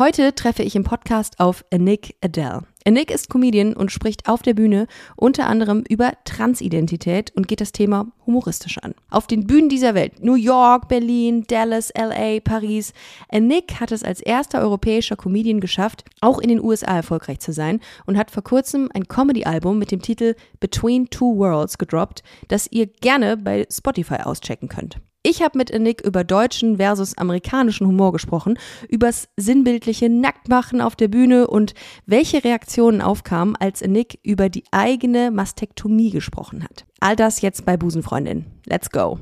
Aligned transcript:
Heute 0.00 0.34
treffe 0.34 0.62
ich 0.62 0.76
im 0.76 0.82
Podcast 0.82 1.40
auf 1.40 1.62
Nick 1.76 2.16
Adele. 2.22 2.62
Nick 2.88 3.10
ist 3.10 3.28
Comedian 3.28 3.74
und 3.74 3.92
spricht 3.92 4.30
auf 4.30 4.40
der 4.40 4.54
Bühne 4.54 4.86
unter 5.14 5.46
anderem 5.46 5.84
über 5.86 6.14
Transidentität 6.24 7.36
und 7.36 7.48
geht 7.48 7.60
das 7.60 7.72
Thema 7.72 8.06
humoristisch 8.24 8.78
an. 8.78 8.94
Auf 9.10 9.26
den 9.26 9.46
Bühnen 9.46 9.68
dieser 9.68 9.94
Welt, 9.94 10.24
New 10.24 10.36
York, 10.36 10.88
Berlin, 10.88 11.44
Dallas, 11.46 11.92
LA, 11.94 12.40
Paris, 12.42 12.94
Nick 13.30 13.78
hat 13.78 13.92
es 13.92 14.02
als 14.02 14.22
erster 14.22 14.62
europäischer 14.62 15.16
Comedian 15.16 15.60
geschafft, 15.60 16.06
auch 16.22 16.38
in 16.38 16.48
den 16.48 16.64
USA 16.64 16.96
erfolgreich 16.96 17.40
zu 17.40 17.52
sein 17.52 17.78
und 18.06 18.16
hat 18.16 18.30
vor 18.30 18.42
kurzem 18.42 18.88
ein 18.94 19.06
Comedy-Album 19.06 19.78
mit 19.78 19.90
dem 19.90 20.00
Titel 20.00 20.34
Between 20.60 21.10
Two 21.10 21.36
Worlds 21.36 21.76
gedroppt, 21.76 22.22
das 22.48 22.68
ihr 22.70 22.86
gerne 22.86 23.36
bei 23.36 23.66
Spotify 23.70 24.22
auschecken 24.22 24.70
könnt. 24.70 24.96
Ich 25.22 25.42
habe 25.42 25.58
mit 25.58 25.78
Nick 25.78 26.00
über 26.00 26.24
deutschen 26.24 26.78
versus 26.78 27.18
amerikanischen 27.18 27.86
Humor 27.86 28.12
gesprochen, 28.12 28.58
übers 28.88 29.28
sinnbildliche 29.36 30.08
Nacktmachen 30.08 30.80
auf 30.80 30.96
der 30.96 31.08
Bühne 31.08 31.46
und 31.46 31.74
welche 32.06 32.42
Reaktionen 32.42 33.02
aufkamen, 33.02 33.54
als 33.54 33.82
Nick 33.82 34.18
über 34.22 34.48
die 34.48 34.64
eigene 34.70 35.30
Mastektomie 35.30 36.10
gesprochen 36.10 36.64
hat. 36.64 36.86
All 37.00 37.16
das 37.16 37.42
jetzt 37.42 37.66
bei 37.66 37.76
Busenfreundin. 37.76 38.46
Let's 38.64 38.88
go. 38.88 39.18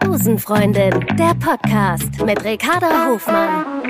Busenfreundin, 0.00 1.06
der 1.16 1.34
Podcast 1.36 2.20
mit 2.24 2.44
Ricarda 2.44 3.06
Hofmann. 3.10 3.84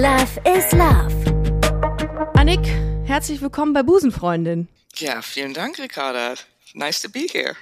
Love 0.00 0.40
is 0.46 0.72
Love. 0.72 1.12
Annik, 2.32 2.66
herzlich 3.04 3.42
willkommen 3.42 3.74
bei 3.74 3.82
Busenfreundin. 3.82 4.66
Ja, 4.96 5.20
vielen 5.20 5.52
Dank, 5.52 5.78
Ricarda. 5.78 6.36
Nice 6.72 7.02
to 7.02 7.10
be 7.10 7.26
here. 7.30 7.54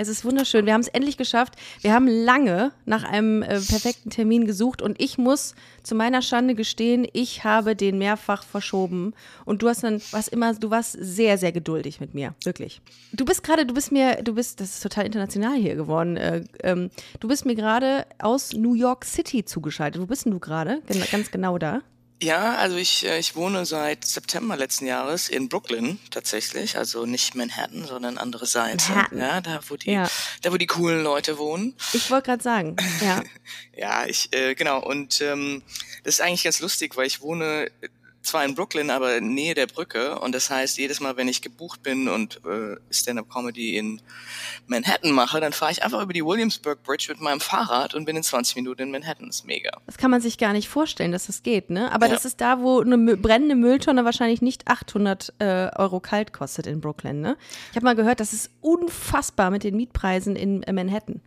Es 0.00 0.08
ist 0.08 0.24
wunderschön. 0.24 0.64
Wir 0.64 0.72
haben 0.72 0.80
es 0.80 0.88
endlich 0.88 1.18
geschafft. 1.18 1.56
Wir 1.82 1.92
haben 1.92 2.08
lange 2.08 2.72
nach 2.86 3.04
einem 3.04 3.42
äh, 3.42 3.60
perfekten 3.60 4.08
Termin 4.08 4.46
gesucht 4.46 4.80
und 4.80 4.98
ich 4.98 5.18
muss 5.18 5.54
zu 5.82 5.94
meiner 5.94 6.22
Schande 6.22 6.54
gestehen, 6.54 7.06
ich 7.12 7.44
habe 7.44 7.76
den 7.76 7.98
mehrfach 7.98 8.42
verschoben. 8.42 9.12
Und 9.44 9.60
du 9.60 9.68
hast 9.68 9.84
dann, 9.84 10.00
was 10.10 10.26
immer, 10.28 10.54
du 10.54 10.70
warst 10.70 10.96
sehr, 10.98 11.36
sehr 11.36 11.52
geduldig 11.52 12.00
mit 12.00 12.14
mir. 12.14 12.34
Wirklich. 12.44 12.80
Du 13.12 13.26
bist 13.26 13.42
gerade, 13.42 13.66
du 13.66 13.74
bist 13.74 13.92
mir, 13.92 14.22
du 14.22 14.34
bist, 14.34 14.62
das 14.62 14.76
ist 14.76 14.82
total 14.82 15.04
international 15.04 15.56
hier 15.56 15.74
geworden. 15.74 16.16
Äh, 16.16 16.44
ähm, 16.62 16.88
du 17.20 17.28
bist 17.28 17.44
mir 17.44 17.54
gerade 17.54 18.06
aus 18.20 18.54
New 18.54 18.72
York 18.72 19.04
City 19.04 19.44
zugeschaltet. 19.44 20.00
Wo 20.00 20.06
bist 20.06 20.24
denn 20.24 20.32
du 20.32 20.38
gerade? 20.38 20.80
Gen 20.86 21.02
ganz 21.12 21.30
genau 21.30 21.58
da. 21.58 21.82
Ja, 22.22 22.56
also 22.56 22.76
ich, 22.76 23.06
äh, 23.06 23.18
ich 23.18 23.34
wohne 23.34 23.64
seit 23.64 24.04
September 24.04 24.56
letzten 24.56 24.86
Jahres 24.86 25.28
in 25.28 25.48
Brooklyn 25.48 25.98
tatsächlich, 26.10 26.76
also 26.76 27.06
nicht 27.06 27.34
Manhattan, 27.34 27.86
sondern 27.86 28.18
andere 28.18 28.44
Seite. 28.46 28.84
Manhattan. 28.90 29.18
Ja, 29.18 29.40
da 29.40 29.60
wo 29.68 29.76
die, 29.76 29.90
Ja. 29.90 30.08
da 30.42 30.52
wo 30.52 30.56
die 30.58 30.66
coolen 30.66 31.02
Leute 31.02 31.38
wohnen. 31.38 31.74
Ich 31.94 32.10
wollte 32.10 32.26
gerade 32.26 32.42
sagen, 32.42 32.76
ja. 33.00 33.22
Ja, 33.76 34.04
ich 34.04 34.28
äh, 34.34 34.54
genau 34.54 34.82
und 34.84 35.22
ähm, 35.22 35.62
das 36.04 36.14
ist 36.16 36.20
eigentlich 36.20 36.44
ganz 36.44 36.60
lustig, 36.60 36.96
weil 36.96 37.06
ich 37.06 37.22
wohne 37.22 37.70
zwar 38.22 38.44
in 38.44 38.54
Brooklyn, 38.54 38.90
aber 38.90 39.16
in 39.16 39.32
Nähe 39.34 39.54
der 39.54 39.66
Brücke 39.66 40.18
und 40.18 40.34
das 40.34 40.50
heißt, 40.50 40.76
jedes 40.78 41.00
Mal, 41.00 41.16
wenn 41.16 41.28
ich 41.28 41.40
gebucht 41.42 41.82
bin 41.82 42.08
und 42.08 42.40
äh, 42.44 42.76
Stand-up 42.90 43.30
Comedy 43.30 43.76
in 43.76 44.00
Manhattan 44.66 45.12
mache, 45.12 45.40
dann 45.40 45.52
fahre 45.52 45.72
ich 45.72 45.82
einfach 45.82 46.02
über 46.02 46.12
die 46.12 46.24
Williamsburg 46.24 46.82
Bridge 46.82 47.06
mit 47.08 47.20
meinem 47.20 47.40
Fahrrad 47.40 47.94
und 47.94 48.04
bin 48.04 48.16
in 48.16 48.22
20 48.22 48.56
Minuten 48.56 48.82
in 48.82 48.90
Manhattan. 48.90 49.26
Das 49.28 49.36
ist 49.36 49.46
mega. 49.46 49.70
Das 49.86 49.96
kann 49.96 50.10
man 50.10 50.20
sich 50.20 50.38
gar 50.38 50.52
nicht 50.52 50.68
vorstellen, 50.68 51.12
dass 51.12 51.26
das 51.26 51.42
geht, 51.42 51.70
ne? 51.70 51.90
Aber 51.92 52.06
Ja. 52.06 52.12
das 52.14 52.24
ist 52.24 52.40
da, 52.40 52.60
wo 52.60 52.80
eine 52.80 53.16
brennende 53.16 53.54
Mülltonne 53.56 54.04
wahrscheinlich 54.04 54.42
nicht 54.42 54.68
800 54.68 55.34
äh, 55.38 55.70
Euro 55.76 56.00
kalt 56.00 56.32
kostet 56.32 56.66
in 56.66 56.80
Brooklyn, 56.80 57.20
ne? 57.20 57.36
Ich 57.70 57.76
habe 57.76 57.84
mal 57.84 57.96
gehört, 57.96 58.20
das 58.20 58.32
ist 58.32 58.50
unfassbar 58.60 59.50
mit 59.50 59.64
den 59.64 59.76
Mietpreisen 59.76 60.36
in 60.36 60.62
äh, 60.64 60.72
Manhattan. 60.72 61.20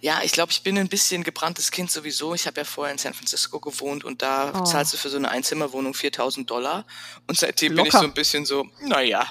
Ja, 0.00 0.20
ich 0.22 0.32
glaube, 0.32 0.52
ich 0.52 0.62
bin 0.62 0.78
ein 0.78 0.88
bisschen 0.88 1.22
gebranntes 1.24 1.70
Kind 1.70 1.90
sowieso. 1.90 2.34
Ich 2.34 2.46
habe 2.46 2.60
ja 2.60 2.64
vorher 2.64 2.92
in 2.92 2.98
San 2.98 3.14
Francisco 3.14 3.58
gewohnt 3.60 4.04
und 4.04 4.22
da 4.22 4.52
Oh. 4.60 4.64
zahlst 4.64 4.92
du 4.92 4.96
für 4.96 5.08
so 5.08 5.16
eine 5.16 5.28
Einzimmerwohnung 5.30 5.94
4000 5.94 6.48
Dollar. 6.50 6.86
Und 7.26 7.38
seitdem 7.38 7.74
bin 7.74 7.86
ich 7.86 7.92
Locker. 7.92 8.04
so 8.04 8.08
ein 8.10 8.14
bisschen 8.14 8.44
so, 8.46 8.66
naja, 8.82 9.26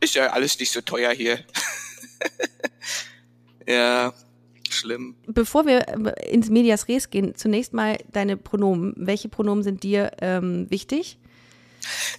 ist 0.00 0.14
ja 0.14 0.28
alles 0.30 0.58
nicht 0.58 0.70
so 0.72 0.80
teuer 0.80 1.12
hier. 1.12 1.44
ja, 3.66 4.12
schlimm. 4.70 5.16
Bevor 5.26 5.66
wir 5.66 5.86
äh, 5.88 6.30
ins 6.30 6.48
Medias 6.48 6.88
Res 6.88 7.10
gehen, 7.10 7.34
zunächst 7.36 7.72
mal 7.72 7.98
deine 8.12 8.36
Pronomen. 8.36 8.94
Welche 8.96 9.28
Pronomen 9.28 9.62
sind 9.62 9.82
dir 9.82 10.12
ähm, 10.20 10.66
wichtig? 10.70 11.18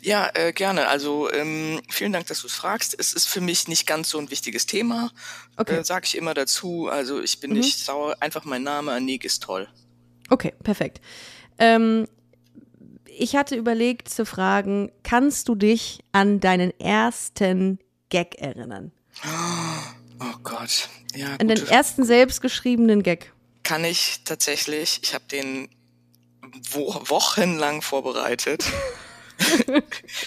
Ja, 0.01 0.29
äh, 0.33 0.51
gerne. 0.53 0.87
Also 0.87 1.31
ähm, 1.31 1.81
vielen 1.89 2.13
Dank, 2.13 2.25
dass 2.27 2.41
du 2.41 2.47
es 2.47 2.53
fragst. 2.53 2.95
Es 2.97 3.13
ist 3.13 3.27
für 3.27 3.41
mich 3.41 3.67
nicht 3.67 3.85
ganz 3.85 4.09
so 4.09 4.17
ein 4.17 4.31
wichtiges 4.31 4.65
Thema. 4.65 5.11
Okay. 5.59 5.73
Mhm. 5.73 5.79
Äh, 5.79 5.83
Sag 5.83 6.05
ich 6.05 6.17
immer 6.17 6.33
dazu. 6.33 6.87
Also 6.87 7.21
ich 7.21 7.39
bin 7.39 7.51
nicht 7.51 7.77
sauer. 7.79 8.15
Einfach 8.21 8.45
mein 8.45 8.63
Name, 8.63 8.93
Anik, 8.93 9.25
ist 9.25 9.43
toll. 9.43 9.67
Okay, 10.29 10.53
perfekt. 10.63 11.01
Ähm, 11.57 12.07
ich 13.05 13.35
hatte 13.35 13.55
überlegt 13.55 14.07
zu 14.09 14.25
fragen, 14.25 14.91
kannst 15.03 15.49
du 15.49 15.55
dich 15.55 15.99
an 16.13 16.39
deinen 16.39 16.71
ersten 16.79 17.79
Gag 18.09 18.35
erinnern? 18.35 18.91
Oh 20.21 20.37
Gott. 20.43 20.87
Ja, 21.15 21.35
An 21.39 21.47
den 21.49 21.67
ersten 21.67 22.03
selbstgeschriebenen 22.05 23.03
Gag? 23.03 23.33
kann 23.63 23.83
ich 23.83 24.21
tatsächlich. 24.25 24.99
Ich 25.03 25.13
habe 25.13 25.25
den 25.25 25.69
wo 26.71 26.93
wochenlang 27.09 27.81
vorbereitet. 27.81 28.63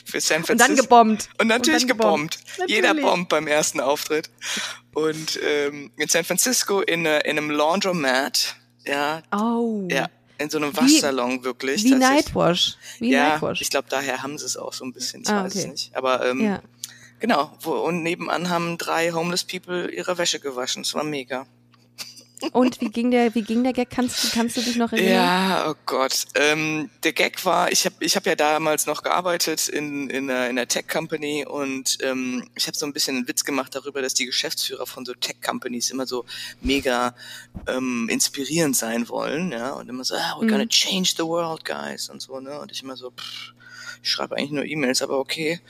Für 0.05 0.21
San 0.21 0.39
Und 0.39 0.47
Francisco. 0.47 0.57
dann 0.57 0.77
gebombt. 0.77 1.29
Und 1.39 1.47
natürlich 1.49 1.83
Und 1.83 1.89
gebombt. 1.89 2.39
gebombt. 2.45 2.71
Jeder 2.71 2.89
Natürlich. 2.89 3.05
bombt 3.11 3.29
beim 3.29 3.47
ersten 3.47 3.81
Auftritt. 3.81 4.31
Und 4.95 5.39
ähm, 5.43 5.91
in 5.97 6.09
San 6.09 6.25
Francisco 6.25 6.81
in, 6.81 7.07
äh, 7.07 7.21
in 7.21 7.39
einem 7.39 7.51
Laundromat, 7.51 8.57
ja, 8.87 9.23
Oh. 9.35 9.87
ja, 9.91 10.09
in 10.39 10.51
so 10.51 10.59
einem 10.59 10.73
Wie- 10.73 10.77
Waschsalon 10.77 11.45
wirklich. 11.45 11.85
Wie. 11.85 11.95
Nightwash. 11.95 12.77
Wie 12.99 13.11
ja, 13.13 13.31
Nightwash. 13.31 13.61
ich 13.63 13.71
glaube, 13.71 13.87
daher 13.89 14.23
haben 14.23 14.39
sie 14.39 14.47
es 14.47 14.57
auch 14.57 14.73
so 14.73 14.85
ein 14.85 14.93
bisschen. 14.93 15.23
Ich 15.23 15.29
Ah, 15.29 15.45
weiß 15.45 15.53
okay. 15.53 15.65
es 15.65 15.71
nicht. 15.71 15.97
Aber 15.97 16.27
ähm, 16.27 16.41
Ja. 16.41 16.63
genau. 17.21 17.57
Wo, 17.61 17.73
und 17.73 18.03
nebenan 18.03 18.49
haben 18.51 18.77
drei 18.79 19.13
Homeless 19.13 19.45
People 19.45 19.91
ihre 19.91 20.19
Wäsche 20.19 20.41
gewaschen. 20.41 20.83
Es 20.83 20.95
war 20.95 21.05
mega. 21.05 21.47
Und 22.53 22.81
wie 22.81 22.89
ging 22.89 23.11
der, 23.11 23.35
wie 23.35 23.43
ging 23.43 23.63
der 23.63 23.73
Gag? 23.73 23.91
Kannst 23.91 24.25
du, 24.25 24.29
kannst 24.29 24.57
du 24.57 24.61
dich 24.61 24.77
noch 24.77 24.93
erinnern? 24.93 25.13
Ja, 25.13 25.71
oh 25.71 25.75
Gott. 25.87 26.25
Ähm, 26.35 26.91
der 27.05 27.13
Gag 27.13 27.45
war, 27.45 27.71
ich 27.71 27.85
habe 27.85 27.95
ich 28.01 28.17
hab 28.17 28.27
ja 28.27 28.35
damals 28.35 28.87
noch 28.87 29.03
gearbeitet 29.03 29.69
in, 29.69 30.11
in, 30.11 30.31
einer, 30.31 30.49
in 30.49 30.59
einer 30.59 30.67
Tech-Company 30.67 31.47
und 31.47 31.99
ähm, 32.03 32.49
ich 32.55 32.67
habe 32.67 32.77
so 32.77 32.87
ein 32.87 32.93
bisschen 32.93 33.17
einen 33.17 33.29
Witz 33.29 33.45
gemacht 33.45 33.75
darüber, 33.75 34.03
dass 34.03 34.15
die 34.15 34.27
Geschäftsführer 34.27 34.87
von 34.87 35.05
so 35.05 35.15
Tech-Companies 35.15 35.91
immer 35.91 36.07
so 36.07 36.25
mega 36.61 37.15
ähm, 37.67 38.09
inspirierend 38.09 38.77
sein 38.77 39.09
wollen, 39.09 39.53
ja, 39.53 39.73
und 39.73 39.89
immer 39.89 40.05
so, 40.05 40.15
ah, 40.15 40.37
we're 40.39 40.49
gonna 40.49 40.67
change 40.67 41.15
the 41.17 41.25
world, 41.25 41.65
guys, 41.65 42.09
und 42.09 42.21
so, 42.21 42.41
ne, 42.41 42.61
und 42.61 42.73
ich 42.73 42.83
immer 42.83 42.97
so, 42.97 43.11
pff, 43.11 43.53
ich 44.03 44.11
schreibe 44.11 44.37
eigentlich 44.37 44.51
nur 44.51 44.65
E-Mails, 44.65 45.01
aber 45.03 45.19
okay. 45.19 45.61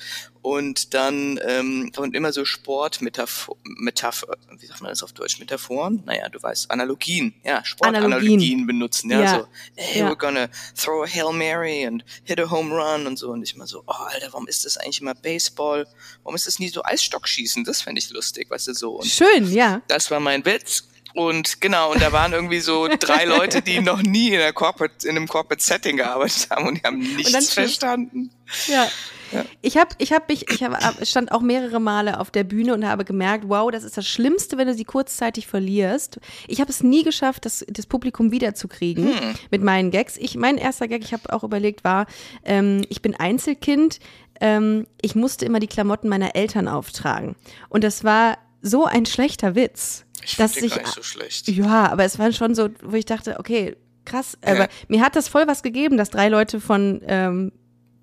Und 0.40 0.92
dann 0.94 1.38
ähm, 1.46 1.92
und 1.96 2.16
immer 2.16 2.32
so 2.32 2.44
Sportmetapher, 2.44 3.54
Metapher, 3.64 4.26
wie 4.58 4.66
sagt 4.66 4.80
man 4.80 4.88
das 4.90 5.02
auf 5.04 5.12
Deutsch? 5.12 5.38
Metaphoren? 5.38 6.02
Naja, 6.04 6.28
du 6.28 6.42
weißt, 6.42 6.70
Analogien, 6.70 7.34
ja, 7.44 7.64
Sportanalogien 7.64 8.12
Analogien. 8.32 8.66
benutzen, 8.66 9.10
ja, 9.10 9.20
Ja. 9.20 9.38
so, 9.40 9.46
hey, 9.76 10.00
Ja. 10.00 10.10
we're 10.10 10.16
gonna 10.16 10.48
throw 10.76 11.04
a 11.04 11.06
Hail 11.06 11.32
Mary 11.32 11.86
and 11.86 12.04
hit 12.24 12.40
a 12.40 12.50
home 12.50 12.74
run 12.74 13.06
und 13.06 13.18
so. 13.18 13.30
Und 13.30 13.42
ich 13.42 13.54
immer 13.54 13.66
so, 13.68 13.84
oh, 13.86 13.92
Alter, 13.92 14.28
warum 14.32 14.48
ist 14.48 14.64
das 14.64 14.78
eigentlich 14.78 15.00
immer 15.00 15.14
Baseball? 15.14 15.86
Warum 16.24 16.34
ist 16.34 16.46
das 16.48 16.58
nie 16.58 16.68
so 16.70 16.82
Eisstockschießen? 16.82 17.62
Das 17.64 17.82
fände 17.82 18.00
ich 18.00 18.10
lustig, 18.10 18.50
weißt 18.50 18.66
du, 18.68 18.74
so. 18.74 18.92
Und 18.98 19.06
Schön, 19.06 19.52
ja. 19.52 19.82
das 19.86 20.10
war 20.10 20.18
mein 20.18 20.44
Witz. 20.44 20.88
Und 21.14 21.60
genau, 21.60 21.92
und 21.92 22.00
da 22.00 22.12
waren 22.12 22.32
irgendwie 22.32 22.60
so 22.60 22.88
drei 23.00 23.24
Leute, 23.24 23.62
die 23.62 23.80
noch 23.80 24.02
nie 24.02 24.30
in, 24.30 24.40
einer 24.40 24.52
Corporate, 24.52 25.06
in 25.06 25.16
einem 25.16 25.28
Corporate 25.28 25.62
Setting 25.62 25.96
gearbeitet 25.98 26.48
haben 26.50 26.66
und 26.68 26.78
die 26.78 26.82
haben 26.82 26.98
nichts 26.98 27.52
verstanden. 27.52 28.30
Ja. 28.66 28.88
Ja. 29.32 29.44
Ich 29.62 29.76
habe, 29.76 29.90
ich 29.98 30.12
habe 30.12 30.26
mich, 30.28 30.50
ich 30.50 30.62
hab, 30.62 31.06
stand 31.06 31.32
auch 31.32 31.40
mehrere 31.40 31.80
Male 31.80 32.20
auf 32.20 32.30
der 32.30 32.44
Bühne 32.44 32.74
und 32.74 32.86
habe 32.86 33.04
gemerkt, 33.04 33.44
wow, 33.48 33.70
das 33.70 33.82
ist 33.82 33.96
das 33.96 34.06
Schlimmste, 34.06 34.58
wenn 34.58 34.68
du 34.68 34.74
sie 34.74 34.84
kurzzeitig 34.84 35.46
verlierst. 35.46 36.20
Ich 36.48 36.60
habe 36.60 36.70
es 36.70 36.82
nie 36.82 37.02
geschafft, 37.02 37.46
das, 37.46 37.64
das 37.68 37.86
Publikum 37.86 38.30
wiederzukriegen 38.30 39.06
Hm. 39.06 39.34
mit 39.50 39.62
meinen 39.62 39.90
Gags. 39.90 40.16
Ich, 40.18 40.36
mein 40.36 40.58
erster 40.58 40.86
Gag, 40.86 41.02
ich 41.02 41.12
habe 41.12 41.32
auch 41.32 41.44
überlegt, 41.44 41.82
war, 41.82 42.06
ähm, 42.44 42.84
ich 42.88 43.00
bin 43.00 43.14
Einzelkind, 43.14 44.00
ähm, 44.40 44.86
ich 45.00 45.14
musste 45.14 45.46
immer 45.46 45.60
die 45.60 45.66
Klamotten 45.66 46.08
meiner 46.08 46.36
Eltern 46.36 46.68
auftragen. 46.68 47.34
Und 47.68 47.84
das 47.84 48.04
war 48.04 48.36
so 48.60 48.84
ein 48.84 49.06
schlechter 49.06 49.54
Witz, 49.54 50.04
Ich 50.24 50.36
dass 50.36 50.56
ich 50.56 50.74
gar 50.74 50.82
nicht 50.82 50.94
so 50.94 51.02
schlecht. 51.02 51.48
ja, 51.48 51.90
aber 51.90 52.04
es 52.04 52.18
war 52.18 52.32
schon 52.32 52.54
so, 52.54 52.68
wo 52.82 52.94
ich 52.96 53.04
dachte, 53.04 53.38
okay, 53.38 53.76
krass. 54.04 54.36
Aber 54.44 54.60
Ja. 54.60 54.68
mir 54.88 55.00
hat 55.02 55.16
das 55.16 55.28
voll 55.28 55.46
was 55.46 55.62
gegeben, 55.62 55.96
dass 55.96 56.10
drei 56.10 56.28
Leute 56.28 56.60
von 56.60 57.00
ähm, 57.06 57.52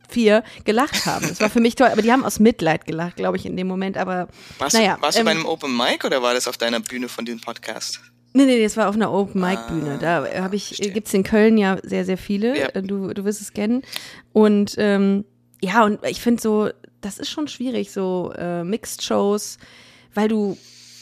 vier 0.08 0.44
gelacht 0.66 1.06
haben. 1.06 1.28
Das 1.28 1.40
war 1.40 1.50
für 1.50 1.60
mich 1.60 1.76
toll. 1.76 1.88
Aber 1.92 2.02
die 2.02 2.12
haben 2.12 2.24
aus 2.26 2.40
Mitleid 2.40 2.86
gelacht, 2.86 3.16
glaube 3.18 3.38
ich, 3.38 3.46
in 3.46 3.56
dem 3.58 3.68
Moment. 3.68 3.98
Aber 3.98 4.28
Warst, 4.58 4.76
naja. 4.76 4.96
du, 4.96 5.02
warst 5.04 5.18
du 5.18 5.22
ähm, 5.22 5.26
bei 5.26 5.32
einem 5.32 5.46
Open 5.46 5.76
Mic 5.78 6.04
oder 6.06 6.22
war 6.22 6.34
das 6.34 6.48
auf 6.48 6.58
deiner 6.58 6.80
Bühne 6.80 7.08
von 7.10 7.26
diesem 7.26 7.42
Podcast? 7.42 8.00
Nee, 8.34 8.46
nee, 8.46 8.62
das 8.62 8.78
war 8.78 8.90
auf 8.90 8.94
einer 8.96 9.12
Open-Mic-Bühne. 9.12 9.98
Da 10.00 10.28
habe 10.44 10.56
ich, 10.56 10.68
verstehe. 10.68 10.92
gibt's 10.92 11.12
in 11.16 11.24
Köln 11.24 11.58
ja 11.58 11.78
sehr, 11.82 12.06
sehr 12.06 12.18
viele. 12.18 12.56
Ja. 12.60 12.68
Äh, 12.68 12.84
Du, 12.84 13.12
du 13.12 13.26
wirst 13.26 13.42
es 13.42 13.54
kennen. 13.54 13.82
Und 14.34 14.76
ähm, 14.78 15.26
ja, 15.62 15.84
und 15.84 16.00
ich 16.06 16.22
finde 16.22 16.40
so, 16.40 16.70
das 17.02 17.18
ist 17.18 17.32
schon 17.32 17.48
schwierig, 17.48 17.92
so 17.92 18.32
äh, 18.38 18.64
Mixed-Shows, 18.64 19.58
weil 20.14 20.28
du, 20.28 20.58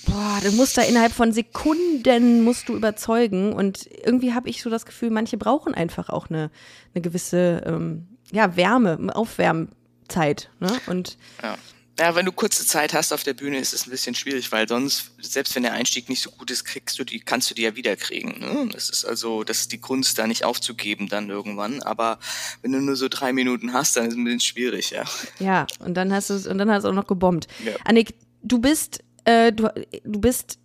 boah, 0.08 0.40
du 0.44 0.52
musst 0.52 0.78
da 0.78 0.82
innerhalb 0.82 1.14
von 1.14 1.32
Sekunden 1.32 2.44
musst 2.44 2.70
du 2.70 2.76
überzeugen 2.76 3.54
und 3.54 3.88
irgendwie 4.04 4.34
habe 4.34 4.50
ich 4.50 4.62
so 4.62 4.70
das 4.70 4.86
Gefühl, 4.86 5.10
manche 5.10 5.38
brauchen 5.38 5.74
einfach 5.74 6.10
auch 6.10 6.30
eine, 6.30 6.50
eine 6.94 7.02
gewisse, 7.02 7.64
ähm, 7.66 8.08
ja, 8.32 8.56
Wärme, 8.56 9.16
Aufwärmzeit, 9.16 10.50
ne? 10.60 10.72
Und 10.88 11.18
Ja. 11.44 11.58
Ja, 12.00 12.14
wenn 12.14 12.28
du 12.28 12.32
kurze 12.32 12.64
Zeit 12.64 12.94
hast 12.94 13.12
auf 13.12 13.24
der 13.24 13.34
Bühne, 13.34 13.58
ist 13.58 13.74
es 13.74 13.88
ein 13.88 13.90
bisschen 13.90 14.14
schwierig, 14.14 14.52
weil 14.52 14.68
sonst, 14.68 15.14
selbst 15.20 15.56
wenn 15.56 15.64
der 15.64 15.74
Einstieg 15.74 16.10
nicht 16.10 16.22
so 16.22 16.30
gut 16.30 16.52
ist, 16.52 16.64
kriegst 16.64 17.00
du 17.00 17.04
die, 17.04 17.20
kannst 17.20 17.50
du 17.50 17.56
die 17.56 17.64
ja 17.64 17.76
wiederkriegen. 17.76 18.40
Ne? 18.40 18.70
Das 18.72 18.92
ist 18.92 19.04
also, 19.04 19.44
das 19.44 19.62
ist 19.62 19.72
die 19.72 19.80
Kunst, 19.80 20.20
da 20.20 20.28
nicht 20.28 20.44
aufzugeben 20.44 21.10
dann 21.10 21.28
irgendwann. 21.30 21.82
Aber 21.82 22.20
wenn 22.62 22.72
du 22.72 22.80
nur 22.82 22.96
so 22.96 23.08
drei 23.08 23.34
Minuten 23.34 23.74
hast, 23.74 23.98
dann 23.98 24.06
ist 24.06 24.12
es 24.12 24.18
ein 24.20 24.26
bisschen 24.26 24.42
schwierig, 24.42 24.92
ja. 24.92 25.06
Ja, 25.40 25.66
und 25.80 25.96
dann 25.96 26.14
hast 26.14 26.30
du 26.30 26.36
es 26.36 26.46
und 26.46 26.60
dann 26.60 26.70
hast 26.70 26.84
du 26.84 26.90
auch 26.90 26.94
noch 26.94 27.08
gebombt. 27.08 27.48
Ja. 27.66 27.74
Annik, 27.84 28.14
du 28.44 28.60
bist 28.60 29.00
äh, 29.28 29.52
du, 29.52 29.68
du 30.04 30.20
bist 30.22 30.58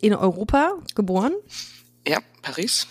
in 0.00 0.14
Europa 0.14 0.74
geboren, 0.94 1.32
Ja, 2.06 2.18
Paris. 2.42 2.86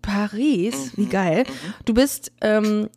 Paris, 0.00 0.92
wie 0.96 1.06
geil. 1.06 1.44
Du 1.84 1.92
bist 1.92 2.32
ähm, 2.40 2.88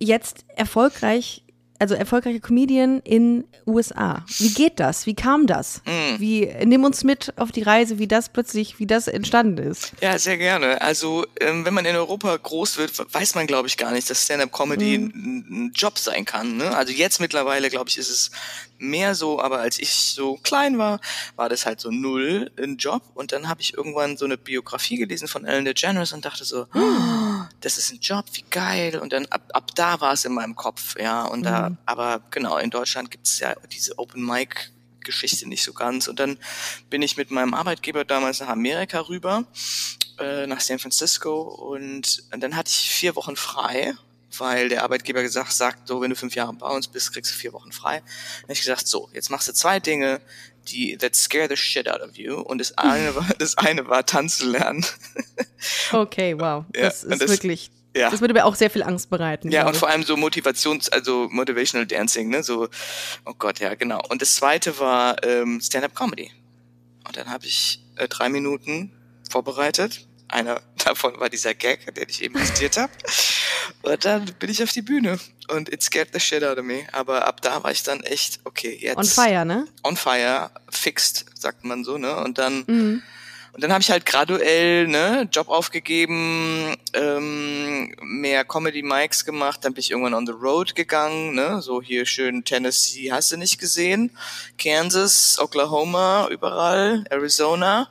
jetzt 0.00 0.44
erfolgreich, 0.56 1.41
also 1.82 1.96
erfolgreicher 1.96 2.38
Comedian 2.38 3.00
in 3.00 3.42
USA. 3.66 4.24
Wie 4.38 4.54
geht 4.54 4.78
das? 4.78 5.04
Wie 5.06 5.14
kam 5.14 5.48
das? 5.48 5.82
Wie 6.18 6.48
nimm 6.64 6.84
uns 6.84 7.02
mit 7.02 7.32
auf 7.36 7.50
die 7.50 7.62
Reise, 7.62 7.98
wie 7.98 8.06
das 8.06 8.28
plötzlich, 8.28 8.78
wie 8.78 8.86
das 8.86 9.08
entstanden 9.08 9.58
ist. 9.58 9.90
Ja, 10.00 10.16
sehr 10.16 10.38
gerne. 10.38 10.80
Also, 10.80 11.26
ähm, 11.40 11.64
wenn 11.64 11.74
man 11.74 11.84
in 11.84 11.96
Europa 11.96 12.36
groß 12.36 12.78
wird, 12.78 13.12
weiß 13.12 13.34
man, 13.34 13.48
glaube 13.48 13.66
ich, 13.66 13.76
gar 13.76 13.90
nicht, 13.90 14.08
dass 14.08 14.22
Stand-up-Comedy 14.22 14.94
ein, 14.94 15.46
ein 15.50 15.72
Job 15.74 15.98
sein 15.98 16.24
kann. 16.24 16.56
Ne? 16.56 16.72
Also 16.76 16.92
jetzt 16.92 17.20
mittlerweile, 17.20 17.68
glaube 17.68 17.90
ich, 17.90 17.98
ist 17.98 18.10
es 18.10 18.30
mehr 18.78 19.16
so, 19.16 19.40
aber 19.40 19.58
als 19.58 19.80
ich 19.80 19.92
so 19.92 20.36
klein 20.42 20.78
war, 20.78 21.00
war 21.34 21.48
das 21.48 21.66
halt 21.66 21.80
so 21.80 21.90
null 21.90 22.52
ein 22.62 22.76
Job. 22.76 23.02
Und 23.14 23.32
dann 23.32 23.48
habe 23.48 23.60
ich 23.60 23.74
irgendwann 23.74 24.16
so 24.16 24.24
eine 24.24 24.38
Biografie 24.38 24.98
gelesen 24.98 25.26
von 25.26 25.44
Ellen 25.44 25.64
DeGeneres 25.64 26.12
und 26.12 26.24
dachte 26.24 26.44
so, 26.44 26.66
oh, 26.74 27.31
das 27.62 27.78
ist 27.78 27.92
ein 27.92 28.00
Job, 28.00 28.26
wie 28.32 28.44
geil. 28.50 28.98
Und 28.98 29.12
dann 29.12 29.26
ab, 29.26 29.42
ab 29.52 29.74
da 29.74 30.00
war 30.00 30.12
es 30.12 30.24
in 30.24 30.32
meinem 30.34 30.54
Kopf, 30.54 30.96
ja. 31.00 31.24
Und 31.24 31.44
da, 31.44 31.76
aber 31.86 32.20
genau, 32.30 32.58
in 32.58 32.70
Deutschland 32.70 33.10
gibt 33.10 33.26
es 33.26 33.38
ja 33.38 33.54
diese 33.70 33.98
Open 33.98 34.24
Mic 34.24 34.70
Geschichte 35.04 35.48
nicht 35.48 35.64
so 35.64 35.72
ganz. 35.72 36.08
Und 36.08 36.20
dann 36.20 36.38
bin 36.90 37.02
ich 37.02 37.16
mit 37.16 37.30
meinem 37.30 37.54
Arbeitgeber 37.54 38.04
damals 38.04 38.40
nach 38.40 38.48
Amerika 38.48 39.00
rüber, 39.00 39.44
äh, 40.18 40.46
nach 40.46 40.60
San 40.60 40.78
Francisco. 40.78 41.40
Und, 41.40 42.24
und 42.32 42.40
dann 42.42 42.56
hatte 42.56 42.70
ich 42.70 42.90
vier 42.90 43.16
Wochen 43.16 43.36
frei, 43.36 43.94
weil 44.38 44.68
der 44.68 44.82
Arbeitgeber 44.82 45.22
gesagt 45.22 45.52
sagt, 45.52 45.88
so, 45.88 46.00
wenn 46.00 46.10
du 46.10 46.16
fünf 46.16 46.34
Jahre 46.34 46.52
bei 46.54 46.68
uns 46.68 46.88
bist, 46.88 47.12
kriegst 47.12 47.32
du 47.32 47.36
vier 47.36 47.52
Wochen 47.52 47.72
frei. 47.72 47.98
Dann 48.00 48.42
habe 48.44 48.52
ich 48.52 48.60
gesagt, 48.60 48.86
so, 48.86 49.08
jetzt 49.12 49.30
machst 49.30 49.48
du 49.48 49.52
zwei 49.52 49.80
Dinge, 49.80 50.20
die 50.68 50.96
that 50.96 51.14
scare 51.16 51.48
the 51.48 51.56
shit 51.56 51.88
out 51.88 52.00
of 52.00 52.16
you. 52.16 52.40
Und 52.40 52.58
das 52.58 52.72
eine 52.78 53.14
war, 53.14 53.26
das 53.38 53.56
eine 53.58 53.86
war 53.88 54.04
tanzen 54.06 54.50
lernen. 54.50 54.84
Okay, 55.92 56.34
wow. 56.38 56.64
Das 56.72 57.04
ist 57.04 57.22
das- 57.22 57.30
wirklich, 57.30 57.70
Ja. 57.94 58.10
das 58.10 58.20
würde 58.20 58.34
mir 58.34 58.44
auch 58.44 58.54
sehr 58.56 58.70
viel 58.70 58.82
Angst 58.82 59.10
bereiten. 59.10 59.50
Ja, 59.50 59.66
und 59.66 59.76
vor 59.76 59.88
allem 59.88 60.02
so 60.02 60.16
Motivations-, 60.16 60.88
also 60.90 61.28
Motivational 61.30 61.86
Dancing, 61.86 62.30
ne, 62.30 62.42
so, 62.42 62.68
oh 63.24 63.34
Gott, 63.38 63.60
ja, 63.60 63.74
genau. 63.74 64.00
Und 64.08 64.22
das 64.22 64.34
zweite 64.34 64.78
war 64.80 65.22
ähm, 65.24 65.60
Stand-Up-Comedy. 65.60 66.32
Und 67.06 67.16
dann 67.16 67.30
habe 67.30 67.46
ich 67.46 67.84
äh, 67.96 68.08
drei 68.08 68.28
Minuten 68.28 68.90
vorbereitet. 69.30 70.06
Einer 70.28 70.60
davon 70.84 71.18
war 71.20 71.28
dieser 71.28 71.54
Gag, 71.54 71.94
den 71.94 72.08
ich 72.08 72.22
eben 72.22 72.42
zitiert 72.44 72.76
habe. 72.76 72.92
Und 73.82 74.04
dann 74.04 74.24
bin 74.38 74.50
ich 74.50 74.62
auf 74.62 74.72
die 74.72 74.82
Bühne 74.82 75.18
und 75.48 75.72
it 75.72 75.82
scared 75.82 76.08
the 76.12 76.20
shit 76.20 76.42
out 76.44 76.58
of 76.58 76.64
me. 76.64 76.86
Aber 76.92 77.26
ab 77.26 77.40
da 77.42 77.62
war 77.62 77.70
ich 77.70 77.82
dann 77.82 78.00
echt, 78.02 78.40
okay, 78.44 78.76
jetzt 78.80 78.96
On 78.98 79.04
fire, 79.04 79.44
ne? 79.44 79.66
on 79.82 79.96
fire, 79.96 80.50
fixed, 80.70 81.26
sagt 81.34 81.64
man 81.64 81.84
so, 81.84 81.98
ne? 81.98 82.16
Und 82.16 82.38
dann 82.38 82.64
Mhm. 82.66 83.02
und 83.54 83.62
dann 83.62 83.70
habe 83.72 83.82
ich 83.82 83.90
halt 83.90 84.06
graduell 84.06 84.86
ne 84.88 85.28
Job 85.30 85.48
aufgegeben, 85.48 86.74
ähm, 86.94 87.94
mehr 88.02 88.44
Comedy 88.44 88.82
Mics 88.82 89.24
gemacht, 89.26 89.60
dann 89.62 89.74
bin 89.74 89.80
ich 89.80 89.90
irgendwann 89.90 90.14
on 90.14 90.26
the 90.26 90.32
road 90.32 90.74
gegangen, 90.74 91.34
ne, 91.34 91.60
so 91.60 91.82
hier 91.82 92.06
schön 92.06 92.44
Tennessee, 92.44 93.12
hast 93.12 93.30
du 93.32 93.36
nicht 93.36 93.58
gesehen, 93.58 94.10
Kansas, 94.58 95.38
Oklahoma, 95.38 96.28
überall, 96.30 97.04
Arizona 97.10 97.88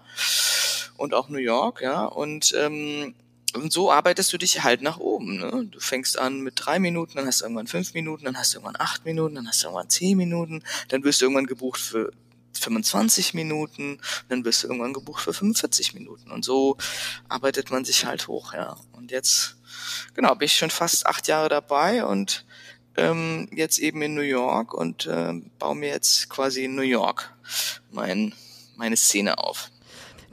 und 0.97 1.13
auch 1.13 1.29
New 1.29 1.37
York, 1.39 1.81
ja 1.81 2.05
und 2.05 2.53
ähm, 2.57 3.13
und 3.53 3.71
so 3.71 3.91
arbeitest 3.91 4.31
du 4.33 4.37
dich 4.37 4.63
halt 4.63 4.81
nach 4.81 4.97
oben. 4.97 5.37
Ne? 5.37 5.67
Du 5.69 5.79
fängst 5.79 6.17
an 6.17 6.41
mit 6.41 6.53
drei 6.57 6.79
Minuten, 6.79 7.13
dann 7.15 7.27
hast 7.27 7.41
du 7.41 7.45
irgendwann 7.45 7.67
fünf 7.67 7.93
Minuten, 7.93 8.25
dann 8.25 8.37
hast 8.37 8.53
du 8.53 8.59
irgendwann 8.59 8.81
acht 8.81 9.05
Minuten, 9.05 9.35
dann 9.35 9.47
hast 9.47 9.63
du 9.63 9.67
irgendwann 9.67 9.89
zehn 9.89 10.17
Minuten, 10.17 10.63
dann 10.87 11.03
wirst 11.03 11.21
du 11.21 11.25
irgendwann 11.25 11.47
gebucht 11.47 11.79
für 11.79 12.11
25 12.59 13.33
Minuten, 13.33 13.99
dann 14.29 14.45
wirst 14.45 14.63
du 14.63 14.67
irgendwann 14.67 14.93
gebucht 14.93 15.23
für 15.23 15.33
45 15.33 15.93
Minuten. 15.93 16.31
Und 16.31 16.45
so 16.45 16.77
arbeitet 17.29 17.71
man 17.71 17.85
sich 17.85 18.05
halt 18.05 18.27
hoch, 18.27 18.53
ja. 18.53 18.77
Und 18.91 19.11
jetzt, 19.11 19.57
genau, 20.13 20.35
bin 20.35 20.45
ich 20.45 20.57
schon 20.57 20.69
fast 20.69 21.05
acht 21.05 21.27
Jahre 21.27 21.49
dabei 21.49 22.05
und 22.05 22.45
ähm, 22.97 23.49
jetzt 23.53 23.79
eben 23.79 24.01
in 24.01 24.13
New 24.13 24.21
York 24.21 24.73
und 24.73 25.07
ähm, 25.09 25.51
baue 25.59 25.75
mir 25.75 25.89
jetzt 25.89 26.29
quasi 26.29 26.65
in 26.65 26.75
New 26.75 26.81
York 26.81 27.33
mein, 27.89 28.33
meine 28.75 28.97
Szene 28.97 29.37
auf. 29.37 29.71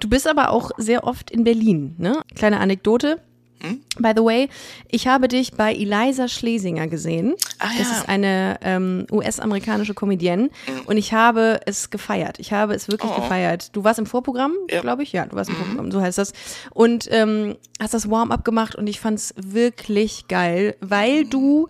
Du 0.01 0.09
bist 0.09 0.27
aber 0.29 0.51
auch 0.51 0.71
sehr 0.79 1.05
oft 1.05 1.31
in 1.31 1.45
Berlin, 1.45 1.95
ne? 1.99 2.23
Kleine 2.35 2.61
Anekdote. 2.61 3.21
Hm? 3.61 3.81
By 3.99 4.13
the 4.15 4.23
way, 4.23 4.49
ich 4.89 5.09
habe 5.09 5.27
dich 5.27 5.53
bei 5.55 5.75
Eliza 5.75 6.29
Schlesinger 6.29 6.87
gesehen. 6.87 7.35
Ah, 7.59 7.67
Das 7.77 7.89
ja. 7.91 7.97
ist 7.97 8.09
eine 8.09 8.57
ähm, 8.63 9.05
US-amerikanische 9.11 9.95
Comedienne 9.95 10.51
und 10.87 10.97
ich 10.97 11.13
habe 11.13 11.59
es 11.67 11.91
gefeiert. 11.91 12.39
Ich 12.39 12.53
habe 12.53 12.75
es 12.75 12.87
wirklich 12.87 13.11
Oh. 13.11 13.17
gefeiert. 13.21 13.75
Du 13.75 13.83
warst 13.83 13.99
im 13.99 14.07
Vorprogramm, 14.07 14.55
Ja. 14.71 14.81
glaube 14.81 15.03
ich. 15.03 15.11
Ja, 15.13 15.27
du 15.27 15.35
warst 15.35 15.51
im 15.51 15.57
Vorprogramm, 15.57 15.91
so 15.91 16.01
heißt 16.01 16.19
das. 16.19 16.33
Und 16.71 17.09
ähm, 17.11 17.57
hast 17.81 17.95
das 17.95 18.09
Warm-up 18.09 18.45
gemacht 18.45 18.77
und 18.77 18.87
ich 18.87 19.01
fand 19.01 19.19
es 19.19 19.35
wirklich 19.37 20.29
geil, 20.29 20.77
weil 20.81 21.25
du 21.25 21.67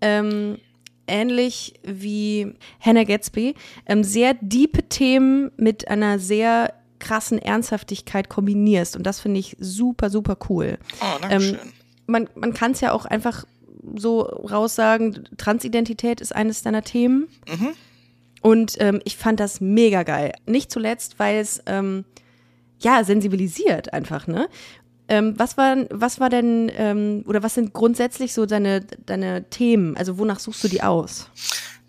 ähm, 0.00 0.58
ähnlich 1.06 1.74
wie 1.84 2.54
Hannah 2.80 3.04
Gatsby 3.04 3.54
ähm, 3.86 4.02
sehr 4.02 4.34
diepe 4.40 4.88
Themen 4.88 5.52
mit 5.56 5.86
einer 5.86 6.18
sehr 6.18 6.72
krassen 7.00 7.38
Ernsthaftigkeit 7.38 8.28
kombinierst 8.28 8.96
und 8.96 9.04
das 9.04 9.20
finde 9.20 9.40
ich 9.40 9.56
super, 9.58 10.10
super 10.10 10.36
cool. 10.48 10.78
Oh, 11.00 11.18
danke 11.20 11.40
schön. 11.40 11.58
Man, 12.06 12.28
man 12.34 12.54
kann 12.54 12.72
es 12.72 12.80
ja 12.80 12.92
auch 12.92 13.04
einfach 13.04 13.44
so 13.96 14.20
raussagen, 14.22 15.28
Transidentität 15.36 16.20
ist 16.20 16.34
eines 16.34 16.62
deiner 16.62 16.82
Themen. 16.82 17.28
Und 18.42 18.76
ähm, 18.80 19.00
ich 19.04 19.16
fand 19.16 19.40
das 19.40 19.60
mega 19.60 20.02
geil. 20.02 20.32
Nicht 20.46 20.70
zuletzt, 20.70 21.18
weil 21.18 21.38
es 21.40 21.62
ähm, 21.66 22.04
ja 22.78 23.04
sensibilisiert 23.04 23.92
einfach, 23.92 24.26
ne? 24.26 24.48
Ähm, 25.08 25.34
was 25.36 25.56
war, 25.56 25.76
was 25.90 26.20
war 26.20 26.30
denn, 26.30 26.70
ähm, 26.76 27.24
oder 27.26 27.42
was 27.42 27.54
sind 27.54 27.72
grundsätzlich 27.72 28.32
so 28.32 28.46
deine, 28.46 28.80
deine 28.80 29.50
Themen? 29.50 29.96
Also 29.96 30.18
wonach 30.18 30.38
suchst 30.38 30.62
du 30.62 30.68
die 30.68 30.82
aus? 30.82 31.28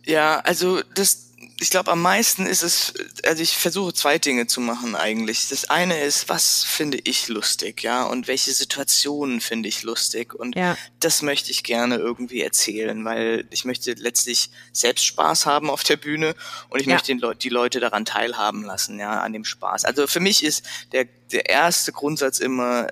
Ja, 0.06 0.40
also 0.40 0.82
das, 0.96 1.31
ich 1.62 1.70
glaube, 1.70 1.92
am 1.92 2.02
meisten 2.02 2.48
ist 2.48 2.64
es, 2.64 2.94
also 3.24 3.42
ich 3.44 3.56
versuche 3.56 3.94
zwei 3.94 4.18
Dinge 4.18 4.48
zu 4.48 4.60
machen 4.62 4.96
eigentlich. 4.96 5.48
Das 5.50 5.70
eine 5.70 6.02
ist, 6.02 6.28
was 6.28 6.64
finde 6.64 6.98
ich 7.04 7.28
lustig, 7.28 7.84
ja, 7.84 8.04
und 8.04 8.28
welche 8.28 8.52
Situationen 8.52 9.42
finde 9.42 9.70
ich 9.70 9.84
lustig 9.84 10.34
und 10.34 10.56
Ja. 10.56 10.76
das 11.00 11.22
möchte 11.22 11.52
ich 11.52 11.64
gerne 11.64 11.98
irgendwie 11.98 12.42
erzählen, 12.42 13.06
weil 13.06 13.48
ich 13.52 13.64
möchte 13.64 13.94
letztlich 13.94 14.50
selbst 14.74 15.06
Spaß 15.06 15.46
haben 15.46 15.70
auf 15.70 15.84
der 15.84 15.98
Bühne 15.98 16.34
und 16.70 16.80
ich 16.82 16.88
Ja. 16.88 16.94
möchte 16.96 17.08
den 17.08 17.20
Leu 17.20 17.36
die 17.36 17.50
Leute 17.50 17.80
daran 17.80 18.06
teilhaben 18.06 18.64
lassen, 18.64 19.00
ja, 19.00 19.22
an 19.22 19.32
dem 19.32 19.46
Spaß. 19.46 19.86
Also 19.86 20.08
für 20.08 20.20
mich 20.20 20.44
ist 20.44 20.64
der, 20.92 21.06
der 21.32 21.48
erste 21.48 21.92
Grundsatz 21.92 22.40
immer, 22.40 22.88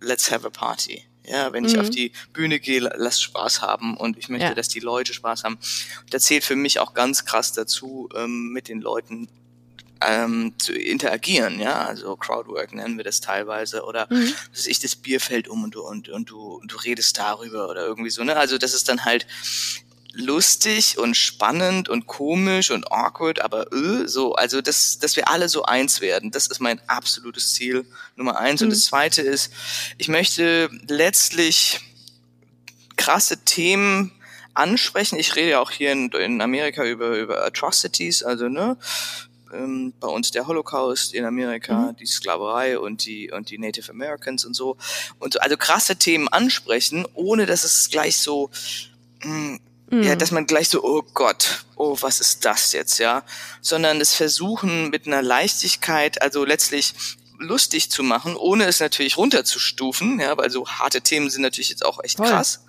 let's 0.00 0.30
have 0.30 0.46
a 0.46 0.50
party. 0.50 1.04
Ja, 1.28 1.52
wenn 1.52 1.64
ich 1.64 1.78
auf 1.78 1.90
die 1.90 2.12
Bühne 2.32 2.60
gehe, 2.60 2.80
la- 2.80 2.94
lass 2.96 3.20
Spaß 3.20 3.60
haben 3.62 3.96
und 3.96 4.16
ich 4.16 4.28
möchte, 4.28 4.46
Ja. 4.48 4.54
dass 4.54 4.68
die 4.68 4.80
Leute 4.80 5.12
Spaß 5.12 5.42
haben. 5.44 5.54
Und 5.56 6.14
da 6.14 6.20
zählt 6.20 6.44
für 6.44 6.56
mich 6.56 6.78
auch 6.78 6.94
ganz 6.94 7.24
krass 7.24 7.52
dazu, 7.52 8.08
ähm, 8.14 8.52
mit 8.52 8.68
den 8.68 8.80
Leuten 8.80 9.28
ähm, 10.06 10.52
zu 10.58 10.74
interagieren, 10.74 11.58
ja, 11.58 11.86
also 11.86 12.16
Crowdwork 12.16 12.74
nennen 12.74 12.98
wir 12.98 13.04
das 13.04 13.22
teilweise 13.22 13.82
oder 13.82 14.06
Mhm. 14.10 14.30
dass 14.52 14.66
ich 14.66 14.78
das 14.78 14.94
Bier 14.94 15.20
fällt 15.20 15.48
um 15.48 15.64
und 15.64 15.74
du 15.74 15.80
und, 15.82 16.10
und 16.10 16.28
du 16.28 16.38
und 16.56 16.70
du 16.70 16.76
redest 16.76 17.16
darüber 17.18 17.70
oder 17.70 17.86
irgendwie 17.86 18.10
so, 18.10 18.22
ne? 18.22 18.36
Also 18.36 18.58
das 18.58 18.74
ist 18.74 18.90
dann 18.90 19.06
halt 19.06 19.26
lustig 20.16 20.98
und 20.98 21.14
spannend 21.16 21.88
und 21.88 22.06
komisch 22.06 22.70
und 22.70 22.90
awkward, 22.90 23.40
aber 23.40 23.70
äh, 23.72 24.08
so, 24.08 24.34
also 24.34 24.62
dass, 24.62 24.98
dass 24.98 25.16
wir 25.16 25.28
alle 25.28 25.48
so 25.48 25.64
eins 25.64 26.00
werden, 26.00 26.30
das 26.30 26.46
ist 26.46 26.60
mein 26.60 26.80
absolutes 26.88 27.52
Ziel 27.52 27.84
Nummer 28.16 28.38
eins. 28.38 28.62
Und 28.62 28.70
das 28.70 28.84
zweite 28.84 29.22
ist, 29.22 29.52
ich 29.98 30.08
möchte 30.08 30.70
letztlich 30.88 31.80
krasse 32.96 33.44
Themen 33.44 34.12
ansprechen. 34.54 35.18
Ich 35.18 35.36
rede 35.36 35.50
ja 35.50 35.60
auch 35.60 35.70
hier 35.70 35.92
in, 35.92 36.10
in 36.12 36.40
Amerika 36.40 36.84
über, 36.84 37.18
über 37.18 37.44
Atrocities, 37.44 38.22
also 38.22 38.48
ne, 38.48 38.78
ähm, 39.52 39.92
bei 40.00 40.08
uns 40.08 40.30
der 40.30 40.46
Holocaust 40.46 41.12
in 41.12 41.26
Amerika, 41.26 41.94
die 41.98 42.06
Sklaverei 42.06 42.78
und 42.78 43.04
die 43.04 43.30
und 43.30 43.50
die 43.50 43.58
Native 43.58 43.90
Americans 43.90 44.46
und 44.46 44.54
so 44.54 44.78
und 45.18 45.34
so, 45.34 45.40
also 45.40 45.58
krasse 45.58 45.96
Themen 45.96 46.28
ansprechen, 46.28 47.06
ohne 47.12 47.44
dass 47.44 47.64
es 47.64 47.90
gleich 47.90 48.16
so 48.16 48.50
mh, 49.22 49.58
ja, 49.90 50.16
dass 50.16 50.32
man 50.32 50.46
gleich 50.46 50.68
so, 50.68 50.82
oh 50.82 51.02
Gott, 51.14 51.64
oh, 51.76 51.96
was 52.00 52.20
ist 52.20 52.44
das 52.44 52.72
jetzt, 52.72 52.98
ja, 52.98 53.22
sondern 53.60 54.00
es 54.00 54.14
versuchen 54.14 54.90
mit 54.90 55.06
einer 55.06 55.22
Leichtigkeit, 55.22 56.20
also 56.22 56.44
letztlich 56.44 56.94
lustig 57.38 57.90
zu 57.90 58.02
machen, 58.02 58.36
ohne 58.36 58.64
es 58.64 58.80
natürlich 58.80 59.16
runterzustufen, 59.16 60.18
ja, 60.18 60.36
weil 60.36 60.50
so 60.50 60.66
harte 60.66 61.02
Themen 61.02 61.30
sind 61.30 61.42
natürlich 61.42 61.68
jetzt 61.68 61.84
auch 61.84 62.02
echt 62.02 62.16
Voll. 62.16 62.28
krass. 62.28 62.64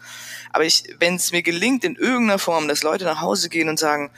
Aber 0.52 0.66
ich, 0.66 0.84
wenn 1.00 1.16
es 1.16 1.32
mir 1.32 1.42
gelingt 1.42 1.84
in 1.84 1.96
irgendeiner 1.96 2.40
Form, 2.40 2.68
dass 2.68 2.84
Leute 2.84 3.06
nach 3.06 3.22
Hause 3.22 3.50
gehen 3.50 3.70
und 3.70 3.80
sagen, 3.80 4.12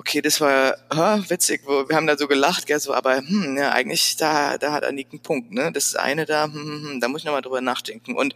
okay, 0.00 0.22
das 0.22 0.40
war 0.40 0.76
hä, 0.90 1.22
witzig, 1.28 1.60
wo, 1.66 1.86
wir 1.86 1.94
haben 1.94 2.06
da 2.06 2.16
so 2.16 2.26
gelacht, 2.26 2.66
gell, 2.66 2.80
so, 2.80 2.94
aber 2.94 3.18
hm, 3.18 3.58
ja, 3.58 3.72
eigentlich, 3.72 4.16
da, 4.16 4.56
da 4.56 4.72
hat 4.72 4.82
Annik 4.82 5.08
einen 5.12 5.20
Punkt, 5.20 5.52
ne? 5.52 5.70
Das 5.72 5.94
eine 5.94 6.24
da, 6.24 6.44
hm, 6.44 6.54
hm, 6.54 6.84
hm, 6.84 7.00
da 7.00 7.08
muss 7.08 7.20
ich 7.20 7.24
nochmal 7.26 7.42
drüber 7.42 7.60
nachdenken. 7.60 8.14
Und 8.14 8.34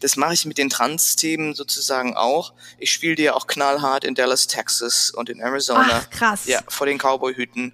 das 0.00 0.16
mache 0.16 0.34
ich 0.34 0.44
mit 0.44 0.58
den 0.58 0.68
Trans-Themen 0.68 1.54
sozusagen 1.54 2.14
auch. 2.14 2.52
Ich 2.78 2.92
spiele 2.92 3.14
die 3.14 3.22
ja 3.22 3.32
auch 3.32 3.46
knallhart 3.46 4.04
in 4.04 4.14
Dallas, 4.14 4.48
Texas 4.48 5.10
und 5.10 5.30
in 5.30 5.40
Arizona. 5.40 6.02
Ach, 6.02 6.10
krass. 6.10 6.44
Ja, 6.44 6.60
vor 6.68 6.86
den 6.86 6.98
Cowboy-Hüten. 6.98 7.72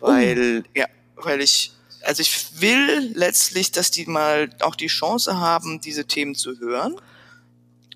Weil, 0.00 0.62
ja, 0.74 0.86
weil 1.16 1.40
ich, 1.40 1.72
also 2.02 2.20
ich 2.20 2.60
will 2.60 3.12
letztlich, 3.14 3.72
dass 3.72 3.90
die 3.90 4.04
mal 4.04 4.50
auch 4.60 4.76
die 4.76 4.88
Chance 4.88 5.38
haben, 5.38 5.80
diese 5.80 6.04
Themen 6.04 6.34
zu 6.34 6.58
hören. 6.60 6.96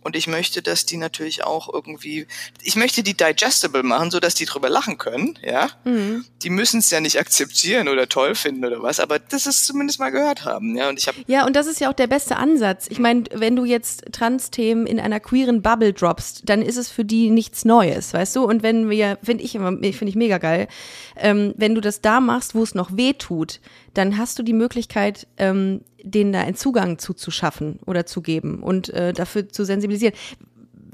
Und 0.02 0.16
ich 0.16 0.26
möchte, 0.26 0.62
dass 0.62 0.86
die 0.86 0.96
natürlich 0.96 1.44
auch 1.44 1.72
irgendwie, 1.72 2.26
ich 2.62 2.76
möchte 2.76 3.02
die 3.02 3.14
digestible 3.14 3.82
machen, 3.82 4.10
so 4.10 4.20
dass 4.20 4.34
die 4.34 4.44
drüber 4.44 4.68
lachen 4.68 4.98
können, 4.98 5.38
ja. 5.42 5.70
Mhm. 5.84 6.24
Die 6.42 6.50
müssen 6.50 6.80
es 6.80 6.90
ja 6.90 7.00
nicht 7.00 7.18
akzeptieren 7.18 7.88
oder 7.88 8.08
toll 8.08 8.34
finden 8.34 8.64
oder 8.64 8.82
was, 8.82 9.00
aber 9.00 9.18
das 9.18 9.46
ist 9.46 9.66
zumindest 9.66 10.00
mal 10.00 10.10
gehört 10.10 10.44
haben, 10.44 10.76
ja. 10.76 10.88
Und 10.88 10.98
ich 10.98 11.08
habe 11.08 11.18
Ja, 11.26 11.46
und 11.46 11.54
das 11.54 11.66
ist 11.66 11.80
ja 11.80 11.88
auch 11.88 11.94
der 11.94 12.06
beste 12.06 12.36
Ansatz. 12.36 12.86
Ich 12.88 12.98
meine, 12.98 13.24
wenn 13.32 13.56
du 13.56 13.64
jetzt 13.64 14.12
Trans-Themen 14.12 14.86
in 14.86 14.98
einer 14.98 15.20
queeren 15.20 15.62
Bubble 15.62 15.92
droppst, 15.92 16.42
dann 16.46 16.62
ist 16.62 16.76
es 16.76 16.90
für 16.90 17.04
die 17.04 17.30
nichts 17.30 17.64
Neues, 17.64 18.12
weißt 18.12 18.36
du? 18.36 18.44
Und 18.44 18.62
wenn 18.62 18.90
wir, 18.90 19.18
finde 19.22 19.44
ich 19.44 19.54
immer, 19.54 19.70
finde 19.70 20.08
ich 20.08 20.16
mega 20.16 20.38
geil, 20.38 20.68
ähm, 21.16 21.54
wenn 21.56 21.74
du 21.74 21.80
das 21.80 22.00
da 22.00 22.20
machst, 22.20 22.54
wo 22.54 22.62
es 22.62 22.74
noch 22.74 22.96
weh 22.96 23.12
tut, 23.12 23.60
dann 23.94 24.16
hast 24.16 24.38
du 24.38 24.42
die 24.42 24.52
Möglichkeit, 24.52 25.26
ähm, 25.36 25.82
denen 26.02 26.32
da 26.32 26.40
einen 26.40 26.56
Zugang 26.56 26.98
zuzuschaffen 26.98 27.78
oder 27.86 28.06
zu 28.06 28.22
geben 28.22 28.62
und 28.62 28.88
äh, 28.90 29.12
dafür 29.12 29.48
zu 29.48 29.64
sensibilisieren. 29.64 30.14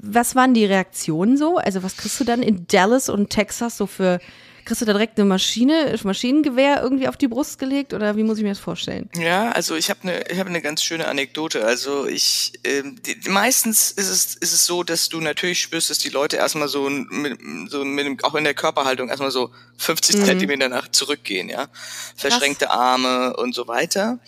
Was 0.01 0.35
waren 0.35 0.53
die 0.53 0.65
Reaktionen 0.65 1.37
so? 1.37 1.57
Also 1.57 1.83
was 1.83 1.97
kriegst 1.97 2.19
du 2.19 2.23
dann 2.23 2.41
in 2.41 2.67
Dallas 2.67 3.09
und 3.09 3.29
Texas 3.29 3.77
so 3.77 3.85
für, 3.85 4.19
kriegst 4.63 4.81
du 4.81 4.85
da 4.85 4.93
direkt 4.93 5.19
eine 5.19 5.27
Maschine, 5.27 5.97
Maschinengewehr 6.03 6.81
irgendwie 6.81 7.07
auf 7.07 7.17
die 7.17 7.27
Brust 7.27 7.59
gelegt 7.59 7.93
oder 7.93 8.15
wie 8.15 8.23
muss 8.23 8.37
ich 8.37 8.43
mir 8.43 8.49
das 8.49 8.59
vorstellen? 8.59 9.09
Ja, 9.17 9.49
also 9.51 9.75
ich 9.75 9.89
habe 9.89 10.01
eine 10.03 10.29
ich 10.29 10.39
habe 10.39 10.49
eine 10.49 10.61
ganz 10.61 10.83
schöne 10.83 11.07
Anekdote. 11.07 11.65
Also 11.65 12.05
ich 12.05 12.53
ähm, 12.63 12.97
die, 13.01 13.29
meistens 13.29 13.91
ist 13.91 14.09
es 14.09 14.35
ist 14.35 14.53
es 14.53 14.65
so, 14.65 14.83
dass 14.83 15.09
du 15.09 15.19
natürlich 15.19 15.59
spürst, 15.59 15.89
dass 15.89 15.97
die 15.97 16.09
Leute 16.09 16.37
erstmal 16.37 16.67
so 16.67 16.89
mit, 16.89 17.39
so 17.69 17.83
mit 17.83 18.05
dem, 18.05 18.23
auch 18.23 18.35
in 18.35 18.43
der 18.43 18.53
Körperhaltung 18.53 19.09
erstmal 19.09 19.31
so 19.31 19.51
50 19.79 20.23
Zentimeter 20.23 20.69
nach 20.69 20.87
zurückgehen, 20.89 21.49
ja, 21.49 21.67
verschränkte 22.15 22.69
Arme 22.69 23.35
und 23.37 23.55
so 23.55 23.67
weiter. 23.67 24.19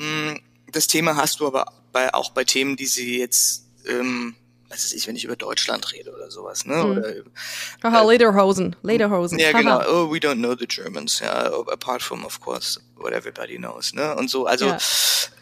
Mm, 0.00 0.40
Das 0.72 0.86
Thema 0.86 1.16
hast 1.16 1.40
du 1.40 1.46
aber 1.46 1.72
bei, 1.92 2.12
auch 2.14 2.30
bei 2.30 2.44
Themen, 2.44 2.76
die 2.76 2.86
sie 2.86 3.18
jetzt 3.18 3.66
ähm, 3.86 4.34
was 4.70 4.84
weiß 4.84 4.92
ich, 4.94 5.06
wenn 5.08 5.16
ich 5.16 5.24
über 5.24 5.36
Deutschland 5.36 5.92
rede 5.92 6.12
oder 6.14 6.30
sowas, 6.30 6.64
ne? 6.64 6.84
Oder 6.84 7.12
Aha, 7.82 8.08
Lederhosen, 8.08 8.76
Lederhosen. 8.82 9.38
ja, 9.38 9.48
Haha. 9.48 9.58
genau. 9.58 9.80
Oh, 9.88 10.10
we 10.12 10.18
don't 10.18 10.36
know 10.38 10.54
the 10.56 10.66
Germans. 10.66 11.18
Ja, 11.18 11.52
apart 11.66 12.02
from, 12.02 12.24
of 12.24 12.40
course, 12.40 12.80
what 12.96 13.12
everybody 13.12 13.56
knows. 13.56 13.92
Ne? 13.92 14.14
Und 14.14 14.30
so, 14.30 14.46
also 14.46 14.66
Ja. 14.66 14.78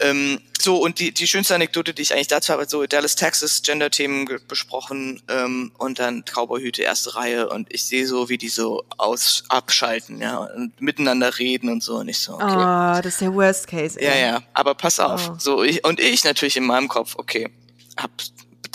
ähm, 0.01 0.41
so 0.61 0.79
und 0.79 0.99
die 0.99 1.13
die 1.13 1.27
schönste 1.27 1.55
Anekdote, 1.55 1.93
die 1.93 2.03
ich 2.03 2.15
eigentlich 2.15 2.29
dazu 2.29 2.53
habe, 2.53 2.67
so 2.69 2.87
Dallas, 2.87 3.17
Texas, 3.17 3.63
Gender-Themen 3.63 4.27
ge- 4.27 4.39
besprochen 4.49 5.21
ähm, 5.29 5.73
und 5.77 5.99
dann 5.99 6.25
Cowboyhüte 6.25 6.83
erste 6.83 7.15
Reihe 7.15 7.49
und 7.51 7.73
ich 7.73 7.85
sehe 7.85 8.07
so, 8.07 8.29
wie 8.31 8.39
die 8.39 8.49
so 8.49 8.85
aus 8.97 9.45
abschalten, 9.49 10.21
ja, 10.21 10.39
und 10.39 10.81
miteinander 10.81 11.39
reden 11.39 11.69
und 11.71 11.83
so 11.83 11.97
und 11.97 12.09
ich 12.09 12.19
so, 12.21 12.33
okay. 12.35 12.45
Ah, 12.47 13.03
das 13.03 13.15
ist 13.15 13.21
der 13.21 13.35
Worst 13.35 13.67
Case. 13.69 14.01
Ey. 14.01 14.07
Ja, 14.07 14.17
ja, 14.17 14.43
aber 14.55 14.75
pass 14.75 14.99
auf. 15.01 15.31
Oh. 15.33 15.37
So, 15.39 15.63
ich, 15.63 15.85
und 15.85 16.01
ich 16.01 16.25
natürlich 16.25 16.57
in 16.57 16.65
meinem 16.65 16.89
Kopf, 16.89 17.15
okay, 17.19 17.51
hab, 17.97 18.11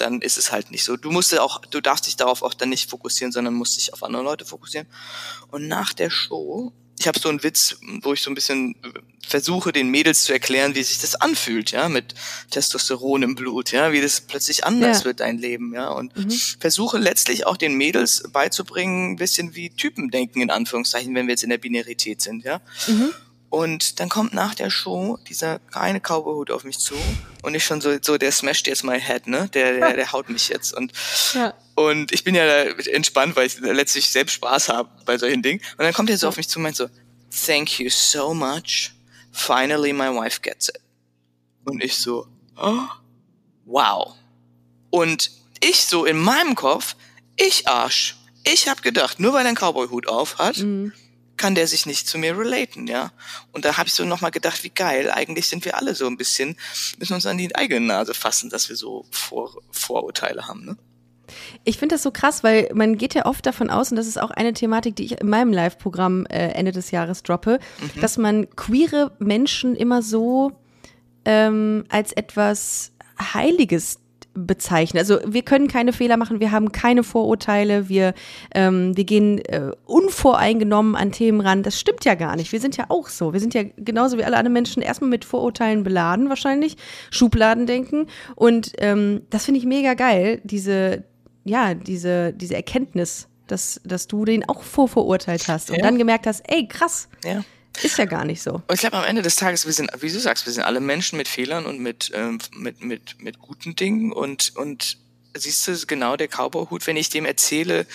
dann 0.03 0.22
ist 0.22 0.38
es 0.38 0.51
halt 0.51 0.69
nicht 0.69 0.83
so. 0.83 0.95
Du 0.98 1.10
musst 1.12 1.38
auch, 1.39 1.62
du 1.65 1.81
darfst 1.81 2.05
dich 2.05 2.15
darauf 2.15 2.43
auch 2.43 2.53
dann 2.53 2.69
nicht 2.69 2.89
fokussieren, 2.89 3.31
sondern 3.31 3.53
musst 3.55 3.77
dich 3.77 3.93
auf 3.93 4.03
andere 4.03 4.22
Leute 4.24 4.45
fokussieren. 4.45 4.88
Und 5.50 5.67
nach 5.67 5.93
der 5.93 6.10
Show, 6.10 6.72
ich 7.00 7.07
habe 7.07 7.19
so 7.19 7.29
einen 7.29 7.41
Witz, 7.41 7.77
wo 8.03 8.13
ich 8.13 8.22
so 8.22 8.29
ein 8.29 8.36
bisschen 8.36 8.75
versuche, 9.27 9.72
den 9.72 9.89
Mädels 9.89 10.25
zu 10.25 10.33
erklären, 10.33 10.75
wie 10.75 10.83
sich 10.83 11.00
das 11.00 11.15
anfühlt, 11.15 11.72
ja, 11.72 11.89
mit 11.89 12.13
Testosteron 12.51 13.24
im 13.24 13.36
Blut, 13.36 13.72
ja, 13.72 13.91
wie 13.91 14.01
das 14.01 14.22
plötzlich 14.22 14.63
anders 14.65 15.00
Ja. 15.00 15.05
wird, 15.05 15.19
dein 15.22 15.38
Leben, 15.39 15.74
ja. 15.74 15.89
Und 15.89 16.12
versuche 16.60 16.98
letztlich 17.00 17.48
auch 17.48 17.57
den 17.57 17.75
Mädels 17.75 18.24
beizubringen, 18.31 19.13
ein 19.13 19.15
bisschen 19.15 19.55
wie 19.55 19.69
Typen 19.72 20.12
denken, 20.12 20.41
in 20.41 20.51
Anführungszeichen, 20.51 21.15
wenn 21.15 21.25
wir 21.25 21.31
jetzt 21.33 21.43
in 21.43 21.50
der 21.50 21.57
Binarität 21.57 22.22
sind, 22.22 22.43
ja. 22.43 22.62
Und 23.53 24.00
dann 24.00 24.10
kommt 24.10 24.33
nach 24.33 24.55
der 24.55 24.72
Show 24.72 25.19
dieser 25.29 25.60
reine 25.74 26.00
Cowboyhut 26.00 26.50
auf 26.50 26.63
mich 26.63 26.79
zu 26.79 26.95
und 27.43 27.53
ich 27.53 27.63
schon 27.63 27.81
so, 27.81 27.95
so 28.01 28.17
der 28.17 28.31
smashed 28.31 28.65
jetzt 28.65 28.83
my 28.83 29.00
head, 29.00 29.27
ne? 29.27 29.48
Der, 29.53 29.74
der, 29.77 29.93
der 29.95 30.12
haut 30.12 30.27
mich 30.27 30.50
jetzt 30.50 30.74
und 30.74 30.91
Ja. 31.36 31.53
und 31.75 32.12
ich 32.12 32.24
bin 32.24 32.33
ja 32.33 32.48
da 32.48 32.63
entspannt, 32.89 33.36
weil 33.36 33.45
ich 33.45 33.60
letztlich 33.60 34.10
selbst 34.10 34.33
Spaß 34.33 34.69
habe 34.69 34.89
bei 35.05 35.19
solchen 35.19 35.43
Dingen. 35.43 35.62
Und 35.77 35.83
dann 35.86 35.93
kommt 35.93 36.10
er 36.10 36.17
so 36.17 36.29
auf 36.29 36.38
mich 36.38 36.50
zu 36.50 36.57
und 36.57 36.63
meint 36.63 36.75
so, 36.77 36.89
thank 37.45 37.79
you 37.79 37.91
so 37.91 38.33
much. 38.33 38.91
Finally 39.31 39.93
my 39.93 40.07
wife 40.07 40.41
gets 40.41 40.69
it. 40.69 40.79
Und 41.63 41.83
ich 41.83 41.95
so, 41.95 42.25
oh, 42.57 42.79
wow. 43.65 44.15
Und 44.89 45.29
ich 45.63 45.86
so 45.86 46.05
in 46.05 46.17
meinem 46.17 46.55
Kopf, 46.55 46.95
ich 47.36 47.67
Arsch. 47.67 48.17
Ich 48.45 48.67
hab 48.67 48.81
gedacht, 48.81 49.19
nur 49.19 49.33
weil 49.33 49.45
er 49.45 49.50
einen 49.50 49.57
Cowboyhut 49.57 50.07
auf 50.07 50.39
hat, 50.39 50.57
kann 51.43 51.55
der 51.55 51.67
sich 51.67 51.85
nicht 51.85 52.07
zu 52.07 52.17
mir 52.17 52.38
relaten, 52.38 52.88
ja. 52.88 53.12
Und 53.51 53.65
da 53.65 53.75
habe 53.75 53.88
ich 53.88 53.93
so 53.93 54.05
nochmal 54.05 54.31
gedacht, 54.31 54.63
wie 54.63 54.69
geil, 54.69 55.12
eigentlich 55.12 55.50
sind 55.50 55.65
wir 55.65 55.75
alle 55.75 55.93
so 55.93 56.07
ein 56.07 56.15
bisschen, 56.15 56.55
müssen 57.00 57.15
uns 57.15 57.25
an 57.25 57.38
die 57.38 57.53
eigene 57.53 57.85
Nase 57.85 58.13
fassen, 58.13 58.50
dass 58.50 58.69
wir 58.69 58.77
so 58.77 59.03
Vor 59.12 59.62
Vorurteile 59.69 60.47
haben, 60.47 60.63
ne? 60.63 60.77
Ich 61.65 61.79
finde 61.79 61.95
das 61.95 62.03
so 62.03 62.12
krass, 62.12 62.45
weil 62.45 62.69
man 62.73 62.97
geht 62.97 63.13
ja 63.13 63.25
oft 63.25 63.45
davon 63.45 63.69
aus, 63.69 63.91
und 63.91 63.97
das 63.97 64.07
ist 64.07 64.21
auch 64.21 64.31
eine 64.31 64.53
Thematik, 64.53 64.95
die 64.95 65.03
ich 65.03 65.19
in 65.19 65.27
meinem 65.27 65.51
Live-Programm 65.51 66.25
äh, 66.27 66.51
Ende 66.51 66.71
des 66.71 66.91
Jahres 66.91 67.23
droppe, 67.23 67.59
dass 68.00 68.17
man 68.17 68.50
queere 68.55 69.12
Menschen 69.19 69.75
immer 69.75 70.01
so 70.01 70.53
ähm, 71.25 71.83
als 71.89 72.13
etwas 72.13 72.93
Heiliges 73.19 74.00
bezeichnet. 74.33 74.99
Also 75.01 75.19
wir 75.25 75.43
können 75.43 75.67
keine 75.67 75.93
Fehler 75.93 76.17
machen, 76.17 76.39
wir 76.39 76.51
haben 76.51 76.71
keine 76.71 77.03
Vorurteile, 77.03 77.87
wir, 77.89 78.13
ähm, 78.55 78.95
wir 78.97 79.03
gehen 79.03 79.39
äh, 79.45 79.71
unvoreingenommen 79.85 80.95
an 80.95 81.11
Themen 81.11 81.41
ran. 81.41 81.63
Das 81.63 81.79
stimmt 81.79 82.03
ja 82.05 82.15
gar 82.15 82.35
nicht. 82.35 82.51
Wir 82.51 82.59
sind 82.59 82.75
ja 82.77 82.85
auch 82.89 83.09
so. 83.09 83.33
Wir 83.33 83.39
sind 83.39 83.53
ja 83.53 83.63
genauso 83.77 84.17
wie 84.17 84.23
alle 84.23 84.37
anderen 84.37 84.53
Menschen 84.53 84.81
erstmal 84.81 85.09
mit 85.09 85.23
Vorurteilen 85.25 85.83
beladen 85.83 86.29
wahrscheinlich, 86.29 86.77
Schubladendenken. 87.11 88.07
Und 88.35 88.73
ähm, 88.79 89.21
das 89.29 89.45
finde 89.45 89.59
ich 89.59 89.65
mega 89.65 89.93
geil, 89.93 90.41
diese, 90.43 91.03
ja, 91.43 91.73
diese, 91.73 92.33
diese 92.33 92.55
Erkenntnis, 92.55 93.27
dass, 93.47 93.81
dass 93.83 94.07
du 94.07 94.25
den 94.25 94.47
auch 94.47 94.63
vorverurteilt 94.63 95.47
hast 95.47 95.69
und 95.69 95.77
Ja. 95.77 95.83
dann 95.83 95.97
gemerkt 95.97 96.25
hast, 96.27 96.43
ey, 96.47 96.67
krass, 96.67 97.07
Ja. 97.23 97.43
Ist 97.82 97.98
ja 97.98 98.06
gar 98.06 98.25
nicht 98.25 98.42
so. 98.42 98.62
Und 98.68 98.74
ich 98.74 98.80
glaube, 98.80 98.98
am 98.98 99.03
Ende 99.03 99.22
des 99.22 99.36
Tages, 99.36 99.65
wir 99.65 99.74
sind, 99.74 99.89
wie 100.00 100.12
du 100.12 100.20
sagst, 100.20 100.46
wir 100.46 100.53
sind 100.53 100.63
alle 100.63 100.80
Menschen 100.80 101.18
mit 101.18 101.27
Fehlern 101.27 101.65
und 101.65 101.80
mit, 101.80 102.12
ähm, 102.13 102.39
mit, 102.56 102.84
mit, 102.84 103.22
mit 103.22 103.39
guten 103.39 103.75
Dingen 103.75 104.12
und, 104.12 104.56
und 104.56 104.98
siehst 105.36 105.68
du, 105.68 105.75
genau 105.88 106.15
der 106.15 106.27
Cowboyhut, 106.27 106.86
wenn 106.86 106.98
ich 106.98 107.10
dem 107.10 107.25
erzähle, 107.25 107.88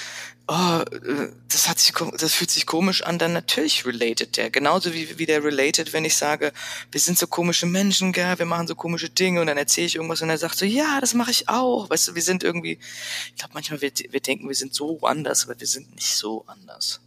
oh, 0.49 0.81
äh, 0.93 1.29
das 1.49 1.69
hat 1.69 1.79
sich, 1.79 1.93
das 2.19 2.35
fühlt 2.35 2.51
sich 2.51 2.67
komisch 2.67 3.03
an, 3.03 3.19
dann 3.19 3.33
natürlich 3.33 3.87
related 3.87 4.37
der. 4.37 4.51
Genauso 4.51 4.93
wie, 4.93 5.19
wie 5.19 5.27
der 5.27 5.45
related, 5.45 5.93
wenn 5.93 6.05
ich 6.05 6.17
sage, 6.17 6.53
wir 6.91 7.01
sind 7.01 7.19
so 7.19 7.27
komische 7.27 7.67
Menschen, 7.67 8.13
gell, 8.13 8.39
wir 8.39 8.47
machen 8.47 8.67
so 8.67 8.75
komische 8.75 9.11
Dinge 9.11 9.41
und 9.41 9.47
dann 9.47 9.59
erzähle 9.59 9.87
ich 9.87 9.97
irgendwas 9.97 10.23
und 10.23 10.31
er 10.31 10.39
sagt 10.39 10.57
so, 10.57 10.65
ja, 10.65 11.01
das 11.01 11.15
mache 11.15 11.31
ich 11.31 11.49
auch. 11.49 11.89
Weißt 11.91 12.09
du, 12.09 12.15
wir 12.15 12.23
sind 12.23 12.43
irgendwie, 12.43 12.79
ich 13.29 13.37
glaube 13.37 13.55
manchmal, 13.55 13.81
wir, 13.81 13.93
wir 14.11 14.21
denken, 14.21 14.49
wir 14.49 14.57
sind 14.57 14.75
so 14.75 15.01
anders, 15.03 15.45
aber 15.45 15.61
wir 15.61 15.67
sind 15.67 15.95
nicht 15.95 16.15
so 16.15 16.45
anders. 16.47 17.01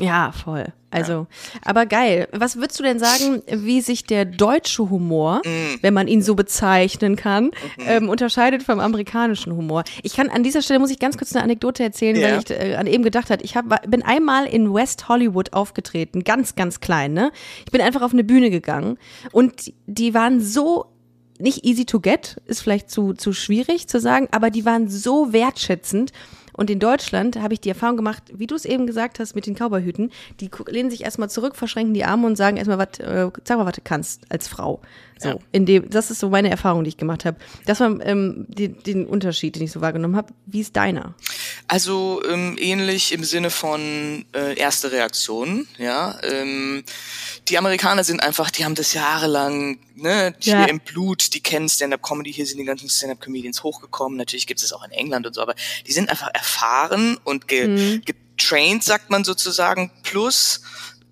Ja, 0.00 0.32
voll. 0.32 0.66
Also, 0.90 1.26
aber 1.64 1.86
geil. 1.86 2.28
Was 2.32 2.56
würdest 2.56 2.78
du 2.78 2.82
denn 2.82 2.98
sagen, 2.98 3.42
wie 3.50 3.80
sich 3.80 4.04
der 4.04 4.24
deutsche 4.26 4.90
Humor, 4.90 5.40
Mm. 5.44 5.78
wenn 5.82 5.94
man 5.94 6.06
ihn 6.08 6.22
so 6.22 6.34
bezeichnen 6.34 7.16
kann, 7.16 7.46
Mhm. 7.46 7.50
ähm, 7.86 8.08
unterscheidet 8.08 8.62
vom 8.62 8.80
amerikanischen 8.80 9.54
Humor? 9.56 9.84
Ich 10.02 10.14
kann 10.16 10.28
an 10.28 10.42
dieser 10.42 10.60
Stelle 10.60 10.80
muss 10.80 10.90
ich 10.90 10.98
ganz 10.98 11.16
kurz 11.16 11.34
eine 11.34 11.42
Anekdote 11.44 11.82
erzählen, 11.82 12.16
Ja. 12.16 12.30
weil 12.32 12.38
ich 12.40 12.50
äh, 12.50 12.74
an 12.76 12.86
eben 12.86 13.04
gedacht 13.04 13.30
hat. 13.30 13.42
Ich 13.42 13.56
hab, 13.56 13.90
bin 13.90 14.02
einmal 14.02 14.46
in 14.46 14.72
West 14.74 15.08
Hollywood 15.08 15.52
aufgetreten, 15.54 16.24
ganz, 16.24 16.56
ganz 16.56 16.80
klein. 16.80 17.12
Ne? 17.14 17.30
Ich 17.64 17.70
bin 17.72 17.80
einfach 17.80 18.02
auf 18.02 18.12
eine 18.12 18.24
Bühne 18.24 18.50
gegangen 18.50 18.98
und 19.30 19.66
die- 19.66 19.74
die 19.86 20.14
waren 20.14 20.40
so 20.40 20.86
nicht 21.38 21.64
easy 21.64 21.86
to 21.86 22.00
get, 22.00 22.36
ist 22.46 22.60
vielleicht 22.62 22.90
zu, 22.90 23.14
zu 23.14 23.32
schwierig 23.32 23.88
zu 23.88 23.98
sagen, 23.98 24.28
aber 24.30 24.50
die 24.50 24.64
waren 24.64 24.88
so 24.88 25.32
wertschätzend 25.32 26.12
Und 26.52 26.70
in 26.70 26.78
Deutschland 26.78 27.40
habe 27.40 27.54
ich 27.54 27.60
die 27.60 27.68
Erfahrung 27.68 27.96
gemacht, 27.96 28.22
wie 28.32 28.46
du 28.46 28.54
es 28.54 28.64
eben 28.64 28.86
gesagt 28.86 29.18
hast 29.18 29.34
mit 29.34 29.46
den 29.46 29.54
Cowboyhüten, 29.54 30.10
die 30.40 30.50
lehnen 30.66 30.90
sich 30.90 31.04
erstmal 31.04 31.30
zurück, 31.30 31.56
verschränken 31.56 31.94
die 31.94 32.04
Arme 32.04 32.26
und 32.26 32.36
sagen 32.36 32.56
erstmal, 32.56 32.78
was, 32.78 32.98
äh, 33.00 33.30
sag 33.44 33.58
mal, 33.58 33.66
was 33.66 33.74
du 33.74 33.80
kannst 33.82 34.30
als 34.30 34.48
Frau. 34.48 34.80
So, 35.18 35.28
Ja. 35.28 35.36
in 35.52 35.66
dem, 35.66 35.88
das 35.90 36.10
ist 36.10 36.20
so 36.20 36.28
meine 36.30 36.50
Erfahrung, 36.50 36.84
die 36.84 36.88
ich 36.88 36.96
gemacht 36.96 37.24
habe. 37.24 37.36
Das 37.66 37.80
war 37.80 38.00
ähm, 38.04 38.46
die, 38.48 38.68
den 38.68 39.06
Unterschied, 39.06 39.56
den 39.56 39.62
ich 39.62 39.72
so 39.72 39.80
wahrgenommen 39.80 40.16
habe. 40.16 40.32
Wie 40.46 40.60
ist 40.60 40.74
deiner? 40.76 41.14
Also 41.68 42.22
ähm, 42.28 42.56
ähnlich 42.58 43.12
im 43.12 43.22
Sinne 43.24 43.50
von 43.50 44.24
äh, 44.34 44.54
erste 44.58 44.90
Reaktionen, 44.92 45.68
ja. 45.78 46.18
Ähm, 46.22 46.82
die 47.48 47.58
Amerikaner 47.58 48.04
sind 48.04 48.22
einfach, 48.22 48.50
die 48.50 48.64
haben 48.64 48.74
das 48.74 48.94
jahrelang, 48.94 49.78
ne, 49.94 50.34
hier 50.40 50.52
Ja. 50.54 50.64
im 50.64 50.80
Blut, 50.80 51.34
die 51.34 51.40
kennen 51.40 51.68
Stand-up-Comedy, 51.68 52.32
hier 52.32 52.46
sind 52.46 52.58
die 52.58 52.64
ganzen 52.64 52.88
Stand-up-Comedians 52.88 53.62
hochgekommen. 53.62 54.16
Natürlich 54.18 54.46
gibt 54.46 54.62
es 54.62 54.72
auch 54.72 54.84
in 54.84 54.90
England 54.90 55.26
und 55.26 55.34
so, 55.34 55.40
aber 55.42 55.54
die 55.86 55.92
sind 55.92 56.10
einfach 56.10 56.30
erfahren 56.34 57.18
und 57.24 57.48
ge 57.48 58.00
getrained, 58.04 58.82
sagt 58.82 59.10
man 59.10 59.24
sozusagen. 59.24 59.90
Plus, 60.02 60.62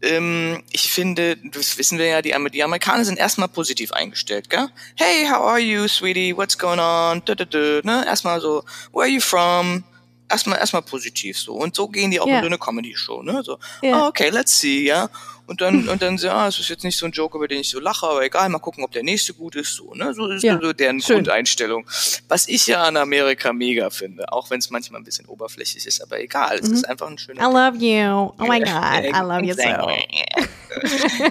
ähm, 0.02 0.62
ich 0.72 0.90
finde, 0.90 1.36
das 1.52 1.76
wissen 1.78 1.98
wir 1.98 2.06
ja, 2.06 2.22
die, 2.22 2.34
die 2.52 2.62
Amerikaner 2.62 3.04
sind 3.04 3.18
erstmal 3.18 3.48
positiv 3.48 3.92
eingestellt, 3.92 4.48
gell? 4.50 4.68
Hey, 4.96 5.26
how 5.26 5.40
are 5.42 5.58
you, 5.58 5.86
sweetie? 5.88 6.36
What's 6.36 6.56
going 6.58 6.78
on? 6.80 7.22
Dö, 7.24 7.34
dö, 7.34 7.44
dö, 7.46 7.80
ne? 7.84 8.04
Erstmal 8.06 8.40
so, 8.40 8.64
where 8.92 9.02
are 9.04 9.08
you 9.08 9.20
from? 9.20 9.84
Erstmal, 10.30 10.58
erstmal 10.58 10.82
positiv 10.82 11.38
so. 11.38 11.54
Und 11.54 11.74
so 11.74 11.88
gehen 11.88 12.10
die 12.10 12.20
auch 12.20 12.26
Ja. 12.26 12.36
in 12.36 12.42
so 12.42 12.46
eine 12.46 12.58
Comedy-Show, 12.58 13.22
ne? 13.22 13.42
So, 13.44 13.58
Ja. 13.82 14.04
oh, 14.04 14.08
okay, 14.08 14.30
let's 14.30 14.58
see, 14.58 14.86
ja. 14.86 15.08
Und 15.50 15.60
dann, 15.60 15.88
und 15.88 16.00
dann, 16.00 16.16
so, 16.16 16.28
ja, 16.28 16.46
es 16.46 16.60
ist 16.60 16.68
jetzt 16.68 16.84
nicht 16.84 16.96
so 16.96 17.06
ein 17.06 17.10
Joke, 17.10 17.36
über 17.36 17.48
den 17.48 17.58
ich 17.62 17.70
so 17.70 17.80
lache, 17.80 18.06
aber 18.06 18.22
egal, 18.22 18.48
mal 18.50 18.60
gucken, 18.60 18.84
ob 18.84 18.92
der 18.92 19.02
nächste 19.02 19.34
gut 19.34 19.56
ist, 19.56 19.74
so, 19.74 19.92
ne? 19.94 20.14
So 20.14 20.28
ist 20.28 20.44
Ja, 20.44 20.60
so 20.62 20.72
deren 20.72 21.00
schön. 21.02 21.16
Grundeinstellung. 21.16 21.84
Was 22.28 22.46
ich 22.46 22.68
ja 22.68 22.84
an 22.84 22.96
Amerika 22.96 23.52
mega 23.52 23.90
finde, 23.90 24.32
auch 24.32 24.48
wenn 24.50 24.60
es 24.60 24.70
manchmal 24.70 25.00
ein 25.00 25.04
bisschen 25.04 25.26
oberflächlich 25.26 25.84
ist, 25.86 26.00
aber 26.02 26.20
egal, 26.20 26.60
es 26.62 26.68
ist 26.68 26.88
einfach 26.88 27.08
ein 27.08 27.18
schöner 27.18 27.40
I 27.42 27.52
love 27.52 27.76
you. 27.84 28.32
Oh 28.38 28.46
my 28.46 28.60
God, 28.60 29.04
I 29.04 29.20
love 29.22 29.42
you 29.44 29.54
so. 29.54 29.62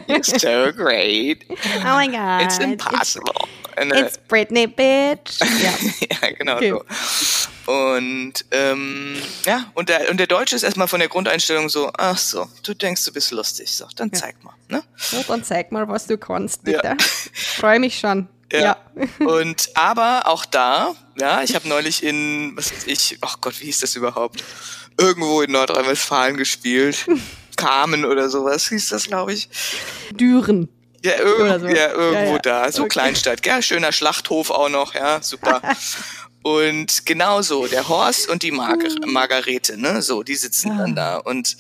You're 0.09 0.23
so 0.23 0.73
great. 0.75 1.45
Oh 1.49 1.95
my 1.95 2.07
God. 2.07 2.41
It's 2.41 2.59
impossible. 2.59 3.33
And, 3.77 3.93
äh, 3.93 4.01
It's 4.01 4.17
Britney, 4.27 4.67
bitch. 4.67 5.39
Ja. 5.63 5.71
ja, 6.21 6.31
genau 6.37 6.57
Okay. 6.57 6.71
so. 6.71 7.71
Und 7.71 8.33
ähm, 8.49 9.15
ja, 9.45 9.71
und 9.75 9.89
der, 9.89 10.09
und 10.09 10.17
der 10.19 10.25
Deutsche 10.25 10.55
ist 10.55 10.63
erstmal 10.63 10.87
von 10.87 10.99
der 10.99 11.07
Grundeinstellung 11.07 11.69
so, 11.69 11.91
ach 11.95 12.17
so, 12.17 12.47
du 12.63 12.73
denkst, 12.73 13.05
du 13.05 13.13
bist 13.13 13.29
lustig, 13.31 13.69
so, 13.71 13.85
dann 13.95 14.08
zeig 14.13 14.43
mal. 14.43 14.53
Ne? 14.69 14.83
So, 14.97 15.23
dann 15.27 15.43
zeig 15.43 15.71
mal, 15.71 15.87
was 15.87 16.05
du 16.07 16.17
kannst, 16.17 16.61
Ja. 16.67 16.81
bitte. 16.81 16.97
Freue 17.57 17.79
mich 17.79 17.99
schon. 17.99 18.27
Ja. 18.51 18.77
Und 19.19 19.69
aber 19.75 20.23
auch 20.27 20.45
da, 20.45 20.93
ja, 21.19 21.43
ich 21.43 21.55
habe 21.55 21.67
neulich 21.67 22.03
in, 22.03 22.53
was 22.55 22.71
weiß 22.71 22.87
ich, 22.87 23.17
ach 23.21 23.37
Gott, 23.41 23.59
wie 23.59 23.65
hieß 23.65 23.79
das 23.79 23.95
überhaupt? 23.95 24.43
Irgendwo 24.97 25.41
in 25.41 25.51
Nordrhein-Westfalen 25.51 26.37
gespielt. 26.37 27.05
Carmen 27.55 28.05
oder 28.05 28.29
sowas 28.29 28.69
hieß 28.69 28.89
das, 28.89 29.05
glaube 29.07 29.33
ich. 29.33 29.49
Düren. 30.11 30.69
Ja, 31.03 31.13
irg 31.17 31.61
so. 31.61 31.67
ja 31.67 31.89
irgendwo 31.91 32.13
Ja, 32.13 32.23
ja. 32.33 32.37
da. 32.39 32.71
So 32.71 32.81
Okay. 32.83 32.89
Kleinstadt, 32.89 33.41
gell? 33.43 33.61
Schöner 33.61 33.91
Schlachthof 33.91 34.49
auch 34.49 34.69
noch, 34.69 34.93
ja, 34.95 35.21
super. 35.21 35.61
und 36.41 37.05
genauso, 37.05 37.67
der 37.67 37.87
Horst 37.87 38.29
und 38.29 38.43
die 38.43 38.51
Marg 38.51 38.81
Hm. 38.83 39.11
Margarete, 39.13 39.77
ne? 39.77 40.01
So, 40.01 40.23
die 40.23 40.35
sitzen 40.35 40.77
dann 40.77 40.95
da 40.95 41.17
und 41.17 41.55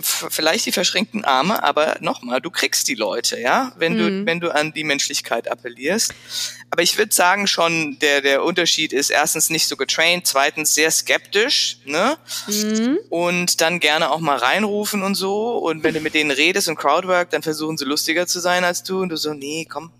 vielleicht 0.00 0.64
die 0.66 0.72
verschränkten 0.72 1.24
Arme, 1.24 1.62
aber 1.62 1.96
nochmal, 2.00 2.40
du 2.40 2.50
kriegst 2.50 2.88
die 2.88 2.94
Leute, 2.94 3.38
ja, 3.38 3.72
wenn 3.76 3.92
Mhm. 3.92 3.98
du, 3.98 4.26
wenn 4.26 4.40
du 4.40 4.54
an 4.54 4.72
die 4.72 4.84
Menschlichkeit 4.84 5.48
appellierst. 5.50 6.14
Aber 6.70 6.82
ich 6.82 6.96
würde 6.96 7.14
sagen 7.14 7.46
schon, 7.46 7.98
der, 8.00 8.22
der 8.22 8.42
Unterschied 8.42 8.94
ist 8.94 9.10
erstens 9.10 9.50
nicht 9.50 9.66
so 9.68 9.76
getraint, 9.76 10.26
zweitens 10.26 10.74
sehr 10.74 10.90
skeptisch, 10.90 11.78
ne? 11.84 12.16
Mhm. 12.48 12.98
und 13.10 13.60
dann 13.60 13.80
gerne 13.80 14.10
auch 14.10 14.20
mal 14.20 14.36
reinrufen 14.38 15.02
und 15.02 15.14
so. 15.14 15.58
Und 15.58 15.84
wenn 15.84 15.92
du 15.92 16.00
mit 16.00 16.14
denen 16.14 16.30
redest 16.30 16.68
und 16.68 16.76
Crowdwork, 16.76 17.28
dann 17.30 17.42
versuchen 17.42 17.76
sie 17.76 17.84
lustiger 17.84 18.26
zu 18.26 18.40
sein 18.40 18.64
als 18.64 18.82
du. 18.82 19.00
Und 19.02 19.10
du 19.10 19.16
so, 19.18 19.34
nee, 19.34 19.66
komm, 19.70 19.90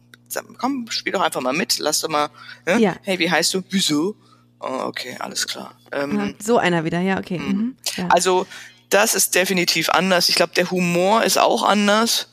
komm, 0.57 0.91
spiel 0.91 1.13
doch 1.13 1.21
einfach 1.21 1.43
mal 1.43 1.53
mit, 1.53 1.79
lass 1.79 2.01
doch 2.01 2.09
mal. 2.09 2.31
Ne? 2.65 2.81
Ja. 2.81 2.97
Hey, 3.03 3.19
wie 3.19 3.31
heißt 3.31 3.53
du? 3.53 3.63
Wieso? 3.69 4.17
Oh, 4.61 4.85
okay, 4.85 5.17
alles 5.19 5.47
klar. 5.47 5.77
Ähm, 5.91 6.35
So 6.39 6.57
einer 6.57 6.85
wieder, 6.85 7.01
ja, 7.01 7.19
okay. 7.19 7.39
Mhm. 7.39 7.77
Ja. 7.97 8.07
Also 8.09 8.47
das 8.93 9.15
ist 9.15 9.35
definitiv 9.35 9.89
anders. 9.91 10.29
Ich 10.29 10.35
glaube, 10.35 10.55
der 10.55 10.71
Humor 10.71 11.25
ist 11.25 11.39
auch 11.39 11.63
anders, 11.63 12.29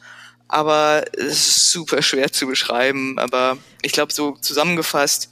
aber 0.48 1.06
es 1.14 1.48
ist 1.48 1.72
super 1.72 2.02
schwer 2.02 2.32
zu 2.32 2.48
beschreiben. 2.48 3.18
Aber 3.18 3.58
ich 3.82 3.94
glaube, 3.94 4.12
so 4.12 4.34
zusammengefasst, 4.34 5.30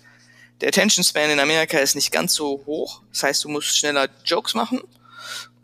der 0.61 0.69
Attention 0.69 1.03
Span 1.03 1.29
in 1.29 1.39
Amerika 1.39 1.77
ist 1.79 1.95
nicht 1.95 2.11
ganz 2.11 2.33
so 2.33 2.63
hoch. 2.65 3.01
Das 3.11 3.23
heißt, 3.23 3.43
du 3.43 3.49
musst 3.49 3.77
schneller 3.77 4.07
Jokes 4.25 4.53
machen. 4.53 4.81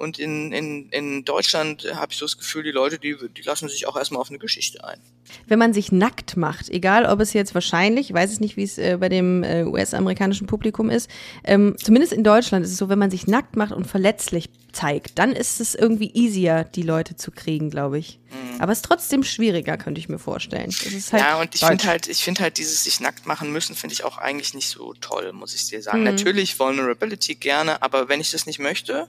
Und 0.04 0.20
in, 0.20 0.52
in, 0.52 0.90
in 0.90 1.26
Deutschland 1.26 1.88
habe 1.96 2.12
ich 2.12 2.18
so 2.18 2.26
das 2.26 2.38
Gefühl, 2.38 2.64
die 2.64 2.72
Leute, 2.72 3.00
die, 3.00 3.16
die 3.36 3.42
lassen 3.42 3.70
sich 3.70 3.88
auch 3.88 3.98
erstmal 3.98 4.22
auf 4.22 4.30
eine 4.30 4.40
Geschichte 4.40 4.84
ein. 4.84 5.00
Wenn 5.48 5.58
man 5.58 5.74
sich 5.74 5.92
nackt 5.92 6.38
macht, 6.38 6.70
egal 6.70 7.06
ob 7.06 7.20
es 7.20 7.34
jetzt 7.34 7.56
wahrscheinlich, 7.56 8.10
ich 8.10 8.14
weiß 8.16 8.32
es 8.32 8.40
nicht, 8.40 8.58
wie 8.58 8.64
es 8.64 8.78
äh, 8.78 8.98
bei 9.00 9.10
dem 9.10 9.44
äh, 9.44 9.64
US-amerikanischen 9.64 10.48
Publikum 10.48 10.90
ist, 10.90 11.10
ähm, 11.44 11.76
zumindest 11.82 12.14
in 12.14 12.24
Deutschland 12.24 12.66
ist 12.66 12.72
es 12.72 12.78
so, 12.78 12.90
wenn 12.90 13.00
man 13.00 13.10
sich 13.10 13.26
nackt 13.26 13.56
macht 13.56 13.72
und 13.72 13.88
verletzlich 13.88 14.50
zeigt, 14.74 15.18
dann 15.20 15.32
ist 15.32 15.62
es 15.62 15.76
irgendwie 15.76 16.12
easier, 16.14 16.66
die 16.66 16.82
Leute 16.82 17.16
zu 17.16 17.32
kriegen, 17.32 17.70
glaube 17.70 17.98
ich. 18.00 18.20
Aber 18.60 18.72
es 18.72 18.80
ist 18.80 18.86
trotzdem 18.86 19.24
schwieriger, 19.24 19.78
könnte 19.78 20.00
ich 20.00 20.10
mir 20.10 20.20
vorstellen. 20.20 20.72
Halt 20.72 21.12
Mhm. 21.12 21.18
ja, 21.18 21.40
und 21.40 21.56
ich 21.56 21.62
finde 21.64 21.84
halt, 21.86 22.08
ich 22.08 22.24
finde 22.24 22.42
halt 22.42 22.58
dieses 22.58 22.84
sich 22.84 23.00
nackt 23.00 23.26
machen 23.26 23.52
müssen, 23.52 23.76
finde 23.76 23.94
ich 23.94 24.04
auch 24.04 24.18
eigentlich 24.18 24.54
nicht 24.54 24.68
so 24.68 24.94
toll, 24.96 25.32
muss 25.34 25.54
ich 25.54 25.68
dir 25.68 25.82
sagen. 25.82 26.00
Mhm. 26.00 26.06
Natürlich 26.06 26.58
Vulnerability 26.60 27.36
gerne, 27.36 27.82
aber 27.82 28.10
wenn 28.10 28.22
ich 28.22 28.32
das 28.32 28.46
nicht 28.46 28.60
möchte, 28.60 29.08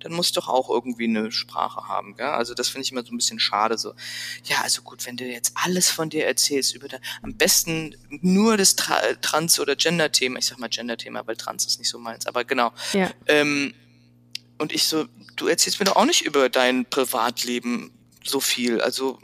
dann 0.00 0.12
muss 0.12 0.32
doch 0.32 0.48
auch 0.48 0.70
irgendwie 0.70 1.04
eine 1.04 1.32
Sprache 1.32 1.88
haben. 1.88 2.16
Gell? 2.16 2.26
Also 2.26 2.54
das 2.54 2.68
finde 2.68 2.84
ich 2.84 2.92
immer 2.92 3.04
so 3.04 3.12
ein 3.12 3.16
bisschen 3.16 3.40
schade. 3.40 3.78
So, 3.78 3.94
ja, 4.44 4.60
also 4.62 4.82
gut, 4.82 5.06
wenn 5.06 5.16
du 5.16 5.24
jetzt 5.24 5.52
alles 5.54 5.90
von 5.90 6.10
dir 6.10 6.26
erzählst 6.26 6.74
über 6.74 6.88
dein, 6.88 7.00
am 7.22 7.34
besten 7.34 7.96
nur 8.08 8.56
das 8.56 8.76
Tra 8.76 9.00
Trans- 9.20 9.60
oder 9.60 9.76
Gender-Thema, 9.76 10.38
ich 10.38 10.46
sag 10.46 10.58
mal 10.58 10.68
Gender-Thema, 10.68 11.26
weil 11.26 11.36
Trans 11.36 11.66
ist 11.66 11.78
nicht 11.78 11.88
so 11.88 11.98
meins, 11.98 12.26
aber 12.26 12.44
genau. 12.44 12.72
Ja. 12.92 13.10
Ähm, 13.26 13.74
und 14.58 14.72
ich 14.72 14.84
so, 14.84 15.06
du 15.36 15.48
erzählst 15.48 15.80
mir 15.80 15.86
doch 15.86 15.96
auch 15.96 16.06
nicht 16.06 16.22
über 16.22 16.48
dein 16.48 16.86
Privatleben 16.86 17.92
so 18.24 18.40
viel. 18.40 18.80
Also 18.80 19.18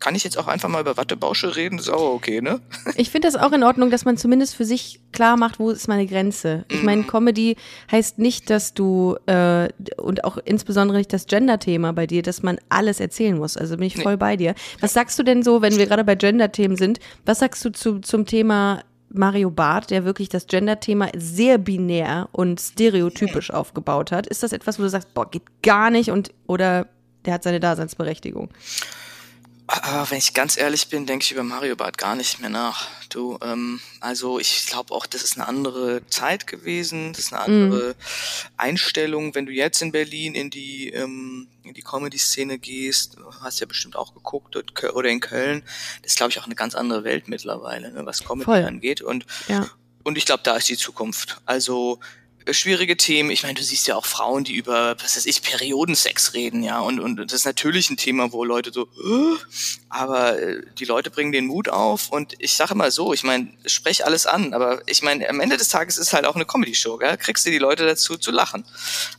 kann 0.00 0.14
ich 0.14 0.24
jetzt 0.24 0.38
auch 0.38 0.48
einfach 0.48 0.68
mal 0.68 0.80
über 0.80 0.96
Wattebausche 0.96 1.56
reden? 1.56 1.78
Ist 1.78 1.88
auch 1.88 2.14
okay, 2.14 2.40
ne? 2.40 2.60
Ich 2.96 3.10
finde 3.10 3.28
das 3.28 3.36
auch 3.36 3.52
in 3.52 3.62
Ordnung, 3.62 3.90
dass 3.90 4.04
man 4.04 4.16
zumindest 4.16 4.54
für 4.54 4.64
sich 4.64 5.00
klar 5.12 5.36
macht, 5.36 5.58
wo 5.58 5.70
ist 5.70 5.88
meine 5.88 6.06
Grenze. 6.06 6.64
Ich 6.70 6.82
meine, 6.82 7.04
Comedy 7.04 7.56
heißt 7.90 8.18
nicht, 8.18 8.50
dass 8.50 8.74
du 8.74 9.16
äh, 9.26 9.68
und 9.96 10.24
auch 10.24 10.38
insbesondere 10.44 10.98
nicht 10.98 11.12
das 11.12 11.26
Gender-Thema 11.26 11.92
bei 11.92 12.06
dir, 12.06 12.22
dass 12.22 12.42
man 12.42 12.58
alles 12.68 13.00
erzählen 13.00 13.36
muss. 13.36 13.56
Also 13.56 13.76
bin 13.76 13.86
ich 13.86 13.96
voll 13.96 14.16
bei 14.16 14.36
dir. 14.36 14.54
Was 14.80 14.92
sagst 14.92 15.18
du 15.18 15.22
denn 15.22 15.42
so, 15.42 15.62
wenn 15.62 15.76
wir 15.76 15.86
gerade 15.86 16.04
bei 16.04 16.14
Gender-Themen 16.14 16.76
sind? 16.76 16.98
Was 17.24 17.38
sagst 17.38 17.64
du 17.64 17.70
zu, 17.70 18.00
zum 18.00 18.26
Thema 18.26 18.82
Mario 19.10 19.50
Barth, 19.50 19.90
der 19.90 20.04
wirklich 20.04 20.28
das 20.28 20.46
Gender-Thema 20.46 21.10
sehr 21.16 21.58
binär 21.58 22.28
und 22.32 22.60
stereotypisch 22.60 23.50
aufgebaut 23.50 24.12
hat? 24.12 24.26
Ist 24.26 24.42
das 24.42 24.52
etwas, 24.52 24.78
wo 24.78 24.82
du 24.82 24.88
sagst, 24.88 25.14
boah, 25.14 25.30
geht 25.30 25.44
gar 25.62 25.90
nicht 25.90 26.10
und 26.10 26.32
oder 26.46 26.88
der 27.24 27.34
hat 27.34 27.42
seine 27.42 27.60
Daseinsberechtigung? 27.60 28.50
Aber 29.66 30.10
wenn 30.10 30.18
ich 30.18 30.34
ganz 30.34 30.58
ehrlich 30.58 30.88
bin, 30.88 31.06
denke 31.06 31.22
ich 31.24 31.32
über 31.32 31.42
Mario 31.42 31.74
Bart 31.74 31.96
gar 31.96 32.16
nicht 32.16 32.38
mehr 32.38 32.50
nach. 32.50 32.86
Du, 33.08 33.38
ähm, 33.42 33.80
also 34.00 34.38
ich 34.38 34.66
glaube 34.66 34.92
auch, 34.92 35.06
das 35.06 35.22
ist 35.22 35.36
eine 35.38 35.48
andere 35.48 36.06
Zeit 36.08 36.46
gewesen, 36.46 37.12
das 37.14 37.24
ist 37.26 37.32
eine 37.32 37.42
andere 37.42 37.94
Einstellung. 38.58 39.34
Wenn 39.34 39.46
du 39.46 39.52
jetzt 39.52 39.80
in 39.80 39.90
Berlin 39.92 40.34
in 40.34 40.50
die 40.50 40.90
ähm, 40.90 41.48
in 41.62 41.72
die 41.72 41.82
Comedy-Szene 41.82 42.58
gehst, 42.58 43.16
hast 43.40 43.60
ja 43.60 43.66
bestimmt 43.66 43.96
auch 43.96 44.12
geguckt 44.12 44.54
oder 44.92 45.08
in 45.08 45.20
Köln, 45.20 45.62
das 46.02 46.12
ist 46.12 46.16
glaube 46.18 46.30
ich 46.30 46.38
auch 46.38 46.44
eine 46.46 46.54
ganz 46.56 46.74
andere 46.74 47.04
Welt 47.04 47.28
mittlerweile, 47.28 47.90
ne, 47.90 48.04
was 48.04 48.22
Comedy 48.24 48.44
Voll. 48.44 48.64
angeht. 48.64 49.00
Und 49.00 49.24
Ja. 49.48 49.66
und 50.02 50.18
ich 50.18 50.26
glaube, 50.26 50.42
da 50.42 50.56
ist 50.56 50.68
die 50.68 50.76
Zukunft. 50.76 51.40
Also 51.46 52.00
schwierige 52.52 52.96
Themen. 52.96 53.30
Ich 53.30 53.42
meine, 53.42 53.54
du 53.54 53.62
siehst 53.62 53.86
ja 53.86 53.96
auch 53.96 54.04
Frauen, 54.04 54.44
die 54.44 54.54
über, 54.54 54.96
was 55.02 55.16
weiß 55.16 55.26
ich, 55.26 55.42
Periodensex 55.42 56.34
reden, 56.34 56.62
ja. 56.62 56.80
Und, 56.80 57.00
und 57.00 57.16
das 57.16 57.32
ist 57.32 57.44
natürlich 57.44 57.90
ein 57.90 57.96
Thema, 57.96 58.32
wo 58.32 58.44
Leute 58.44 58.72
so, 58.72 58.82
"Äh?" 58.82 59.36
aber 59.88 60.38
äh, 60.38 60.62
die 60.78 60.84
Leute 60.84 61.10
bringen 61.10 61.32
den 61.32 61.46
Mut 61.46 61.68
auf. 61.68 62.10
Und 62.10 62.34
ich 62.38 62.54
sage 62.54 62.74
mal 62.74 62.90
so, 62.90 63.14
ich 63.14 63.22
meine, 63.22 63.48
sprech 63.66 64.04
alles 64.04 64.26
an. 64.26 64.52
Aber 64.52 64.82
ich 64.86 65.02
meine, 65.02 65.28
am 65.28 65.40
Ende 65.40 65.56
des 65.56 65.68
Tages 65.68 65.96
ist 65.96 66.12
halt 66.12 66.26
auch 66.26 66.34
eine 66.34 66.44
Comedy-Show, 66.44 66.98
gell? 66.98 67.16
Kriegst 67.16 67.46
du 67.46 67.50
die 67.50 67.58
Leute 67.58 67.86
dazu 67.86 68.16
zu 68.16 68.30
lachen. 68.30 68.64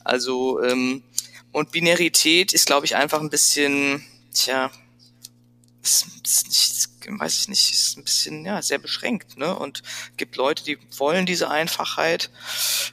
Also, 0.03 0.61
ähm, 0.63 1.03
und 1.51 1.71
Binarität 1.71 2.53
ist, 2.53 2.65
glaube 2.65 2.85
ich, 2.85 2.95
einfach 2.95 3.21
ein 3.21 3.29
bisschen, 3.29 4.05
tja, 4.33 4.69
ist, 5.81 6.05
ist 6.23 6.47
nicht, 6.47 6.94
weiß 7.07 7.39
ich 7.39 7.47
nicht, 7.47 7.71
ist 7.71 7.97
ein 7.97 8.03
bisschen, 8.03 8.45
ja, 8.45 8.61
sehr 8.61 8.77
beschränkt, 8.77 9.37
ne? 9.37 9.57
Und 9.57 9.83
gibt 10.17 10.35
Leute, 10.35 10.63
die 10.63 10.77
wollen 10.97 11.25
diese 11.25 11.49
Einfachheit. 11.49 12.31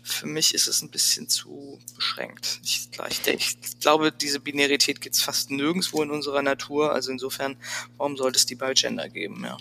Für 0.02 0.26
mich 0.26 0.54
ist 0.54 0.68
es 0.68 0.82
ein 0.82 0.90
bisschen 0.90 1.28
zu 1.28 1.78
beschränkt. 1.94 2.60
Ich, 2.62 2.88
ich, 3.08 3.26
ich 3.26 3.78
glaube, 3.80 4.12
diese 4.12 4.40
Binarität 4.40 5.00
gibt's 5.00 5.22
fast 5.22 5.50
nirgendwo 5.50 6.02
in 6.02 6.10
unserer 6.10 6.42
Natur. 6.42 6.92
Also 6.92 7.10
insofern, 7.10 7.56
warum 7.96 8.16
sollte 8.16 8.38
es 8.38 8.46
die 8.46 8.54
bei 8.54 8.74
Gender 8.74 9.08
geben, 9.08 9.44
ja? 9.44 9.56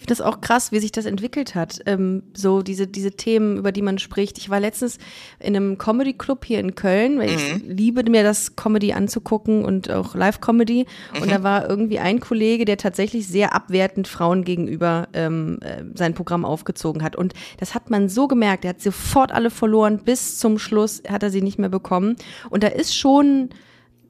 Ich 0.00 0.06
finde 0.06 0.16
das 0.16 0.22
auch 0.22 0.40
krass, 0.40 0.72
wie 0.72 0.78
sich 0.80 0.92
das 0.92 1.04
entwickelt 1.04 1.54
hat. 1.54 1.78
Ähm, 1.84 2.22
so 2.32 2.62
diese, 2.62 2.86
diese 2.86 3.10
Themen, 3.10 3.58
über 3.58 3.70
die 3.70 3.82
man 3.82 3.98
spricht. 3.98 4.38
Ich 4.38 4.48
war 4.48 4.58
letztens 4.58 4.96
in 5.38 5.54
einem 5.54 5.76
Comedy-Club 5.76 6.46
hier 6.46 6.58
in 6.58 6.74
Köln, 6.74 7.18
weil 7.18 7.28
ich 7.32 7.52
Mhm. 7.62 7.68
liebe 7.68 8.10
mir 8.10 8.22
das 8.22 8.56
Comedy 8.56 8.94
anzugucken 8.94 9.62
und 9.62 9.90
auch 9.90 10.14
Live-Comedy. 10.14 10.86
Und 11.14 11.26
Mhm. 11.26 11.28
da 11.30 11.42
war 11.42 11.68
irgendwie 11.68 11.98
ein 11.98 12.18
Kollege, 12.18 12.64
der 12.64 12.78
tatsächlich 12.78 13.28
sehr 13.28 13.54
abwertend 13.54 14.08
Frauen 14.08 14.42
gegenüber 14.44 15.06
ähm, 15.12 15.58
äh, 15.60 15.82
sein 15.94 16.14
Programm 16.14 16.46
aufgezogen 16.46 17.02
hat. 17.02 17.14
Und 17.14 17.34
das 17.58 17.74
hat 17.74 17.90
man 17.90 18.08
so 18.08 18.26
gemerkt. 18.26 18.64
Er 18.64 18.70
hat 18.70 18.80
sofort 18.80 19.32
alle 19.32 19.50
verloren. 19.50 19.98
Bis 20.02 20.38
zum 20.38 20.58
Schluss 20.58 21.02
hat 21.10 21.22
er 21.22 21.28
sie 21.30 21.42
nicht 21.42 21.58
mehr 21.58 21.68
bekommen. 21.68 22.16
Und 22.48 22.62
da 22.62 22.68
ist 22.68 22.96
schon 22.96 23.50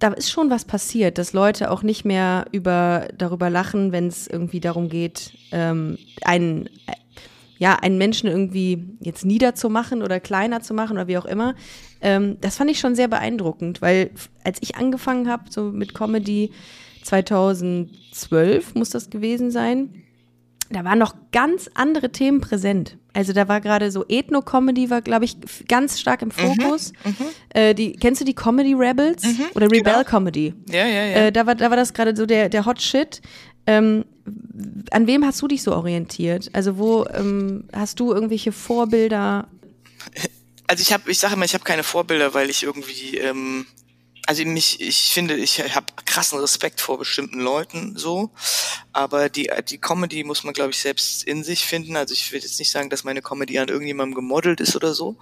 da 0.00 0.08
ist 0.08 0.30
schon 0.30 0.50
was 0.50 0.64
passiert, 0.64 1.18
dass 1.18 1.34
Leute 1.34 1.70
auch 1.70 1.82
nicht 1.82 2.04
mehr 2.04 2.46
über, 2.52 3.08
darüber 3.16 3.50
lachen, 3.50 3.92
wenn 3.92 4.08
es 4.08 4.26
irgendwie 4.26 4.60
darum 4.60 4.88
geht, 4.88 5.32
ähm, 5.52 5.98
einen, 6.22 6.66
äh, 6.66 6.94
ja, 7.58 7.76
einen 7.76 7.98
Menschen 7.98 8.28
irgendwie 8.28 8.96
jetzt 9.00 9.26
niederzumachen 9.26 10.02
oder 10.02 10.18
kleiner 10.18 10.62
zu 10.62 10.72
machen 10.72 10.96
oder 10.96 11.06
wie 11.06 11.18
auch 11.18 11.26
immer. 11.26 11.54
Ähm, 12.00 12.38
das 12.40 12.56
fand 12.56 12.70
ich 12.70 12.80
schon 12.80 12.94
sehr 12.94 13.08
beeindruckend, 13.08 13.82
weil 13.82 14.10
als 14.42 14.58
ich 14.62 14.76
angefangen 14.76 15.28
habe, 15.28 15.44
so 15.50 15.64
mit 15.64 15.94
Comedy 15.94 16.50
2012 17.02 18.74
muss 18.74 18.88
das 18.88 19.10
gewesen 19.10 19.50
sein, 19.50 20.02
da 20.70 20.84
waren 20.84 20.98
noch 20.98 21.14
ganz 21.32 21.68
andere 21.74 22.12
Themen 22.12 22.40
präsent. 22.40 22.96
Also 23.12 23.32
da 23.32 23.48
war 23.48 23.60
gerade 23.60 23.90
so 23.90 24.04
Ethno-Comedy 24.08 24.88
war, 24.88 25.02
glaube 25.02 25.24
ich, 25.24 25.36
ganz 25.68 25.98
stark 25.98 26.22
im 26.22 26.30
Fokus. 26.30 26.92
Äh, 27.48 27.74
die, 27.74 27.92
kennst 27.92 28.20
du 28.20 28.24
die 28.24 28.34
Comedy 28.34 28.74
Rebels? 28.74 29.24
Oder 29.54 29.66
Rebel 29.66 29.82
genau. 29.82 30.04
Comedy? 30.04 30.54
Ja, 30.68 30.86
ja, 30.86 31.04
ja. 31.04 31.16
Äh, 31.26 31.32
da, 31.32 31.46
war, 31.46 31.56
da 31.56 31.70
war 31.70 31.76
das 31.76 31.92
gerade 31.92 32.14
so 32.14 32.24
der, 32.24 32.48
der 32.48 32.66
Hot 32.66 32.80
Shit. 32.80 33.20
Ähm, 33.66 34.04
an 34.92 35.06
wem 35.06 35.24
hast 35.24 35.42
du 35.42 35.48
dich 35.48 35.62
so 35.62 35.74
orientiert? 35.74 36.50
Also 36.52 36.78
wo 36.78 37.04
ähm, 37.06 37.64
hast 37.72 37.98
du 37.98 38.12
irgendwelche 38.12 38.52
Vorbilder? 38.52 39.48
Also 40.68 40.82
ich 40.82 40.92
habe, 40.92 41.10
ich 41.10 41.18
sage 41.18 41.34
immer, 41.34 41.44
ich 41.44 41.54
habe 41.54 41.64
keine 41.64 41.82
Vorbilder, 41.82 42.32
weil 42.32 42.48
ich 42.48 42.62
irgendwie, 42.62 43.18
ähm, 43.18 43.66
also 44.30 44.44
mich, 44.44 44.80
ich 44.80 45.10
finde, 45.12 45.34
ich 45.34 45.58
habe 45.74 45.86
krassen 46.04 46.38
Respekt 46.38 46.80
vor 46.80 47.00
bestimmten 47.00 47.40
Leuten 47.40 47.96
so, 47.96 48.30
aber 48.92 49.28
die 49.28 49.50
die 49.68 49.78
Comedy 49.78 50.22
muss 50.22 50.44
man, 50.44 50.54
glaube 50.54 50.70
ich, 50.70 50.78
selbst 50.78 51.24
in 51.24 51.42
sich 51.42 51.64
finden. 51.64 51.96
Also 51.96 52.14
ich 52.14 52.30
will 52.30 52.40
jetzt 52.40 52.60
nicht 52.60 52.70
sagen, 52.70 52.90
dass 52.90 53.02
meine 53.02 53.22
Comedy 53.22 53.58
an 53.58 53.66
irgendjemandem 53.66 54.14
gemodelt 54.14 54.60
ist 54.60 54.76
oder 54.76 54.94
so, 54.94 55.16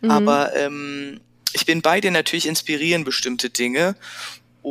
aber 0.00 0.56
ähm, 0.56 1.20
ich 1.52 1.66
bin 1.66 1.82
bei 1.82 2.00
dir 2.00 2.10
natürlich 2.10 2.46
inspirieren 2.46 3.04
bestimmte 3.04 3.50
Dinge. 3.50 3.96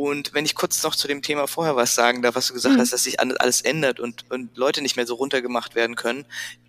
Und 0.02 0.32
wenn 0.32 0.44
ich 0.44 0.54
kurz 0.54 0.82
noch 0.82 0.94
zu 0.94 1.08
dem 1.08 1.22
Thema 1.22 1.46
vorher 1.48 1.74
was 1.74 1.94
sagen 1.94 2.22
darf, 2.22 2.36
was 2.36 2.48
du 2.48 2.54
gesagt 2.54 2.78
hast, 2.78 2.92
dass 2.92 3.02
sich 3.02 3.18
alles 3.18 3.62
ändert 3.62 3.98
und, 3.98 4.30
und 4.30 4.56
Leute 4.56 4.80
nicht 4.80 4.96
mehr 4.96 5.06
so 5.06 5.14
runtergemacht 5.14 5.74
werden 5.74 5.96
können, 5.96 6.24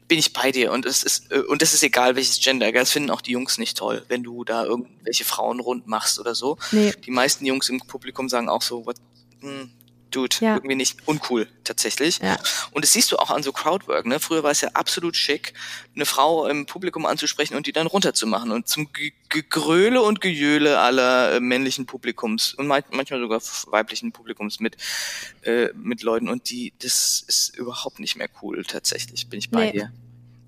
bin 0.08 0.18
ich 0.18 0.34
bei 0.34 0.52
dir. 0.52 0.72
Und 0.72 0.86
es 0.86 1.04
ist, 1.04 1.32
äh, 1.32 1.40
und 1.40 1.62
das 1.62 1.74
ist 1.74 1.84
egal, 1.84 2.16
welches 2.16 2.40
Gender. 2.40 2.72
Das 2.72 2.92
finden 2.92 3.12
auch 3.12 3.22
die 3.22 3.32
Jungs 3.32 3.58
nicht 3.58 3.78
toll, 3.78 4.04
wenn 4.08 4.24
du 4.24 4.44
da 4.44 4.66
irgendwelche 4.66 5.24
Frauen 5.24 5.60
rund 5.60 5.88
machst 5.88 6.20
oder 6.20 6.34
so. 6.34 6.58
Nee. 6.72 6.92
Die 7.06 7.12
meisten 7.12 7.46
Jungs 7.46 7.70
im 7.70 7.80
Publikum 7.80 8.28
sagen 8.28 8.50
auch 8.50 8.64
so, 8.64 8.86
what, 8.86 8.96
hm, 9.42 9.72
Dude, 10.12 10.36
Ja. 10.40 10.56
irgendwie 10.56 10.76
nicht 10.76 11.08
uncool 11.08 11.48
tatsächlich. 11.64 12.20
Ja. 12.20 12.38
Und 12.72 12.84
das 12.84 12.94
siehst 12.94 13.12
du 13.12 13.18
auch 13.18 13.30
an 13.30 13.44
so 13.44 13.52
Crowdwork. 13.52 14.06
Ne? 14.06 14.20
Früher 14.20 14.44
war 14.44 14.52
es 14.52 14.62
ja 14.62 14.70
absolut 14.74 15.16
schick, 15.16 15.54
eine 15.96 16.06
Frau 16.06 16.48
im 16.48 16.66
Publikum 16.66 17.06
anzusprechen 17.06 17.56
und 17.56 17.68
die 17.68 17.72
dann 17.74 17.88
runterzumachen 17.88 18.52
und 18.52 18.68
zum 18.68 18.92
Ge- 18.94 19.14
Gegröle 19.30 20.02
und 20.02 20.22
Gejöle 20.22 20.80
aller 20.80 21.34
äh, 21.36 21.40
männlichen 21.40 21.86
Publikums 21.86 22.54
und 22.56 22.68
man- 22.68 22.84
manchmal 22.92 23.20
sogar 23.20 23.42
weiblichen 23.68 24.12
Publikums 24.12 24.60
mit 24.60 24.78
äh, 25.44 25.70
mit 25.76 26.02
Leuten 26.02 26.28
und 26.30 26.50
die, 26.50 26.74
das 26.80 27.24
ist 27.28 27.56
überhaupt 27.56 28.00
nicht 28.00 28.16
mehr 28.16 28.30
cool. 28.42 28.64
Tatsächlich 28.66 29.30
bin 29.30 29.40
ich 29.40 29.50
bei 29.52 29.66
Nee. 29.66 29.72
dir. 29.74 29.92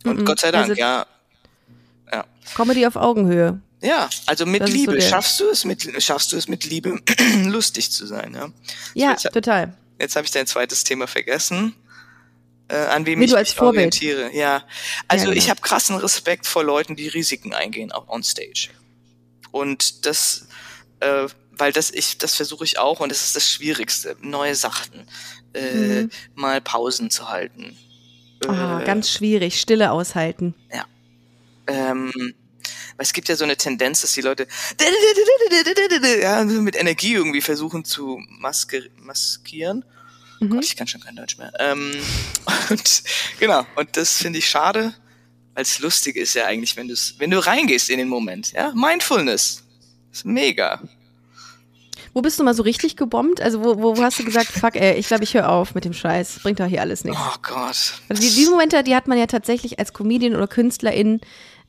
Und 0.05 0.21
Mhm. 0.21 0.25
Gott 0.25 0.39
sei 0.39 0.51
Dank, 0.51 0.69
Also- 0.69 0.79
ja, 0.79 1.05
Comedy 2.55 2.85
auf 2.85 2.95
Augenhöhe. 2.95 3.61
ja. 3.81 4.09
Also 4.25 4.45
mit 4.45 4.61
Das 4.61 4.69
so 4.71 4.75
Liebe 4.75 4.93
der- 4.93 5.01
schaffst 5.01 5.39
du 5.39 5.49
es 5.49 5.63
mit 5.65 6.03
schaffst 6.03 6.31
du 6.31 6.37
es 6.37 6.47
mit 6.47 6.65
Liebe 6.65 6.99
lustig 7.45 7.91
zu 7.91 8.05
sein. 8.05 8.33
Ja. 8.33 8.49
Ja, 8.93 9.11
jetzt, 9.11 9.31
total. 9.31 9.73
jetzt 9.99 10.15
habe 10.15 10.25
ich 10.25 10.31
dein 10.31 10.47
zweites 10.47 10.83
Thema 10.83 11.07
vergessen. 11.07 11.75
Äh, 12.67 12.75
an 12.87 13.05
wem 13.05 13.19
Nee, 13.19 13.25
ich 13.25 13.33
mich 13.33 13.55
Vorbild. 13.55 13.77
orientiere. 13.93 14.33
Ja, 14.35 14.63
also 15.07 15.25
Ja, 15.25 15.29
genau. 15.31 15.37
ich 15.43 15.49
habe 15.49 15.61
krassen 15.61 15.95
Respekt 15.97 16.45
vor 16.47 16.63
Leuten, 16.63 16.95
die 16.95 17.07
Risiken 17.09 17.53
eingehen, 17.53 17.91
auch 17.91 18.07
on 18.07 18.23
stage. 18.23 18.69
Und 19.51 20.05
das, 20.05 20.47
äh, 21.01 21.27
weil 21.51 21.73
das 21.73 21.91
ich, 21.91 22.17
das 22.17 22.35
versuche 22.35 22.63
ich 22.63 22.79
auch 22.79 22.99
und 23.01 23.09
das 23.09 23.23
ist 23.25 23.35
das 23.35 23.49
Schwierigste, 23.49 24.15
neue 24.21 24.55
Sachen, 24.55 25.05
äh, 25.53 26.03
Mhm. 26.03 26.09
mal 26.35 26.61
Pausen 26.61 27.09
zu 27.09 27.29
halten. 27.29 27.77
Ah, 28.47 28.79
Äh, 28.81 28.85
ganz 28.85 29.09
schwierig. 29.11 29.59
Stille 29.59 29.91
aushalten. 29.91 30.55
Ähm, 31.71 32.11
weil 32.97 33.03
es 33.03 33.13
gibt 33.13 33.29
ja 33.29 33.35
so 33.35 33.43
eine 33.43 33.57
Tendenz, 33.57 34.01
dass 34.01 34.13
die 34.13 34.21
Leute 34.21 34.47
ja, 36.21 36.43
mit 36.43 36.75
Energie 36.75 37.13
irgendwie 37.13 37.41
versuchen 37.41 37.85
zu 37.85 38.19
maskieren. 38.39 39.85
Mhm. 40.39 40.49
Gott, 40.49 40.65
ich 40.65 40.75
kann 40.75 40.87
schon 40.87 41.01
kein 41.01 41.15
Deutsch 41.15 41.37
mehr. 41.37 41.51
Ähm, 41.59 41.93
und 42.69 43.03
genau, 43.39 43.65
und 43.75 43.95
das 43.97 44.17
finde 44.17 44.39
ich 44.39 44.49
schade, 44.49 44.93
weil 45.53 45.63
es 45.63 45.79
lustig 45.79 46.15
ist 46.15 46.33
ja 46.33 46.45
eigentlich, 46.45 46.75
wenn 46.77 46.87
du 46.87 46.95
wenn 47.17 47.31
du 47.31 47.45
reingehst 47.45 47.89
in 47.89 47.97
den 47.97 48.09
Moment, 48.09 48.51
ja, 48.51 48.73
Mindfulness. 48.75 49.63
Ist 50.11 50.25
mega. 50.25 50.81
Wo 52.13 52.21
bist 52.21 52.37
du 52.37 52.43
mal 52.43 52.53
so 52.53 52.63
richtig 52.63 52.97
gebombt? 52.97 53.39
Also 53.39 53.63
wo, 53.63 53.81
wo, 53.81 53.97
wo 53.97 54.03
hast 54.03 54.19
du 54.19 54.25
gesagt, 54.25 54.47
fuck 54.47 54.75
ey, 54.75 54.97
ich 54.97 55.07
glaube, 55.07 55.23
ich 55.23 55.33
höre 55.33 55.47
auf 55.47 55.73
mit 55.73 55.85
dem 55.85 55.93
Scheiß. 55.93 56.39
Bringt 56.43 56.59
doch 56.59 56.65
hier 56.65 56.81
alles 56.81 57.05
nichts. 57.05 57.19
Oh 57.21 57.37
Gott. 57.41 57.93
Also 58.09 58.21
die, 58.21 58.29
diese 58.29 58.51
Momente, 58.51 58.83
die 58.83 58.95
hat 58.95 59.07
man 59.07 59.17
ja 59.17 59.27
tatsächlich 59.27 59.79
als 59.79 59.93
Comedian 59.93 60.35
oder 60.35 60.47
Künstlerin 60.47 61.21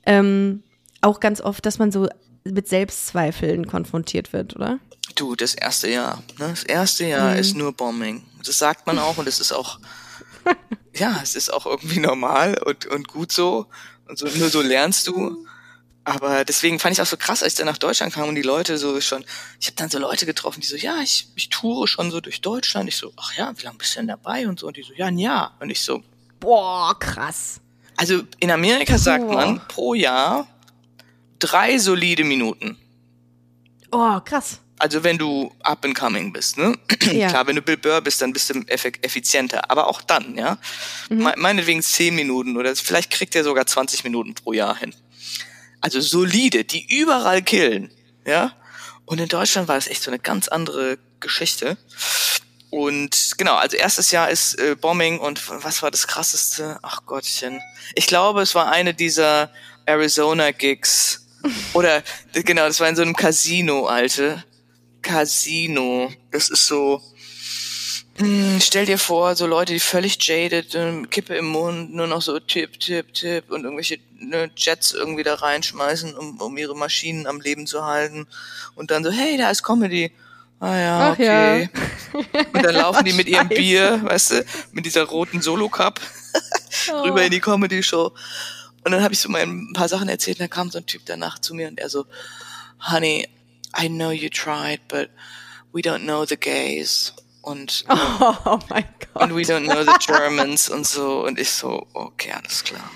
ähm, 0.07 0.63
auch 1.01 1.21
ganz 1.21 1.41
oft, 1.41 1.65
dass 1.67 1.79
man 1.79 1.93
so 1.93 2.09
mit 2.45 2.69
Selbstzweifeln 2.69 3.67
konfrontiert 3.67 4.33
wird, 4.33 4.57
oder? 4.57 4.79
Du, 5.15 5.37
das 5.37 5.55
erste 5.55 5.91
Jahr. 5.91 6.23
Ne? 6.39 6.49
Das 6.51 6.63
erste 6.65 7.05
Jahr 7.07 7.33
Mhm. 7.33 7.39
ist 7.39 7.55
nur 7.57 7.73
Bombing. 7.73 8.23
Das 8.45 8.59
sagt 8.59 8.87
man 8.87 8.99
auch 8.99 9.19
und 9.19 9.29
es 9.29 9.39
ist 9.41 9.53
auch, 9.53 9.79
ja, 10.95 11.21
es 11.23 11.35
ist 11.37 11.53
auch 11.53 11.67
irgendwie 11.67 12.01
normal 12.01 12.59
und, 12.65 12.87
und 12.87 13.09
gut 13.09 13.33
so. 13.33 13.67
Und 14.09 14.19
so, 14.19 14.27
nur 14.27 14.49
so 14.49 14.61
lernst 14.63 15.07
du. 15.07 15.47
Aber 16.05 16.45
deswegen 16.45 16.81
fand 16.81 16.95
ich 16.95 17.01
auch 17.01 17.07
so 17.07 17.17
krass, 17.17 17.45
als 17.45 17.53
ich 17.53 17.57
dann 17.59 17.67
nach 17.67 17.79
Deutschland 17.79 18.13
kam 18.13 18.29
und 18.29 18.35
die 18.35 18.43
Leute 18.43 18.77
so 18.77 19.01
schon, 19.01 19.25
ich 19.61 19.69
habe 19.69 19.77
dann 19.77 19.89
so 19.89 20.01
Leute 20.01 20.27
getroffen, 20.27 20.61
die 20.61 20.67
so, 20.67 20.75
ja, 20.77 20.97
ich, 21.01 21.29
ich 21.37 21.49
toure 21.49 21.87
schon 21.87 22.11
so 22.11 22.21
durch 22.21 22.41
Deutschland. 22.41 22.89
Ich 22.89 22.97
so, 22.97 23.13
ach 23.17 23.35
ja, 23.35 23.53
wie 23.57 23.63
lange 23.63 23.79
bist 23.79 23.95
du 23.95 24.01
denn 24.01 24.09
dabei 24.09 24.49
und 24.49 24.59
so? 24.59 24.67
Und 24.67 24.77
die 24.77 24.83
so, 24.83 24.93
ja, 24.95 25.07
ein 25.07 25.19
Jahr. 25.19 25.57
Und 25.61 25.71
ich 25.71 25.81
so, 25.83 26.03
Boah, 26.41 26.99
krass. 26.99 27.61
Also 27.97 28.23
in 28.41 28.51
Amerika 28.51 28.99
sagt 28.99 29.29
man 29.29 29.61
pro 29.69 29.95
Jahr 29.95 30.47
drei 31.39 31.79
solide 31.79 32.25
Minuten. 32.25 32.77
Oh, 33.91 34.21
krass. 34.21 34.59
Also 34.79 35.05
wenn 35.05 35.19
du 35.19 35.53
up 35.63 35.85
and 35.85 35.95
coming 35.95 36.33
bist, 36.33 36.59
ne? 36.59 36.77
Ja. 37.13 37.29
Klar, 37.29 37.47
wenn 37.47 37.57
du 37.57 37.63
Bill 37.63 37.77
Burr 37.77 38.01
bist, 38.01 38.23
dann 38.23 38.33
bist 38.33 38.51
du 38.51 38.61
effizienter. 38.69 39.71
Aber 39.71 39.87
auch 39.87 40.01
dann, 40.03 40.37
ja. 40.37 40.59
Me 41.09 41.35
meinetwegen 41.37 41.83
zehn 41.83 42.15
Minuten 42.15 42.57
oder 42.57 42.75
vielleicht 42.75 43.11
kriegt 43.11 43.35
er 43.37 43.45
sogar 43.45 43.67
20 43.67 44.05
Minuten 44.05 44.35
pro 44.35 44.53
Jahr 44.53 44.77
hin. 44.77 44.95
Also 45.81 46.01
solide, 46.01 46.65
die 46.65 46.87
überall 46.99 47.43
killen, 47.43 47.93
ja. 48.25 48.53
Und 49.05 49.21
in 49.21 49.29
Deutschland 49.29 49.69
war 49.69 49.75
das 49.75 49.89
echt 49.89 50.03
so 50.03 50.11
eine 50.11 50.19
ganz 50.19 50.49
andere 50.49 50.99
Geschichte. 51.21 51.77
Und 52.73 53.33
genau, 53.37 53.57
also 53.57 53.77
erstes 53.77 54.13
Jahr 54.13 54.31
ist 54.31 54.59
äh, 54.59 54.75
Bombing 54.75 55.19
und 55.19 55.43
was 55.63 55.83
war 55.83 55.91
das 55.91 56.07
krasseste? 56.07 56.79
Ach 56.81 57.05
Gottchen. 57.05 57.61
Ich 57.95 58.07
glaube, 58.07 58.41
es 58.41 58.55
war 58.55 58.73
eine 58.73 58.95
dieser 58.95 59.51
Arizona-Gigs. 59.85 61.27
Oder 61.75 62.03
äh, 62.33 62.43
genau, 62.43 62.67
das 62.67 62.81
war 62.81 62.89
in 62.89 62.97
so 62.97 63.03
einem 63.03 63.15
Casino, 63.15 63.85
Alte. 63.85 64.43
Casino. 65.03 66.15
Das 66.31 66.49
ist 66.49 66.67
so. 66.67 67.03
Hm, 68.17 68.59
stell 68.63 68.87
dir 68.87 68.99
vor, 68.99 69.37
so 69.37 69.47
Leute, 69.47 69.75
die 69.75 69.79
völlig 69.79 70.17
jaded, 70.27 70.75
ähm, 70.75 71.11
Kippe 71.11 71.35
im 71.35 71.49
Mund, 71.49 71.93
nur 71.93 72.07
noch 72.07 72.23
so 72.23 72.41
Tipp, 72.41 72.81
Tipp, 72.81 73.13
Tipp 73.13 73.51
und 73.51 73.65
irgendwelche 73.65 73.99
ne, 74.19 74.51
Jets 74.57 74.93
irgendwie 74.93 75.25
da 75.25 75.35
reinschmeißen, 75.35 76.17
um, 76.17 76.41
um 76.41 76.57
ihre 76.57 76.75
Maschinen 76.75 77.27
am 77.27 77.39
Leben 77.39 77.67
zu 77.67 77.85
halten. 77.85 78.27
Und 78.75 78.91
dann 78.91 79.05
so, 79.05 79.11
hey, 79.11 79.37
da 79.37 79.51
ist 79.51 79.63
Comedy. 79.63 80.11
Ah 80.63 80.79
ja, 80.79 81.11
Ach 81.13 81.19
ja. 81.19 81.55
okay. 81.55 81.71
Und 82.55 82.63
dann 82.65 82.75
laufen 82.77 83.05
die 83.05 83.13
mit 83.13 83.27
ihrem. 83.27 83.49
Bier, 83.49 84.01
weißt 84.05 84.31
du, 84.31 84.45
mit 84.71 84.87
dieser 84.87 85.03
roten 85.03 85.43
Solo-Cup 85.43 86.01
rüber 87.05 87.25
in 87.25 87.33
die 87.33 87.41
Comedy-Show. 87.41 88.13
Und 88.85 88.93
dann 88.93 89.03
habe 89.03 89.13
ich 89.13 89.19
so 89.19 89.29
mal 89.29 89.43
ein 89.43 89.73
paar 89.75 89.89
Sachen 89.89 90.09
erzählt 90.09 90.37
und 90.39 90.43
dann 90.43 90.51
kam 90.51 90.71
so 90.71 90.79
ein 90.79 90.87
Typ 90.87 91.03
danach 91.05 91.41
zu 91.41 91.55
mir 91.55 91.67
und 91.67 91.81
er 91.81 91.89
so, 91.89 92.07
Honey, 92.93 93.29
I 93.77 93.89
know 93.89 94.13
you 94.13 94.29
tried, 94.29 94.87
but 94.87 95.11
we 95.73 95.81
don't 95.81 96.03
know 96.05 96.25
the 96.25 96.37
gays. 96.37 97.13
Und, 97.41 97.85
Oh, 97.91 98.59
mein 98.69 98.85
Gott. 99.13 99.23
und 99.25 99.35
we 99.35 99.41
don't 99.43 99.65
know 99.65 99.83
the 99.83 99.99
Germans 100.07 100.69
und 100.69 100.87
so. 100.87 101.25
Und 101.25 101.41
ich 101.41 101.51
so, 101.51 101.89
okay, 101.93 102.33
alles 102.41 102.63
klar. 102.63 102.89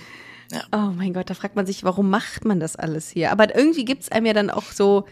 Oh 0.71 0.93
mein 0.95 1.13
Gott, 1.13 1.29
da 1.29 1.35
fragt 1.35 1.57
man 1.57 1.67
sich, 1.67 1.83
warum 1.83 2.11
macht 2.11 2.45
man 2.45 2.61
das 2.61 2.77
alles 2.77 3.11
hier? 3.11 3.33
Aber 3.33 3.57
irgendwie 3.57 3.85
gibt's 3.85 4.09
einem 4.13 4.27
ja 4.27 4.33
dann 4.35 4.51
auch 4.51 4.71
so, 4.73 5.09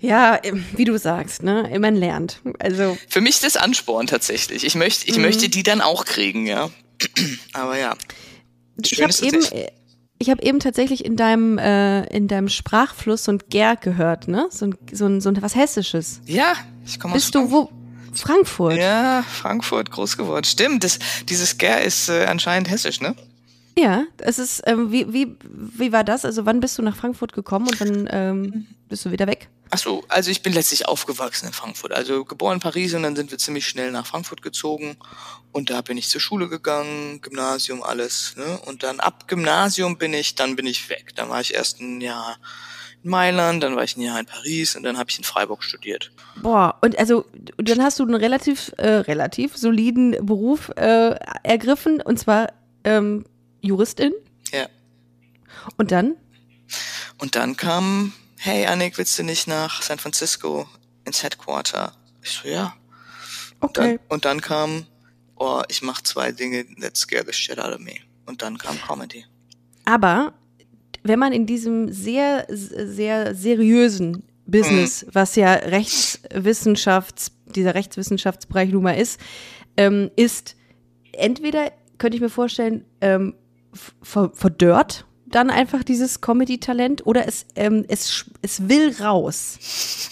ja, 0.00 0.40
wie 0.76 0.84
du 0.84 0.98
sagst, 0.98 1.42
ne? 1.42 1.70
Man 1.78 1.96
lernt. 1.96 2.40
Also, 2.58 2.96
Für 3.08 3.20
mich 3.20 3.36
ist 3.36 3.44
das 3.44 3.56
Ansporn 3.56 4.06
tatsächlich. 4.06 4.64
Ich 4.64 4.74
möchte, 4.74 5.08
ich 5.08 5.18
möchte 5.18 5.48
die 5.48 5.62
dann 5.62 5.80
auch 5.80 6.04
kriegen, 6.04 6.46
ja. 6.46 6.70
Aber 7.52 7.78
ja. 7.78 7.94
Ich 8.82 9.00
habe 9.02 9.12
eben, 9.22 9.40
ich 10.18 10.30
habe 10.30 10.42
eben 10.42 10.58
tatsächlich 10.60 11.04
in 11.04 11.16
deinem, 11.16 11.58
äh, 11.58 12.04
in 12.06 12.28
deinem 12.28 12.48
Sprachfluss 12.48 13.24
so 13.24 13.32
ein 13.32 13.38
Ger 13.50 13.76
gehört, 13.76 14.28
ne? 14.28 14.48
So 14.50 14.66
ein, 14.66 14.78
so 14.92 15.06
ein, 15.06 15.20
so 15.20 15.28
ein 15.28 15.40
was 15.42 15.54
Hessisches. 15.54 16.20
Ja, 16.26 16.54
ich 16.84 16.98
komme 16.98 17.14
aus 17.14 17.22
Bist 17.22 17.34
du 17.34 17.50
wo? 17.50 17.70
Frankfurt. 18.12 18.76
Ja, 18.76 19.24
Frankfurt 19.28 19.90
groß 19.90 20.16
geworden. 20.16 20.44
Stimmt, 20.44 20.84
das, 20.84 20.98
dieses 21.28 21.58
Ger 21.58 21.82
ist 21.82 22.08
äh, 22.08 22.26
anscheinend 22.26 22.70
hessisch, 22.70 23.00
ne? 23.00 23.14
Ja, 23.76 24.04
es 24.18 24.38
ist, 24.38 24.62
ähm, 24.66 24.92
wie, 24.92 25.12
wie, 25.12 25.36
wie 25.50 25.92
war 25.92 26.04
das? 26.04 26.24
Also 26.24 26.46
wann 26.46 26.60
bist 26.60 26.78
du 26.78 26.82
nach 26.82 26.96
Frankfurt 26.96 27.32
gekommen 27.32 27.66
und 27.68 27.80
dann 27.80 28.08
ähm, 28.10 28.66
bist 28.88 29.04
du 29.04 29.10
wieder 29.10 29.26
weg? 29.26 29.48
Ach 29.70 29.78
so, 29.78 30.04
also 30.08 30.30
ich 30.30 30.42
bin 30.42 30.52
letztlich 30.52 30.86
aufgewachsen 30.86 31.46
in 31.46 31.52
Frankfurt. 31.52 31.92
Also 31.92 32.24
geboren 32.24 32.54
in 32.54 32.60
Paris 32.60 32.94
und 32.94 33.02
dann 33.02 33.16
sind 33.16 33.30
wir 33.30 33.38
ziemlich 33.38 33.66
schnell 33.66 33.90
nach 33.90 34.06
Frankfurt 34.06 34.42
gezogen. 34.42 34.96
Und 35.52 35.70
da 35.70 35.80
bin 35.80 35.96
ich 35.96 36.08
zur 36.08 36.20
Schule 36.20 36.48
gegangen, 36.48 37.20
Gymnasium, 37.20 37.82
alles. 37.82 38.36
Ne? 38.36 38.58
Und 38.66 38.82
dann 38.82 39.00
ab 39.00 39.26
Gymnasium 39.26 39.98
bin 39.98 40.12
ich, 40.12 40.34
dann 40.34 40.56
bin 40.56 40.66
ich 40.66 40.88
weg. 40.90 41.12
Dann 41.16 41.28
war 41.28 41.40
ich 41.40 41.54
erst 41.54 41.80
ein 41.80 42.00
Jahr 42.00 42.36
in 43.02 43.10
Mailand, 43.10 43.62
dann 43.62 43.76
war 43.76 43.84
ich 43.84 43.96
ein 43.96 44.00
Jahr 44.00 44.18
in 44.18 44.26
Paris 44.26 44.76
und 44.76 44.82
dann 44.82 44.98
habe 44.98 45.10
ich 45.10 45.18
in 45.18 45.24
Freiburg 45.24 45.62
studiert. 45.62 46.10
Boah, 46.42 46.78
und 46.80 46.98
also 46.98 47.26
dann 47.58 47.82
hast 47.82 47.98
du 47.98 48.04
einen 48.04 48.14
relativ, 48.14 48.72
äh, 48.78 48.88
relativ 48.88 49.56
soliden 49.56 50.12
Beruf 50.24 50.70
äh, 50.76 51.14
ergriffen 51.42 52.00
und 52.00 52.18
zwar 52.18 52.52
ähm, 52.84 53.24
Juristin. 53.60 54.12
Ja. 54.52 54.66
Und 55.76 55.90
dann? 55.92 56.16
Und 57.18 57.36
dann 57.36 57.56
kam, 57.56 58.12
hey 58.44 58.66
Annik, 58.66 58.98
willst 58.98 59.18
du 59.18 59.22
nicht 59.22 59.48
nach 59.48 59.80
San 59.80 59.98
Francisco 59.98 60.68
ins 61.06 61.22
Headquarter? 61.22 61.94
Ich 62.22 62.30
so, 62.30 62.46
ja. 62.48 62.74
Okay. 63.60 63.98
Dann, 63.98 63.98
und 64.08 64.24
dann 64.26 64.40
kam, 64.42 64.86
oh, 65.36 65.62
ich 65.68 65.80
mach 65.80 66.02
zwei 66.02 66.30
Dinge 66.30 66.66
that 66.80 66.94
scare 66.94 67.24
the 67.24 67.32
shit 67.32 67.58
out 67.58 67.72
of 67.72 67.80
me. 67.80 67.94
Und 68.26 68.42
dann 68.42 68.58
kam 68.58 68.78
Comedy. 68.86 69.24
Aber 69.86 70.34
wenn 71.02 71.18
man 71.18 71.32
in 71.32 71.46
diesem 71.46 71.90
sehr, 71.90 72.46
sehr 72.50 73.34
seriösen 73.34 74.24
Business, 74.46 75.06
was 75.10 75.36
ja 75.36 75.54
Rechtswissenschafts, 75.54 77.32
dieser 77.46 77.74
Rechtswissenschaftsbereich 77.74 78.70
nun 78.70 78.82
mal 78.82 78.92
ist, 78.92 79.18
ähm, 79.78 80.10
ist 80.16 80.54
entweder, 81.12 81.72
könnte 81.96 82.16
ich 82.16 82.20
mir 82.20 82.28
vorstellen, 82.28 82.84
ähm, 83.00 83.34
ver 84.02 84.30
verdörrt 84.34 85.06
dann 85.34 85.50
einfach 85.50 85.82
dieses 85.82 86.20
Comedy-Talent 86.20 87.06
oder 87.06 87.26
es, 87.26 87.46
ähm, 87.56 87.84
es, 87.88 88.24
es 88.42 88.68
will 88.68 88.94
raus. 89.00 89.58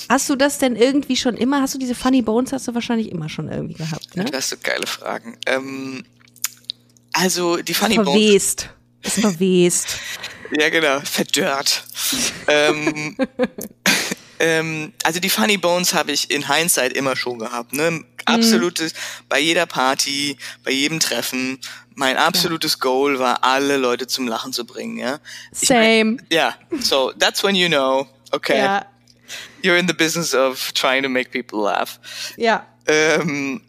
Hast 0.08 0.28
du 0.28 0.36
das 0.36 0.58
denn 0.58 0.76
irgendwie 0.76 1.16
schon 1.16 1.36
immer, 1.36 1.60
hast 1.62 1.74
du 1.74 1.78
diese 1.78 1.94
Funny 1.94 2.22
Bones, 2.22 2.52
hast 2.52 2.68
du 2.68 2.74
wahrscheinlich 2.74 3.10
immer 3.10 3.28
schon 3.28 3.50
irgendwie 3.50 3.74
gehabt, 3.74 4.16
ne? 4.16 4.24
Das 4.24 4.48
sind 4.48 4.64
geile 4.64 4.86
Fragen. 4.86 5.36
Ähm, 5.46 6.04
also 7.12 7.56
die 7.58 7.74
Funny 7.74 7.96
verwest. 7.96 8.70
Bones. 9.02 9.16
Ist 9.16 9.20
verwest. 9.20 9.98
ja, 10.58 10.68
genau, 10.68 11.00
verdörrt. 11.00 11.84
ähm, 12.48 13.16
ähm, 14.38 14.92
also 15.04 15.20
die 15.20 15.30
Funny 15.30 15.56
Bones 15.56 15.94
habe 15.94 16.12
ich 16.12 16.30
in 16.30 16.52
Hindsight 16.52 16.92
immer 16.92 17.16
schon 17.16 17.38
gehabt. 17.38 17.72
Ne? 17.72 18.04
Absolutes, 18.24 18.92
mhm. 18.92 19.24
bei 19.28 19.40
jeder 19.40 19.66
Party, 19.66 20.36
bei 20.64 20.70
jedem 20.70 21.00
Treffen, 21.00 21.58
mein 21.94 22.16
absolutes 22.16 22.72
ja. 22.74 22.78
Goal 22.80 23.18
war, 23.18 23.42
alle 23.42 23.76
Leute 23.76 24.06
zum 24.06 24.28
Lachen 24.28 24.52
zu 24.52 24.64
bringen. 24.64 24.98
Ja? 24.98 25.18
Same. 25.52 26.18
Ja, 26.30 26.54
so 26.80 27.12
that's 27.18 27.42
when 27.42 27.54
you 27.54 27.68
know, 27.68 28.06
okay, 28.32 28.58
ja. 28.58 28.84
you're 29.62 29.78
in 29.78 29.86
the 29.86 29.94
business 29.94 30.34
of 30.34 30.72
trying 30.72 31.02
to 31.02 31.08
make 31.08 31.30
people 31.30 31.60
laugh. 31.60 31.98
Ja. 32.36 32.66
Ähm, 32.86 33.62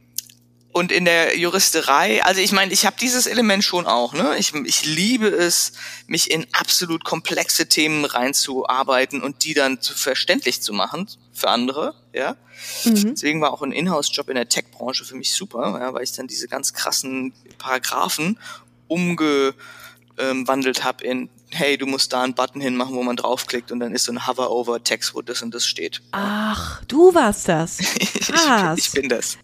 und 0.73 0.91
in 0.91 1.05
der 1.05 1.38
Juristerei, 1.38 2.23
also 2.23 2.41
ich 2.41 2.51
meine, 2.51 2.73
ich 2.73 2.88
habe 2.88 2.95
dieses 2.99 3.27
Element 3.27 3.63
schon 3.63 3.86
auch. 3.86 4.13
Ne? 4.13 4.36
Ich, 4.39 4.53
ich 4.55 4.86
liebe 4.86 5.27
es, 5.27 5.73
mich 6.07 6.31
in 6.31 6.47
absolut 6.51 7.03
komplexe 7.03 7.67
Themen 7.67 8.05
reinzuarbeiten 8.05 9.21
und 9.21 9.43
die 9.43 9.53
dann 9.53 9.81
zu 9.81 9.93
verständlich 9.93 10.63
zu 10.63 10.73
machen 10.73 11.07
für 11.31 11.49
andere. 11.49 11.93
Ja, 12.12 12.36
mhm. 12.86 13.13
deswegen 13.13 13.39
war 13.39 13.53
auch 13.53 13.62
ein 13.62 13.71
Inhouse-Job 13.71 14.29
in 14.29 14.36
der 14.36 14.49
Tech-Branche 14.49 15.05
für 15.05 15.15
mich 15.15 15.33
super, 15.33 15.77
ja, 15.79 15.93
weil 15.93 16.03
ich 16.03 16.12
dann 16.12 16.25
diese 16.25 16.47
ganz 16.47 16.73
krassen 16.73 17.33
Paragraphen 17.59 18.39
umgewandelt 18.88 20.83
habe 20.83 21.03
in 21.03 21.29
hey, 21.55 21.77
du 21.77 21.86
musst 21.86 22.12
da 22.13 22.23
einen 22.23 22.33
Button 22.33 22.62
hinmachen, 22.62 22.95
wo 22.95 23.03
man 23.03 23.15
draufklickt 23.15 23.71
und 23.71 23.79
dann 23.79 23.93
ist 23.93 24.05
so 24.05 24.12
ein 24.12 24.25
Hover-Over-Text, 24.25 25.13
wo 25.13 25.21
das 25.21 25.43
und 25.43 25.53
das 25.53 25.67
steht. 25.67 26.01
Ach, 26.12 26.83
du 26.86 27.13
warst 27.13 27.47
das. 27.47 27.79
ich, 27.79 28.29
ich 28.77 28.91
bin 28.91 29.07
das. 29.07 29.38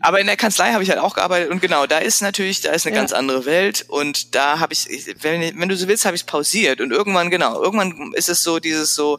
Aber 0.00 0.20
in 0.20 0.26
der 0.26 0.36
Kanzlei 0.36 0.72
habe 0.72 0.82
ich 0.82 0.90
halt 0.90 1.00
auch 1.00 1.14
gearbeitet 1.14 1.50
und 1.50 1.60
genau, 1.60 1.86
da 1.86 1.98
ist 1.98 2.22
natürlich, 2.22 2.60
da 2.60 2.72
ist 2.72 2.86
eine 2.86 2.94
ja. 2.94 3.00
ganz 3.00 3.12
andere 3.12 3.44
Welt 3.44 3.84
und 3.88 4.34
da 4.34 4.60
habe 4.60 4.72
ich, 4.72 4.86
wenn, 5.20 5.58
wenn 5.58 5.68
du 5.68 5.76
so 5.76 5.88
willst, 5.88 6.04
habe 6.04 6.16
ich 6.16 6.22
es 6.22 6.26
pausiert 6.26 6.80
und 6.80 6.90
irgendwann, 6.90 7.30
genau, 7.30 7.60
irgendwann 7.62 8.12
ist 8.14 8.28
es 8.28 8.42
so 8.42 8.58
dieses 8.58 8.94
so, 8.94 9.18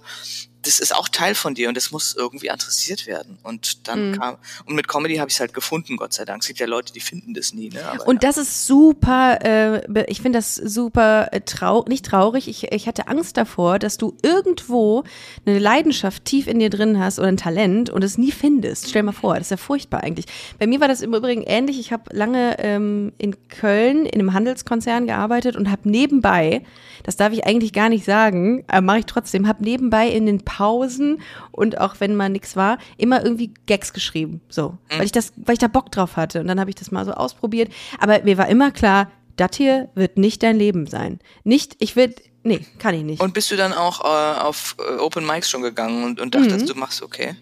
das 0.64 0.80
ist 0.80 0.96
auch 0.96 1.10
Teil 1.10 1.36
von 1.36 1.56
dir 1.56 1.68
und 1.68 1.76
das 1.76 1.92
muss 1.92 2.16
irgendwie 2.16 2.50
adressiert 2.50 3.06
werden. 3.06 3.38
Und 3.44 3.88
dann 3.88 4.10
mhm. 4.10 4.20
kam, 4.20 4.38
und 4.66 4.76
mit 4.76 4.88
Comedy 4.88 5.18
habe 5.18 5.30
ich 5.30 5.36
es 5.36 5.40
halt 5.40 5.54
gefunden, 5.54 5.98
Gott 5.98 6.14
sei 6.14 6.26
Dank. 6.26 6.42
Es 6.42 6.48
gibt 6.48 6.60
ja 6.60 6.66
Leute, 6.66 6.94
die 6.94 7.00
finden 7.00 7.34
das 7.34 7.54
nie. 7.54 7.70
Ne? 7.70 7.86
Aber 7.86 8.08
und 8.08 8.24
ja. 8.24 8.30
das 8.30 8.38
ist 8.38 8.66
super, 8.66 9.40
äh, 9.44 10.04
ich 10.08 10.22
finde 10.22 10.40
das 10.40 10.56
super 10.56 11.30
äh, 11.32 11.42
traurig, 11.42 11.90
nicht 11.90 12.06
traurig, 12.06 12.48
ich, 12.48 12.72
ich 12.72 12.88
hatte 12.88 13.08
Angst 13.08 13.38
davor, 13.38 13.78
dass 13.78 13.98
du 13.98 14.16
irgendwo 14.22 15.04
eine 15.46 15.60
Leidenschaft 15.60 16.26
tief 16.26 16.48
in 16.48 16.60
dir 16.60 16.70
drin 16.70 17.00
hast 17.00 17.20
oder 17.20 17.28
ein 17.28 17.38
Talent 17.38 17.90
und 17.90 18.04
es 18.04 18.18
nie 18.18 18.32
findest. 18.32 18.90
Stell 18.90 19.04
mal 19.04 19.12
vor, 19.12 19.36
das 19.36 19.48
ist 19.48 19.52
ja 19.52 19.58
furchtbar 19.58 20.02
eigentlich. 20.02 20.26
Bei 20.60 20.68
mir 20.68 20.80
war 20.80 20.88
das 20.88 21.02
im 21.02 21.14
Übrigen 21.14 21.44
ähnlich. 21.44 21.80
Ich 21.80 21.92
habe 21.92 22.04
lange 22.16 22.58
ähm, 22.60 23.12
in 23.18 23.36
Köln 23.50 24.06
in 24.06 24.20
einem 24.20 24.34
Handelskonzern 24.34 25.08
gearbeitet 25.08 25.56
und 25.56 25.70
habe 25.70 25.90
nebenbei, 25.90 26.64
das 27.04 27.18
darf 27.18 27.34
ich 27.34 27.46
eigentlich 27.46 27.74
gar 27.74 27.90
nicht 27.90 28.06
sagen, 28.06 28.64
aber 28.68 28.82
mache 28.82 29.00
ich 29.00 29.06
trotzdem, 29.06 29.48
habe 29.48 29.64
nebenbei 29.64 30.08
in 30.08 30.26
den 30.26 30.42
Pausen 30.54 31.20
und 31.52 31.80
auch 31.80 31.96
wenn 32.00 32.16
mal 32.16 32.30
nichts 32.30 32.56
war, 32.56 32.78
immer 32.98 33.24
irgendwie 33.24 33.54
Gags 33.66 33.92
geschrieben. 33.92 34.42
So. 34.50 34.70
Mhm. 34.70 35.00
Weil 35.00 35.06
ich 35.06 35.12
das, 35.12 35.34
weil 35.36 35.54
ich 35.54 35.60
da 35.60 35.68
Bock 35.68 35.92
drauf 35.92 36.16
hatte. 36.16 36.42
Und 36.42 36.48
dann 36.48 36.60
habe 36.60 36.70
ich 36.70 36.76
das 36.76 36.92
mal 36.92 37.06
so 37.06 37.12
ausprobiert. 37.12 37.72
Aber 38.00 38.22
mir 38.24 38.38
war 38.38 38.48
immer 38.48 38.70
klar, 38.72 39.12
das 39.36 39.58
hier 39.58 39.90
wird 39.96 40.18
nicht 40.18 40.44
dein 40.44 40.58
Leben 40.58 40.86
sein. 40.86 41.20
Nicht, 41.44 41.76
ich 41.80 41.96
will, 41.96 42.14
nee, 42.44 42.66
kann 42.78 42.94
ich 42.94 43.04
nicht. 43.04 43.20
Und 43.20 43.34
bist 43.34 43.50
du 43.50 43.56
dann 43.56 43.74
auch 43.74 44.02
äh, 44.02 44.42
auf 44.42 44.76
äh, 44.80 45.00
Open 45.00 45.26
Mics 45.26 45.50
schon 45.50 45.64
gegangen 45.64 46.04
und, 46.04 46.22
und 46.22 46.36
dachtest, 46.36 46.62
mhm. 46.62 46.68
du 46.68 46.76
machst 46.76 47.02
okay? 47.02 47.36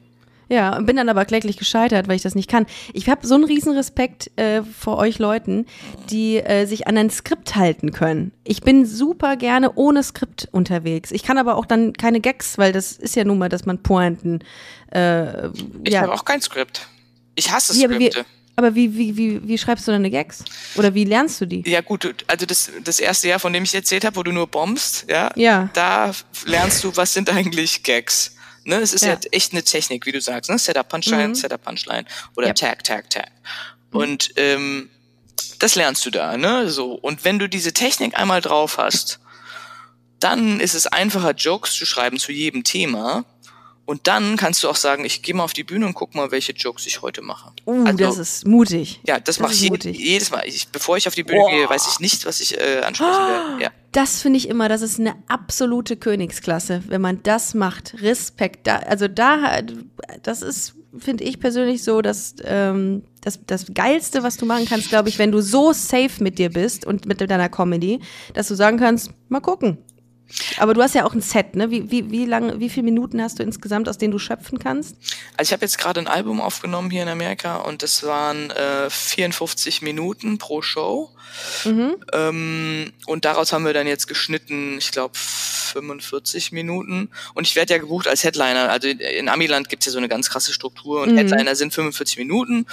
Ja, 0.51 0.77
bin 0.81 0.97
dann 0.97 1.07
aber 1.07 1.23
kläglich 1.23 1.55
gescheitert, 1.55 2.09
weil 2.09 2.17
ich 2.17 2.23
das 2.23 2.35
nicht 2.35 2.49
kann. 2.49 2.65
Ich 2.91 3.07
habe 3.07 3.25
so 3.25 3.35
einen 3.35 3.45
riesen 3.45 3.73
Respekt 3.73 4.37
äh, 4.37 4.63
vor 4.63 4.97
euch 4.97 5.17
Leuten, 5.17 5.65
die 6.09 6.39
äh, 6.39 6.65
sich 6.65 6.87
an 6.87 6.97
ein 6.97 7.09
Skript 7.09 7.55
halten 7.55 7.93
können. 7.93 8.33
Ich 8.43 8.59
bin 8.59 8.85
super 8.85 9.37
gerne 9.37 9.71
ohne 9.75 10.03
Skript 10.03 10.49
unterwegs. 10.51 11.11
Ich 11.11 11.23
kann 11.23 11.37
aber 11.37 11.55
auch 11.55 11.65
dann 11.65 11.93
keine 11.93 12.19
Gags, 12.19 12.57
weil 12.57 12.73
das 12.73 12.91
ist 12.91 13.15
ja 13.15 13.23
nun 13.23 13.37
mal, 13.37 13.47
dass 13.47 13.65
man 13.65 13.81
Pointen. 13.81 14.43
Äh, 14.93 15.47
ich 15.85 15.93
ja. 15.93 16.01
habe 16.01 16.11
auch 16.11 16.25
kein 16.25 16.41
Skript. 16.41 16.85
Ich 17.35 17.49
hasse 17.49 17.73
Skripte. 17.73 18.03
Ja, 18.03 18.25
aber, 18.57 18.67
aber 18.67 18.75
wie, 18.75 18.97
wie, 18.97 19.15
wie, 19.15 19.47
wie 19.47 19.57
schreibst 19.57 19.87
du 19.87 19.93
deine 19.93 20.09
Gags? 20.09 20.43
Oder 20.75 20.93
wie 20.93 21.05
lernst 21.05 21.39
du 21.39 21.45
die? 21.45 21.63
Ja 21.65 21.79
gut, 21.79 22.25
also 22.27 22.45
das, 22.45 22.69
das 22.83 22.99
erste 22.99 23.29
Jahr, 23.29 23.39
von 23.39 23.53
dem 23.53 23.63
ich 23.63 23.73
erzählt 23.73 24.03
habe, 24.03 24.17
wo 24.17 24.23
du 24.23 24.33
nur 24.33 24.47
bombst, 24.47 25.05
ja, 25.09 25.31
ja, 25.37 25.69
da 25.71 26.11
lernst 26.45 26.83
du, 26.83 26.93
was 26.97 27.13
sind 27.13 27.29
eigentlich 27.29 27.83
Gags. 27.83 28.35
Ne, 28.63 28.75
es 28.75 28.93
ist 28.93 29.03
ja. 29.03 29.13
ja 29.13 29.19
echt 29.31 29.53
eine 29.53 29.63
Technik, 29.63 30.05
wie 30.05 30.11
du 30.11 30.21
sagst, 30.21 30.49
ne? 30.49 30.57
Setup 30.59 30.87
Punchline, 30.87 31.29
mhm. 31.29 31.35
Setup 31.35 31.63
Punchline 31.63 32.05
oder 32.35 32.47
yep. 32.47 32.55
Tag, 32.55 32.83
Tag, 32.83 33.09
Tag. 33.09 33.31
Mhm. 33.91 33.99
Und 33.99 34.33
ähm, 34.35 34.89
das 35.59 35.75
lernst 35.75 36.05
du 36.05 36.11
da, 36.11 36.37
ne? 36.37 36.69
So. 36.69 36.93
Und 36.93 37.23
wenn 37.23 37.39
du 37.39 37.49
diese 37.49 37.73
Technik 37.73 38.17
einmal 38.17 38.41
drauf 38.41 38.77
hast, 38.77 39.19
dann 40.19 40.59
ist 40.59 40.75
es 40.75 40.87
einfacher, 40.87 41.31
Jokes 41.31 41.73
zu 41.73 41.85
schreiben 41.85 42.19
zu 42.19 42.31
jedem 42.31 42.63
Thema. 42.63 43.25
Und 43.91 44.07
dann 44.07 44.37
kannst 44.37 44.63
du 44.63 44.69
auch 44.69 44.77
sagen, 44.77 45.03
ich 45.03 45.21
gehe 45.21 45.35
mal 45.35 45.43
auf 45.43 45.51
die 45.51 45.65
Bühne 45.65 45.85
und 45.85 45.95
guck 45.95 46.15
mal, 46.15 46.31
welche 46.31 46.53
Jokes 46.53 46.87
ich 46.87 47.01
heute 47.01 47.21
mache. 47.21 47.51
Uh, 47.65 47.83
also, 47.83 47.97
das 47.97 48.17
ist 48.17 48.47
mutig. 48.47 49.01
Ja, 49.05 49.15
das, 49.15 49.35
das 49.35 49.39
mache 49.41 49.51
ich 49.51 49.63
je, 49.63 49.91
jedes 49.91 50.31
Mal. 50.31 50.43
Ich, 50.45 50.69
bevor 50.69 50.95
ich 50.95 51.09
auf 51.09 51.13
die 51.13 51.25
Bühne 51.25 51.41
oh. 51.43 51.49
gehe, 51.49 51.69
weiß 51.69 51.89
ich 51.91 51.99
nicht, 51.99 52.25
was 52.25 52.39
ich 52.39 52.57
äh, 52.57 52.83
ansprechen 52.85 53.11
werde. 53.11 53.63
Ja. 53.63 53.69
Das 53.91 54.21
finde 54.21 54.37
ich 54.37 54.47
immer, 54.47 54.69
das 54.69 54.81
ist 54.81 54.97
eine 54.97 55.15
absolute 55.27 55.97
Königsklasse, 55.97 56.83
wenn 56.87 57.01
man 57.01 57.21
das 57.23 57.53
macht. 57.53 57.95
Respekt. 58.01 58.65
Da, 58.65 58.77
also 58.77 59.09
da, 59.09 59.59
das 60.23 60.41
ist, 60.41 60.75
finde 60.97 61.25
ich 61.25 61.41
persönlich 61.41 61.83
so, 61.83 62.01
dass 62.01 62.35
ähm, 62.45 63.03
das, 63.19 63.41
das 63.45 63.65
Geilste, 63.73 64.23
was 64.23 64.37
du 64.37 64.45
machen 64.45 64.67
kannst, 64.69 64.87
glaube 64.87 65.09
ich, 65.09 65.19
wenn 65.19 65.33
du 65.33 65.41
so 65.41 65.73
safe 65.73 66.23
mit 66.23 66.39
dir 66.39 66.49
bist 66.49 66.85
und 66.85 67.07
mit 67.07 67.19
deiner 67.19 67.49
Comedy, 67.49 67.99
dass 68.35 68.47
du 68.47 68.55
sagen 68.55 68.77
kannst, 68.77 69.11
mal 69.27 69.41
gucken. 69.41 69.79
Aber 70.57 70.73
du 70.73 70.81
hast 70.81 70.95
ja 70.95 71.05
auch 71.05 71.13
ein 71.13 71.21
Set, 71.21 71.55
ne? 71.55 71.71
Wie, 71.71 71.91
wie, 71.91 72.11
wie 72.11 72.25
lange, 72.25 72.59
wie 72.59 72.69
viele 72.69 72.83
Minuten 72.83 73.21
hast 73.21 73.39
du 73.39 73.43
insgesamt, 73.43 73.89
aus 73.89 73.97
denen 73.97 74.11
du 74.11 74.19
schöpfen 74.19 74.59
kannst? 74.59 74.95
Also 75.37 75.49
ich 75.49 75.53
habe 75.53 75.63
jetzt 75.63 75.77
gerade 75.77 75.99
ein 75.99 76.07
Album 76.07 76.41
aufgenommen 76.41 76.89
hier 76.89 77.03
in 77.03 77.09
Amerika 77.09 77.57
und 77.57 77.83
das 77.83 78.03
waren 78.03 78.49
äh, 78.51 78.89
54 78.89 79.81
Minuten 79.81 80.37
pro 80.37 80.61
Show. 80.61 81.09
Mhm. 81.65 81.95
Ähm, 82.13 82.93
und 83.05 83.25
daraus 83.25 83.53
haben 83.53 83.65
wir 83.65 83.73
dann 83.73 83.87
jetzt 83.87 84.07
geschnitten, 84.07 84.77
ich 84.77 84.91
glaube, 84.91 85.17
45 85.17 86.51
Minuten. 86.51 87.09
Und 87.33 87.47
ich 87.47 87.55
werde 87.55 87.73
ja 87.73 87.79
gebucht 87.79 88.07
als 88.07 88.23
Headliner. 88.23 88.69
Also 88.69 88.87
in 88.87 89.29
Amiland 89.29 89.69
gibt's 89.69 89.85
ja 89.85 89.91
so 89.91 89.97
eine 89.97 90.09
ganz 90.09 90.29
krasse 90.29 90.53
Struktur 90.53 91.01
und 91.01 91.13
mhm. 91.13 91.17
Headliner 91.17 91.55
sind 91.55 91.73
45 91.73 92.17
Minuten. 92.17 92.65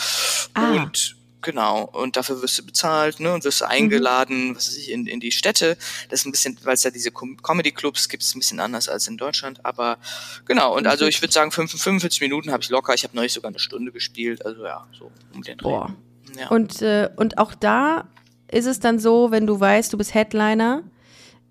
Ah. 0.55 0.73
Und 0.73 1.18
Genau, 1.41 1.85
und 1.85 2.17
dafür 2.17 2.43
wirst 2.43 2.59
du 2.59 2.67
bezahlt, 2.67 3.21
ne, 3.21 3.33
und 3.33 3.45
wirst 3.45 3.61
du 3.61 3.69
eingeladen, 3.69 4.57
was 4.57 4.69
weiß 4.69 4.77
ich, 4.77 4.91
in, 4.91 5.07
in 5.07 5.21
die 5.21 5.31
Städte. 5.31 5.77
Das 6.09 6.21
ist 6.21 6.27
ein 6.27 6.33
bisschen, 6.33 6.59
weil 6.65 6.75
es 6.75 6.83
da 6.83 6.91
diese 6.91 7.13
Com- 7.13 7.37
Comedy-Clubs 7.41 8.09
gibt, 8.09 8.25
ist 8.25 8.35
ein 8.35 8.41
bisschen 8.41 8.59
anders 8.59 8.89
als 8.89 9.07
in 9.07 9.17
Deutschland, 9.17 9.65
aber 9.65 9.99
genau, 10.47 10.77
und 10.77 10.87
also 10.89 11.07
ich 11.07 11.23
würde 11.23 11.33
sagen, 11.33 11.53
45 11.53 12.21
Minuten 12.21 12.51
habe 12.51 12.63
ich 12.63 12.71
locker, 12.71 12.93
ich 12.95 13.05
habe 13.05 13.15
neulich 13.15 13.33
sogar 13.33 13.51
eine 13.51 13.61
Stunde 13.61 13.93
gespielt, 13.93 14.45
also 14.45 14.65
ja, 14.65 14.87
so 14.99 15.13
um 15.33 15.43
den 15.43 15.59
Dreh. 15.59 15.69
Boah. 15.69 15.95
Ja. 16.37 16.49
Und, 16.49 16.83
äh, 16.83 17.09
und 17.17 17.39
auch 17.39 17.55
da 17.55 18.09
ist 18.51 18.67
es 18.67 18.81
dann 18.81 18.99
so, 18.99 19.31
wenn 19.31 19.47
du 19.47 19.59
weißt, 19.61 19.93
du 19.93 19.99
bist 19.99 20.15
Headliner, 20.15 20.83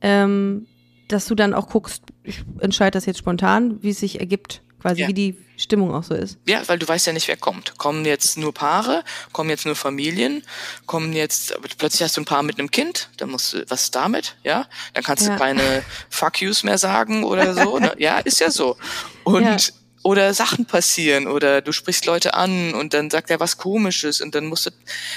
ähm, 0.01 0.67
dass 1.07 1.25
du 1.27 1.35
dann 1.35 1.53
auch 1.53 1.69
guckst, 1.69 2.03
ich 2.23 2.43
entscheide 2.59 2.91
das 2.91 3.05
jetzt 3.05 3.19
spontan, 3.19 3.81
wie 3.81 3.91
es 3.91 3.99
sich 3.99 4.19
ergibt, 4.19 4.61
quasi 4.87 5.01
Ja. 5.01 5.07
wie 5.07 5.13
die 5.13 5.37
Stimmung 5.57 5.93
auch 5.93 6.03
so 6.03 6.13
ist. 6.13 6.37
Ja, 6.47 6.61
weil 6.67 6.77
du 6.77 6.87
weißt 6.87 7.07
ja 7.07 7.13
nicht, 7.13 7.27
wer 7.27 7.37
kommt. 7.37 7.77
Kommen 7.77 8.05
jetzt 8.05 8.37
nur 8.37 8.53
Paare, 8.53 9.03
kommen 9.33 9.49
jetzt 9.49 9.65
nur 9.65 9.75
Familien, 9.75 10.43
kommen 10.85 11.13
jetzt, 11.13 11.53
plötzlich 11.77 12.03
hast 12.03 12.15
du 12.17 12.21
ein 12.21 12.25
Paar 12.25 12.43
mit 12.43 12.59
einem 12.59 12.69
Kind, 12.69 13.09
dann 13.17 13.31
musst 13.31 13.53
du, 13.53 13.65
was 13.69 13.83
ist 13.83 13.95
damit? 13.95 14.35
Ja, 14.43 14.67
dann 14.93 15.03
kannst 15.03 15.25
Ja. 15.25 15.33
du 15.33 15.39
keine 15.39 15.83
Fuck 16.09 16.41
yous 16.41 16.63
mehr 16.63 16.77
sagen 16.77 17.23
oder 17.23 17.53
so. 17.53 17.79
Ne? 17.79 17.93
Ja, 17.97 18.19
ist 18.19 18.39
ja 18.39 18.51
so. 18.51 18.77
Und. 19.23 19.73
Oder 20.07 20.33
Sachen 20.33 20.65
passieren 20.65 21.27
oder 21.27 21.61
du 21.61 21.73
sprichst 21.73 22.05
Leute 22.05 22.33
an 22.33 22.73
und 22.73 22.93
dann 22.93 23.09
sagt 23.09 23.29
er 23.29 23.41
was 23.41 23.57
komisches 23.57 24.21
und 24.21 24.35
dann 24.35 24.45
musst 24.45 24.65
du, 24.67 24.69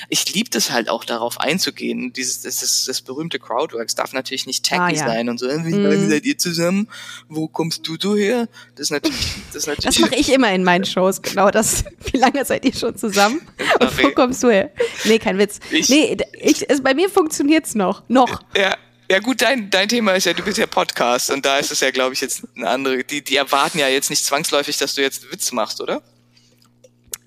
ich 0.09 0.35
liebe 0.35 0.50
das 0.50 0.72
halt 0.72 0.88
auch 0.88 1.05
darauf 1.05 1.38
einzugehen. 1.40 2.12
Dieses, 2.12 2.42
das, 2.42 2.59
das, 2.59 2.87
das 2.87 3.00
berühmte 3.00 3.38
Crowdwork, 3.38 3.87
es 3.87 3.94
darf 3.94 4.12
natürlich 4.12 4.46
nicht 4.46 4.64
tacky 4.64 4.81
Ah, 4.83 4.88
ja. 4.90 5.07
sein 5.07 5.29
und 5.29 5.38
so, 5.38 5.46
wie 5.48 5.53
Mhm. 5.74 5.83
lange 5.85 6.09
seid 6.11 6.24
ihr 6.24 6.37
zusammen? 6.38 6.88
Wo 7.29 7.46
kommst 7.46 7.87
du 7.87 7.96
so 8.00 8.16
her? 8.16 8.48
Das 8.74 8.87
ist 8.87 8.90
natürlich, 8.90 9.16
das 9.53 9.57
ist 9.62 9.66
natürlich. 9.68 9.85
Das 9.96 9.98
mache 10.00 10.16
ich 10.16 10.33
immer 10.33 10.53
in 10.53 10.64
meinen 10.64 10.85
Shows, 10.85 11.22
genau 11.22 11.50
das. 11.50 11.85
Wie 12.11 12.16
lange 12.18 12.44
seid 12.44 12.64
ihr 12.64 12.74
schon 12.74 12.96
zusammen? 12.96 13.40
Und 13.81 14.03
wo 14.03 14.11
kommst 14.11 14.42
du 14.42 14.50
her? 14.50 14.70
Nee, 15.05 15.20
kein 15.20 15.38
Witz. 15.38 15.61
Ich- 15.70 15.88
nee, 15.88 16.16
ich, 16.40 16.68
es, 16.68 16.83
bei 16.83 16.94
mir 16.94 17.09
funktioniert's 17.09 17.76
noch. 17.76 18.03
Noch. 18.09 18.40
Ja, 18.57 18.76
ja 19.10 19.18
gut, 19.18 19.42
dein, 19.42 19.70
dein 19.70 19.88
Thema 19.88 20.12
ist 20.12 20.26
ja, 20.26 20.32
du 20.32 20.44
bist 20.44 20.56
ja 20.56 20.66
Podcast 20.66 21.32
und 21.32 21.44
da 21.44 21.58
ist 21.58 21.72
es 21.72 21.80
ja, 21.80 21.90
glaube 21.90 22.14
ich, 22.14 22.20
jetzt 22.20 22.46
eine 22.56 22.68
andere. 22.68 23.02
Die, 23.02 23.24
die 23.24 23.36
erwarten 23.36 23.80
ja 23.80 23.88
jetzt 23.88 24.08
nicht 24.08 24.24
zwangsläufig, 24.24 24.78
dass 24.78 24.94
du 24.94 25.02
jetzt 25.02 25.32
Witz 25.32 25.50
machst, 25.50 25.80
oder? 25.80 26.00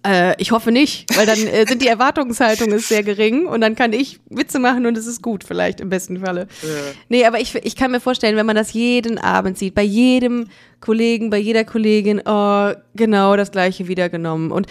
Äh, 0.05 0.41
ich 0.41 0.51
hoffe 0.51 0.71
nicht, 0.71 1.05
weil 1.17 1.25
dann 1.25 1.45
äh, 1.45 1.65
sind 1.67 1.81
die 1.81 1.87
Erwartungshaltung 1.87 2.71
ist 2.71 2.87
sehr 2.87 3.03
gering 3.03 3.47
und 3.47 3.59
dann 3.59 3.75
kann 3.75 3.91
ich 3.91 4.21
Witze 4.29 4.59
machen 4.59 4.85
und 4.85 4.97
es 4.97 5.07
ist 5.07 5.21
gut, 5.21 5.43
vielleicht 5.43 5.81
im 5.81 5.89
besten 5.89 6.21
Falle. 6.21 6.47
Nee, 7.09 7.25
aber 7.25 7.41
ich, 7.41 7.53
ich 7.55 7.75
kann 7.75 7.91
mir 7.91 7.99
vorstellen, 7.99 8.37
wenn 8.37 8.45
man 8.45 8.55
das 8.55 8.71
jeden 8.71 9.17
Abend 9.17 9.57
sieht, 9.57 9.75
bei 9.75 9.83
jedem 9.83 10.47
Kollegen, 10.79 11.29
bei 11.29 11.37
jeder 11.37 11.65
Kollegin, 11.65 12.21
oh, 12.25 12.71
genau 12.95 13.35
das 13.35 13.51
gleiche 13.51 13.89
wieder 13.89 14.07
genommen. 14.07 14.51
Und 14.51 14.67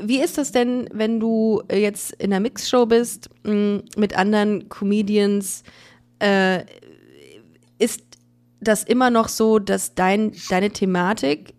wie 0.00 0.20
ist 0.20 0.36
das 0.36 0.50
denn, 0.50 0.88
wenn 0.92 1.20
du 1.20 1.62
jetzt 1.72 2.12
in 2.18 2.32
einer 2.32 2.40
Mixshow 2.40 2.86
bist 2.86 3.30
mh, 3.44 3.82
mit 3.96 4.16
anderen 4.16 4.68
Comedians? 4.68 5.62
Äh, 6.18 6.64
ist 7.78 8.02
das 8.60 8.84
immer 8.84 9.10
noch 9.10 9.28
so, 9.28 9.58
dass 9.58 9.94
dein, 9.94 10.32
deine 10.48 10.70
Thematik, 10.70 11.54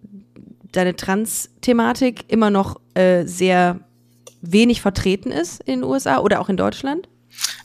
deine 0.71 0.95
Trans-Thematik 0.95 2.31
immer 2.31 2.49
noch 2.49 2.79
äh, 2.95 3.25
sehr 3.25 3.79
wenig 4.41 4.81
vertreten 4.81 5.31
ist 5.31 5.61
in 5.61 5.81
den 5.81 5.83
USA 5.83 6.19
oder 6.19 6.41
auch 6.41 6.49
in 6.49 6.57
Deutschland? 6.57 7.07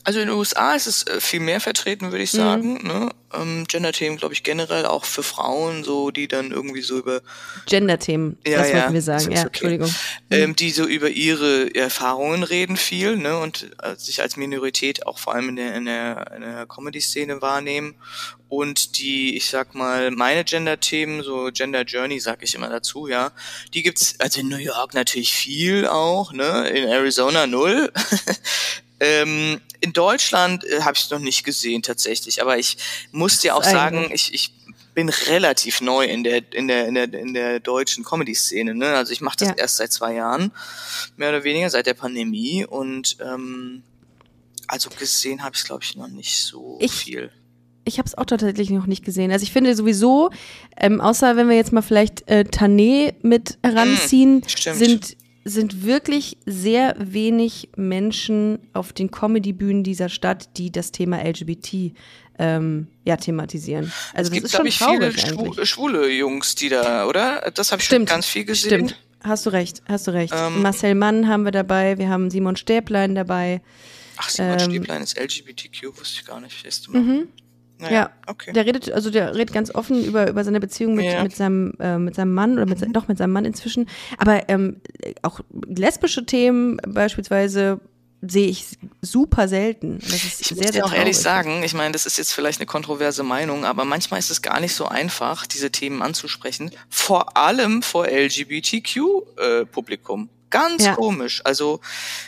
Also 0.05 0.19
in 0.21 0.29
den 0.29 0.37
USA 0.37 0.75
ist 0.75 0.87
es 0.87 1.07
äh, 1.07 1.21
viel 1.21 1.41
mehr 1.41 1.61
vertreten, 1.61 2.11
würde 2.11 2.25
ich 2.25 2.33
sagen. 2.33 2.87
Ne? 2.87 3.11
Ähm, 3.33 3.67
Gender-Themen, 3.69 4.17
glaube 4.17 4.35
ich, 4.35 4.43
generell 4.43 4.85
auch 4.85 5.05
für 5.05 5.23
Frauen, 5.23 5.85
so 5.85 6.11
die 6.11 6.27
dann 6.27 6.51
irgendwie 6.51 6.83
so 6.83 6.99
über 6.99 7.21
Gender-Themen, 7.67 8.37
Ja, 8.45 8.59
das 8.59 8.71
ja, 8.71 8.75
wollten 8.81 8.95
wir 8.95 9.03
sagen. 9.03 9.31
Ja, 9.31 9.41
okay. 9.41 9.47
Entschuldigung. 9.47 9.95
ähm, 10.31 10.57
die 10.57 10.71
so 10.71 10.85
über 10.85 11.09
ihre 11.09 11.73
Erfahrungen 11.75 12.43
reden 12.43 12.77
viel, 12.77 13.17
ne, 13.17 13.39
und 13.39 13.71
äh, 13.81 13.95
sich 13.97 14.21
als 14.21 14.37
Minorität 14.37 15.07
auch 15.07 15.19
vor 15.19 15.35
allem 15.35 15.51
in 15.51 15.57
der, 15.57 15.75
in 15.77 15.85
der, 15.85 16.33
in 16.35 16.43
der 16.43 16.67
Comedy-Szene 16.67 17.41
wahrnehmen. 17.41 17.95
Und 18.49 18.99
die, 18.99 19.37
ich 19.37 19.49
sag 19.49 19.75
mal, 19.75 20.11
meine 20.11 20.45
Gender-Themen, 20.45 21.23
so 21.23 21.51
Gender 21.53 21.85
Journey, 21.85 22.21
sag 22.21 22.43
ich 22.43 22.55
immer 22.55 22.69
dazu, 22.69 23.07
ja, 23.07 23.31
die 23.73 23.83
gibt's, 23.83 24.17
also 24.19 24.41
in 24.41 24.49
New 24.49 24.57
York 24.57 24.95
natürlich 24.95 25.33
viel 25.33 25.87
auch, 25.87 26.33
ne, 26.33 26.69
in 26.69 26.89
Arizona 26.89 27.47
null. 27.47 27.91
ähm, 29.03 29.61
in 29.81 29.93
Deutschland 29.93 30.65
äh, 30.65 30.81
habe 30.83 30.97
ich 30.97 31.11
noch 31.11 31.19
nicht 31.19 31.43
gesehen 31.45 31.83
tatsächlich, 31.83 32.41
aber 32.41 32.57
ich 32.59 32.77
muss 33.11 33.39
dir 33.41 33.57
auch 33.57 33.65
sagen, 33.65 34.11
ich, 34.15 34.33
ich 34.33 34.53
bin 34.95 35.09
relativ 35.09 35.81
neu 35.81 36.05
in 36.05 36.23
der 36.23 36.43
in 36.53 36.69
der 36.69 36.87
in 36.87 36.95
der 36.95 37.13
in 37.15 37.33
der 37.35 37.61
deutschen 37.61 38.05
Comedy 38.05 38.35
Szene 38.35 38.75
ne 38.75 38.89
also 38.95 39.11
ich 39.13 39.21
mache 39.23 39.39
das 39.39 39.49
Ja. 39.49 39.55
erst 39.57 39.77
seit 39.79 39.91
zwei 39.93 40.13
Jahren 40.15 40.53
mehr 41.17 41.31
oder 41.31 41.45
weniger 41.45 41.71
seit 41.71 41.87
der 41.87 41.95
Pandemie 41.95 42.67
und 42.67 43.17
ähm, 43.21 43.83
also 44.69 44.91
gesehen 44.91 45.43
habe 45.43 45.57
ich 45.57 45.65
glaube 45.65 45.83
ich 45.83 45.97
noch 45.97 46.09
nicht 46.09 46.37
so 46.37 46.79
Ich- 46.81 46.93
viel 46.93 47.31
Ich 47.85 47.99
habe 47.99 48.07
es 48.07 48.17
auch 48.19 48.27
tatsächlich 48.27 48.71
noch 48.71 48.87
nicht 48.87 49.03
gesehen. 49.05 49.33
Also 49.33 49.43
ich 49.43 49.51
finde 49.51 49.75
sowieso, 49.75 50.31
ähm, 50.77 51.01
außer 51.01 51.35
wenn 51.37 51.49
wir 51.49 51.57
jetzt 51.57 51.73
mal 51.73 51.83
vielleicht 51.83 52.29
äh, 52.29 52.45
Tané 52.49 53.15
mit 53.23 53.59
heranziehen, 53.65 54.37
Mm, 54.37 54.49
stimmt. 54.49 54.77
sind 54.79 55.17
sind 55.45 55.85
wirklich 55.85 56.37
sehr 56.47 56.95
wenig 56.99 57.71
Menschen 57.77 58.59
auf 58.73 58.93
den 58.93 59.11
Comedy-Bühnen 59.11 59.83
dieser 59.83 60.09
Stadt, 60.09 60.57
die 60.57 60.71
das 60.71 60.93
Thema 60.93 61.21
LGBT 61.23 61.93
ähm, 62.39 62.87
ja, 63.05 63.17
thematisieren. 63.17 63.93
Also 64.15 64.31
es 64.31 64.31
das 64.31 64.31
gibt 64.31 64.45
ist 64.47 64.51
glaube 64.53 64.71
schon 64.71 64.91
ich 64.95 65.01
viele 65.01 65.13
traurig 65.13 65.25
eigentlich. 65.41 65.55
schwu 65.57 65.65
schwule 65.65 66.11
Jungs 66.11 66.55
die 66.55 66.69
da 66.69 67.07
oder 67.07 67.51
das 67.55 67.73
habe 67.73 67.81
ich 67.83 67.87
schon 67.89 67.97
Stimmt, 67.97 68.09
ganz 68.09 68.27
viel 68.27 68.45
gesehen 68.45 68.89
Stimmt, 68.89 68.97
hast 69.23 69.45
du 69.47 69.51
recht, 69.51 69.83
hast 69.87 70.07
du 70.07 70.13
recht. 70.13 70.33
Ähm, 70.37 70.63
Marcel 70.63 70.95
Mann 70.95 71.29
haben 71.29 71.45
wir 71.45 71.53
dabei, 71.53 71.99
wir 71.99 72.09
haben 72.09 72.31
Simon 72.31 72.57
Stäblein 72.57 73.15
dabei. 73.15 73.61
ach 74.17 74.29
Simon 74.31 74.53
ähm, 74.53 74.61
Stäblein 74.61 75.03
ist 75.03 75.19
LGBTQ 75.19 75.99
wusste 75.99 76.21
ich 76.21 76.25
gar 76.27 76.41
nicht 76.41 76.57
Mhm. 76.89 77.29
Naja, 77.83 77.95
Ja, 77.95 78.11
okay 78.27 78.53
der 78.53 78.65
redet, 78.65 78.91
also 78.93 79.11
der 79.11 79.35
redet 79.35 79.53
ganz 79.53 79.75
offen 79.75 80.03
über, 80.05 80.31
über 80.31 80.45
seine 80.45 80.61
Beziehung 80.61 80.95
mit, 80.95 81.05
Ja. 81.05 81.23
mit, 81.23 81.37
seinem, 81.37 81.75
äh, 81.79 81.99
mit 81.99 82.15
seinem 82.15 82.33
Mann 82.33 82.55
oder 82.55 82.65
mit, 82.67 82.79
se- 82.79 82.89
doch 82.91 83.09
mit 83.09 83.19
seinem 83.19 83.33
Mann 83.33 83.45
inzwischen. 83.45 83.87
Aber 84.19 84.49
ähm, 84.49 84.81
auch 85.23 85.41
lesbische 85.67 86.25
Themen 86.25 86.79
beispielsweise 86.87 87.81
sehe 88.25 88.47
ich 88.47 88.79
super 89.01 89.49
selten. 89.49 89.99
Ich 90.01 90.37
sehr, 90.37 90.57
muss 90.57 90.71
dir 90.71 90.85
auch 90.87 90.95
ehrlich 90.95 91.19
sagen, 91.19 91.65
ich 91.65 91.75
meine, 91.75 91.91
das 91.91 92.07
ist 92.07 92.19
jetzt 92.19 92.33
vielleicht 92.33 92.61
eine 92.61 92.67
kontroverse 92.67 93.25
Meinung, 93.25 93.65
aber 93.65 93.85
manchmal 93.85 94.21
ist 94.21 94.31
es 94.31 94.43
gar 94.43 94.61
nicht 94.61 94.77
so 94.77 94.87
einfach, 94.87 95.45
diese 95.45 95.73
Themen 95.73 96.03
anzusprechen, 96.03 96.71
vor 96.89 97.37
allem 97.37 97.83
vor 97.83 98.07
LGBTQ-Publikum. 98.07 100.29
Ganz 100.53 100.85
Ja. 100.85 100.95
komisch. 100.95 101.41
Also 101.45 101.81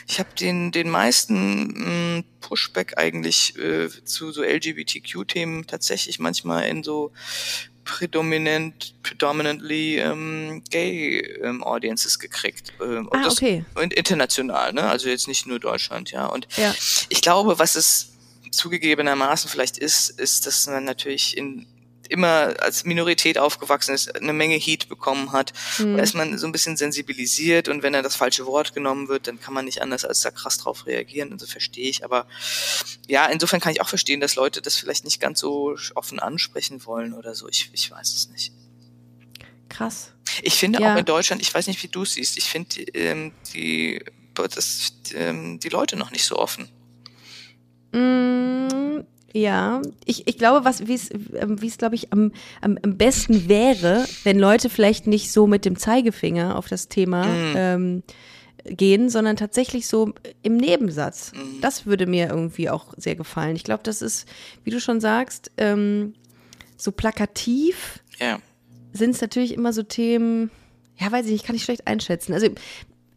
ich 0.07 0.19
habe 0.19 0.29
den 0.37 0.71
den 0.73 0.89
meisten 0.89 2.17
mh, 2.17 2.23
Pushback 2.41 2.97
eigentlich 2.97 3.57
äh, 3.57 3.87
zu 4.03 4.31
so 4.33 4.43
LGBTQ-Themen 4.43 5.65
tatsächlich 5.67 6.19
manchmal 6.19 6.65
in 6.67 6.83
so 6.83 7.11
predominant, 7.85 8.95
predominantly 9.03 9.97
ähm, 9.99 10.63
gay 10.71 11.19
ähm, 11.43 11.63
Audiences 11.63 12.19
gekriegt. 12.19 12.73
Ähm, 12.81 13.07
und 13.07 13.19
Ah, 13.19 13.23
das- 13.23 13.33
okay. 13.37 13.63
Und 13.75 13.93
international, 13.93 14.73
ne? 14.73 14.83
Also 14.83 15.07
jetzt 15.07 15.27
nicht 15.27 15.45
nur 15.45 15.59
Deutschland, 15.59 16.11
ja. 16.11 16.25
Und 16.25 16.47
Ja. 16.57 16.73
ich 17.09 17.21
glaube, 17.21 17.59
was 17.59 17.75
es 17.75 18.11
zugegebenermaßen 18.51 19.49
vielleicht 19.49 19.77
ist, 19.77 20.09
ist, 20.19 20.47
dass 20.47 20.65
man 20.67 20.83
natürlich 20.83 21.37
in 21.37 21.67
immer 22.09 22.53
als 22.59 22.85
Minorität 22.85 23.37
aufgewachsen 23.37 23.93
ist, 23.95 24.15
eine 24.15 24.33
Menge 24.33 24.55
Heat 24.55 24.89
bekommen 24.89 25.31
hat. 25.31 25.53
Hm. 25.77 25.97
Da 25.97 26.03
ist 26.03 26.13
man 26.15 26.37
so 26.37 26.45
ein 26.47 26.51
bisschen 26.51 26.77
sensibilisiert 26.77 27.67
und 27.67 27.83
wenn 27.83 27.93
da 27.93 28.01
das 28.01 28.15
falsche 28.15 28.45
Wort 28.45 28.73
genommen 28.73 29.07
wird, 29.07 29.27
dann 29.27 29.39
kann 29.39 29.53
man 29.53 29.65
nicht 29.65 29.81
anders 29.81 30.05
als 30.05 30.21
da 30.21 30.31
krass 30.31 30.57
drauf 30.57 30.85
reagieren 30.85 31.31
und 31.31 31.39
so 31.39 31.47
verstehe 31.47 31.89
ich. 31.89 32.03
Aber 32.03 32.27
ja, 33.07 33.25
insofern 33.27 33.59
kann 33.59 33.71
ich 33.73 33.81
auch 33.81 33.89
verstehen, 33.89 34.19
dass 34.19 34.35
Leute 34.35 34.61
das 34.61 34.75
vielleicht 34.77 35.05
nicht 35.05 35.19
ganz 35.19 35.39
so 35.39 35.75
offen 35.95 36.19
ansprechen 36.19 36.85
wollen 36.85 37.13
oder 37.13 37.35
so. 37.35 37.47
Ich, 37.49 37.69
ich 37.73 37.89
weiß 37.91 38.13
es 38.13 38.29
nicht. 38.29 38.51
Krass. 39.69 40.11
Ich 40.41 40.55
finde 40.55 40.81
Ja. 40.81 40.93
auch 40.93 40.97
in 40.97 41.05
Deutschland, 41.05 41.41
ich 41.41 41.53
weiß 41.53 41.67
nicht, 41.67 41.81
wie 41.83 41.87
du 41.87 42.03
es 42.03 42.13
siehst, 42.13 42.37
ich 42.37 42.45
finde 42.45 42.81
ähm, 42.93 43.31
die, 43.53 44.03
das, 44.33 44.93
ähm, 45.13 45.59
die 45.59 45.69
Leute 45.69 45.95
noch 45.95 46.11
nicht 46.11 46.23
so 46.25 46.37
offen. 46.37 46.69
Mm, 47.91 48.64
ja, 49.37 49.81
ich, 50.05 50.27
ich 50.29 50.37
glaube, 50.37 50.63
was 50.63 50.87
wie 50.87 50.93
es 50.93 51.09
ähm, 51.11 51.61
wie 51.61 51.67
es 51.67 51.77
glaube 51.77 51.95
ich 51.95 52.13
am, 52.13 52.31
am, 52.61 52.77
am 52.81 52.95
besten 52.97 53.49
wäre, 53.49 54.05
wenn 54.23 54.39
Leute 54.39 54.69
vielleicht 54.69 55.07
nicht 55.07 55.29
so 55.31 55.45
mit 55.45 55.65
dem 55.65 55.75
Zeigefinger 55.77 56.57
auf 56.57 56.67
das 56.69 56.87
Thema 56.87 57.25
Mm. 57.25 57.53
ähm, 57.57 58.03
gehen, 58.63 59.09
sondern 59.09 59.35
tatsächlich 59.35 59.87
so 59.87 60.13
im 60.41 60.55
Nebensatz. 60.55 61.33
Mm. 61.33 61.59
Das 61.61 61.85
würde 61.85 62.07
mir 62.07 62.29
irgendwie 62.29 62.69
auch 62.69 62.93
sehr 62.97 63.15
gefallen. 63.15 63.57
Ich 63.57 63.65
glaube, 63.65 63.83
das 63.83 64.01
ist, 64.01 64.25
wie 64.63 64.71
du 64.71 64.79
schon 64.79 65.01
sagst, 65.01 65.51
ähm, 65.57 66.13
so 66.77 66.91
plakativ 66.93 67.99
Ja. 68.19 68.39
sind 68.93 69.11
es 69.11 69.21
natürlich 69.21 69.53
immer 69.53 69.73
so 69.73 69.83
Themen, 69.83 70.49
ja, 70.97 71.11
weiß 71.11 71.25
ich 71.25 71.33
nicht, 71.33 71.45
kann 71.45 71.55
ich 71.57 71.63
schlecht 71.63 71.87
einschätzen. 71.87 72.33
Also 72.33 72.47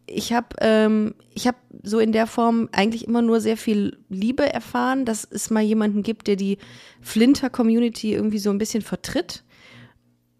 ich 0.08 0.32
habe 0.32 0.48
ähm, 0.60 1.14
ich 1.34 1.46
habe 1.46 1.56
so 1.82 1.98
in 1.98 2.12
der 2.12 2.26
Form 2.26 2.68
eigentlich 2.72 3.06
immer 3.06 3.22
nur 3.22 3.40
sehr 3.40 3.56
viel 3.56 3.98
Liebe 4.08 4.52
erfahren, 4.52 5.04
dass 5.04 5.24
es 5.30 5.50
mal 5.50 5.62
jemanden 5.62 6.02
gibt, 6.02 6.26
der 6.26 6.36
die 6.36 6.58
Flinter 7.00 7.50
Community 7.50 8.12
irgendwie 8.12 8.38
so 8.38 8.50
ein 8.50 8.58
bisschen 8.58 8.82
vertritt. 8.82 9.44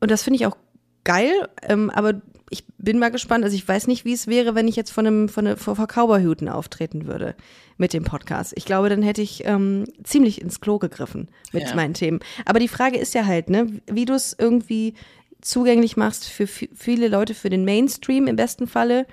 Und 0.00 0.10
das 0.10 0.22
finde 0.22 0.36
ich 0.36 0.46
auch 0.46 0.56
geil, 1.04 1.32
ähm, 1.62 1.90
aber 1.90 2.20
ich 2.50 2.64
bin 2.78 2.98
mal 2.98 3.10
gespannt. 3.10 3.44
Also 3.44 3.54
ich 3.56 3.66
weiß 3.68 3.86
nicht, 3.88 4.04
wie 4.04 4.12
es 4.14 4.26
wäre, 4.26 4.54
wenn 4.54 4.68
ich 4.68 4.76
jetzt 4.76 4.90
von 4.90 5.06
einem 5.06 5.28
von, 5.28 5.46
eine, 5.46 5.56
vor, 5.56 5.76
vor 5.76 5.86
Cowboyhüten 5.86 6.48
auftreten 6.48 7.06
würde 7.06 7.34
mit 7.76 7.92
dem 7.92 8.04
Podcast. 8.04 8.52
Ich 8.56 8.64
glaube, 8.64 8.88
dann 8.88 9.02
hätte 9.02 9.20
ich 9.22 9.44
ähm, 9.44 9.84
ziemlich 10.02 10.40
ins 10.40 10.60
Klo 10.60 10.78
gegriffen 10.78 11.28
mit 11.52 11.64
Ja. 11.68 11.74
meinen 11.76 11.94
Themen. 11.94 12.20
Aber 12.46 12.58
die 12.58 12.68
Frage 12.68 12.98
ist 12.98 13.14
ja 13.14 13.26
halt, 13.26 13.50
ne, 13.50 13.66
wie 13.86 14.06
du 14.06 14.14
es 14.14 14.34
irgendwie 14.38 14.94
zugänglich 15.40 15.96
machst 15.96 16.24
für 16.28 16.44
vi- 16.44 16.70
viele 16.74 17.08
Leute, 17.08 17.34
für 17.34 17.50
den 17.50 17.64
Mainstream 17.64 18.26
im 18.26 18.34
besten 18.36 18.66
Falle, 18.66 19.06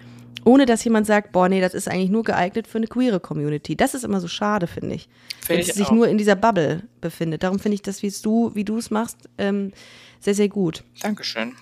ohne 0.44 0.66
dass 0.66 0.84
jemand 0.84 1.08
sagt, 1.08 1.32
boah, 1.32 1.50
nee, 1.50 1.62
das 1.62 1.74
ist 1.74 1.88
eigentlich 1.88 2.10
nur 2.10 2.24
geeignet 2.24 2.68
für 2.68 2.78
eine 2.78 2.88
queere 2.88 3.20
Community. 3.20 3.76
Das 3.76 3.94
ist 3.94 4.04
immer 4.04 4.20
so 4.20 4.28
schade, 4.28 4.68
finde 4.68 4.96
ich. 4.96 5.08
Wenn 5.48 5.58
Finde 5.58 5.62
es 5.62 5.68
ich 5.70 5.74
sich 5.76 5.88
auch. 5.88 5.92
nur 5.92 6.08
in 6.08 6.18
dieser 6.18 6.36
Bubble 6.36 6.84
befindet. 7.02 7.44
Darum 7.44 7.60
finde 7.60 7.76
ich 7.76 7.82
das, 7.82 8.04
wie 8.04 8.14
du, 8.22 8.52
wie 8.54 8.64
du 8.64 8.78
es 8.78 8.92
machst, 8.92 9.18
ähm, 9.38 9.72
sehr, 10.20 10.36
sehr 10.36 10.50
gut. 10.50 10.84
Dankeschön. 11.02 11.54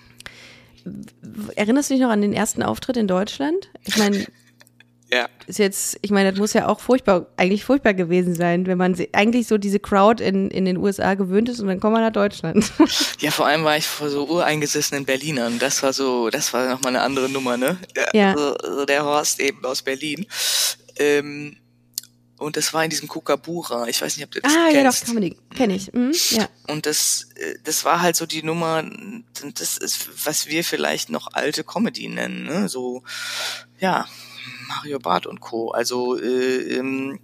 Erinnerst 1.56 1.90
du 1.90 1.94
dich 1.94 2.02
noch 2.02 2.10
an 2.10 2.20
den 2.20 2.32
ersten 2.34 2.62
Auftritt 2.62 2.96
in 2.96 3.08
Deutschland? 3.08 3.70
Ich 3.84 3.96
meine, 3.96 4.26
Ja. 5.14 5.28
ist 5.46 5.60
jetzt, 5.60 5.96
ich 6.02 6.10
meine, 6.10 6.32
das 6.32 6.40
muss 6.40 6.54
ja 6.54 6.66
auch 6.66 6.80
furchtbar, 6.80 7.26
eigentlich 7.36 7.64
furchtbar 7.64 7.94
gewesen 7.94 8.34
sein, 8.34 8.66
wenn 8.66 8.76
man 8.76 8.96
eigentlich 9.12 9.46
so 9.46 9.58
diese 9.58 9.78
Crowd 9.78 10.22
in, 10.22 10.50
in 10.50 10.64
den 10.64 10.76
USA 10.76 11.14
gewöhnt 11.14 11.48
ist 11.48 11.60
und 11.60 11.68
dann 11.68 11.78
kommt 11.78 11.92
man 11.92 12.02
nach 12.02 12.12
Deutschland. 12.12 12.64
Ja, 13.20 13.30
vor 13.30 13.46
allem 13.46 13.64
war 13.64 13.76
ich 13.76 13.86
vor 13.86 14.10
so 14.10 14.26
ureingesessenen 14.26 15.04
Berlinern. 15.04 15.58
Das 15.58 15.82
war 15.82 15.92
so, 15.92 16.30
das 16.30 16.52
war 16.52 16.68
nochmal 16.68 16.94
eine 16.94 17.02
andere 17.02 17.28
Nummer, 17.28 17.56
ne? 17.56 17.78
Ja. 18.12 18.32
Also, 18.32 18.56
also 18.56 18.84
der 18.84 19.04
Horst 19.04 19.40
eben 19.40 19.64
aus 19.64 19.82
Berlin. 19.82 20.26
Ähm, 20.96 21.56
und 22.36 22.56
das 22.56 22.74
war 22.74 22.82
in 22.84 22.90
diesem 22.90 23.08
Kukabura. 23.08 23.86
Ich 23.86 24.02
weiß 24.02 24.16
nicht, 24.16 24.26
ob 24.26 24.32
du 24.32 24.40
das 24.40 24.52
ah, 24.52 24.68
ja, 24.68 24.82
kennst. 24.82 25.02
doch, 25.02 25.08
Comedy. 25.08 25.36
Kenne 25.54 25.76
ich. 25.76 25.92
Mhm, 25.92 26.12
ja. 26.30 26.48
Und 26.66 26.86
das, 26.86 27.28
äh, 27.36 27.54
das 27.62 27.84
war 27.84 28.02
halt 28.02 28.16
so 28.16 28.26
die 28.26 28.42
Nummer, 28.42 28.84
das 29.54 29.78
ist, 29.78 30.26
was 30.26 30.46
wir 30.46 30.64
vielleicht 30.64 31.10
noch 31.10 31.32
alte 31.32 31.62
Comedy 31.62 32.08
nennen, 32.08 32.44
ne? 32.44 32.68
So, 32.68 33.02
ja, 33.78 34.06
Mario 34.68 34.98
Barth 34.98 35.26
und 35.26 35.40
Co. 35.40 35.70
Also 35.70 36.18
äh, 36.18 36.76
ähm, 36.76 37.18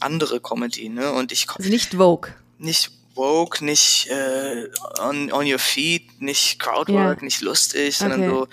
andere 0.00 0.40
Comedy, 0.40 0.88
ne? 0.88 1.12
Und 1.12 1.32
ich 1.32 1.46
Also 1.50 1.68
nicht 1.70 1.94
Vogue. 1.94 2.32
nicht 2.58 2.90
woke, 3.14 3.64
nicht 3.64 4.06
äh, 4.08 4.68
on, 5.00 5.30
on 5.32 5.50
your 5.50 5.58
feet, 5.58 6.22
nicht 6.22 6.58
Crowdwork, 6.60 7.18
Ja. 7.18 7.24
nicht 7.24 7.40
lustig, 7.42 7.96
sondern 7.98 8.20
Okay. 8.20 8.30
so 8.30 8.48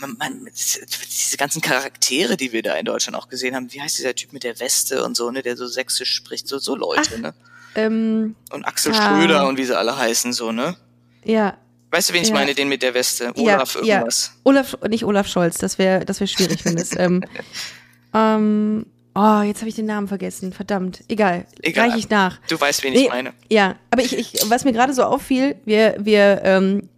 man, 0.00 0.16
man, 0.18 0.48
diese 0.54 1.36
ganzen 1.36 1.60
Charaktere, 1.60 2.36
die 2.36 2.52
wir 2.52 2.62
da 2.62 2.74
in 2.74 2.86
Deutschland 2.86 3.16
auch 3.16 3.28
gesehen 3.28 3.54
haben. 3.54 3.72
Wie 3.72 3.80
heißt 3.82 3.98
dieser 3.98 4.14
Typ 4.14 4.32
mit 4.32 4.44
der 4.44 4.58
Weste 4.60 5.04
und 5.04 5.16
so, 5.16 5.30
ne, 5.30 5.42
der 5.42 5.56
so 5.56 5.66
sächsisch 5.66 6.14
spricht, 6.14 6.46
so 6.48 6.58
so 6.58 6.76
Leute, 6.76 7.18
ne? 7.20 7.34
Ähm, 7.74 8.36
Und 8.50 8.64
Axel 8.64 8.92
Ah. 8.94 9.18
Schröder 9.18 9.46
und 9.48 9.58
wie 9.58 9.64
sie 9.66 9.76
alle 9.76 9.96
heißen, 9.98 10.32
so, 10.32 10.50
ne? 10.52 10.76
ja. 11.24 11.58
Weißt 11.90 12.10
du, 12.10 12.14
wen 12.14 12.22
ich 12.22 12.28
Ja. 12.28 12.34
meine, 12.34 12.54
den 12.54 12.68
mit 12.68 12.82
der 12.82 12.94
Weste? 12.94 13.32
Olaf 13.36 13.74
ja, 13.82 13.94
irgendwas. 13.96 14.32
Ja. 14.34 14.40
Olaf, 14.44 14.76
nicht 14.88 15.04
Olaf 15.04 15.28
Scholz, 15.28 15.58
das 15.58 15.78
wäre 15.78 16.04
das 16.04 16.20
wär 16.20 16.26
schwierig, 16.26 16.64
wenn 16.64 16.76
es. 16.78 16.96
ähm, 16.98 17.22
ähm, 18.14 18.86
oh, 19.14 19.40
jetzt 19.42 19.60
habe 19.60 19.68
ich 19.68 19.74
den 19.76 19.86
Namen 19.86 20.08
vergessen. 20.08 20.52
Verdammt. 20.52 21.04
Egal. 21.08 21.46
Egal. 21.62 21.90
Reich 21.90 21.98
ich 21.98 22.08
nach. 22.10 22.38
Du 22.48 22.60
weißt, 22.60 22.82
wen 22.82 22.92
Nee, 22.92 23.04
ich 23.04 23.08
meine. 23.08 23.32
Ja, 23.50 23.76
aber 23.90 24.02
ich, 24.02 24.16
ich, 24.16 24.34
was 24.50 24.64
mir 24.64 24.72
gerade 24.72 24.92
so 24.92 25.04
auffiel, 25.04 25.56
wir, 25.64 25.96
wir, 25.98 26.40
ähm, 26.44 26.88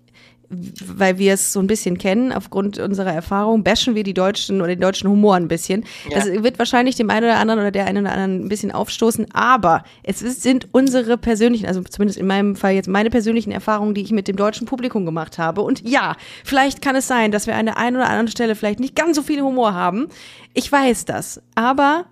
weil 0.50 1.18
wir 1.18 1.34
es 1.34 1.52
so 1.52 1.60
ein 1.60 1.66
bisschen 1.66 1.98
kennen, 1.98 2.32
aufgrund 2.32 2.78
unserer 2.78 3.12
Erfahrung, 3.12 3.62
bashen 3.64 3.94
wir 3.94 4.02
die 4.02 4.14
Deutschen 4.14 4.60
oder 4.60 4.68
den 4.68 4.80
deutschen 4.80 5.10
Humor 5.10 5.36
ein 5.36 5.48
bisschen. 5.48 5.84
Ja. 6.10 6.18
Das 6.18 6.26
wird 6.42 6.58
wahrscheinlich 6.58 6.96
dem 6.96 7.10
einen 7.10 7.26
oder 7.26 7.38
anderen 7.38 7.60
oder 7.60 7.70
der 7.70 7.86
einen 7.86 8.04
oder 8.04 8.12
anderen 8.12 8.46
ein 8.46 8.48
bisschen 8.48 8.72
aufstoßen, 8.72 9.26
aber 9.34 9.84
es 10.02 10.22
ist, 10.22 10.42
sind 10.42 10.68
unsere 10.72 11.18
persönlichen, 11.18 11.66
also 11.66 11.82
zumindest 11.82 12.18
in 12.18 12.26
meinem 12.26 12.56
Fall 12.56 12.72
jetzt 12.72 12.88
meine 12.88 13.10
persönlichen 13.10 13.52
Erfahrungen, 13.52 13.94
die 13.94 14.02
ich 14.02 14.10
mit 14.10 14.28
dem 14.28 14.36
deutschen 14.36 14.66
Publikum 14.66 15.04
gemacht 15.04 15.38
habe. 15.38 15.60
Und 15.60 15.86
ja, 15.86 16.16
vielleicht 16.44 16.80
kann 16.80 16.96
es 16.96 17.06
sein, 17.06 17.30
dass 17.30 17.46
wir 17.46 17.54
an 17.54 17.66
der 17.66 17.76
einen 17.76 17.96
oder 17.96 18.06
anderen 18.06 18.28
Stelle 18.28 18.54
vielleicht 18.54 18.80
nicht 18.80 18.96
ganz 18.96 19.16
so 19.16 19.22
viel 19.22 19.42
Humor 19.42 19.74
haben. 19.74 20.08
Ich 20.54 20.70
weiß 20.70 21.04
das, 21.04 21.42
aber 21.54 22.06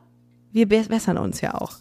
wir 0.57 0.66
be- 0.66 0.88
bessern 0.88 1.18
uns 1.18 1.40
ja 1.42 1.54
auch. 1.54 1.74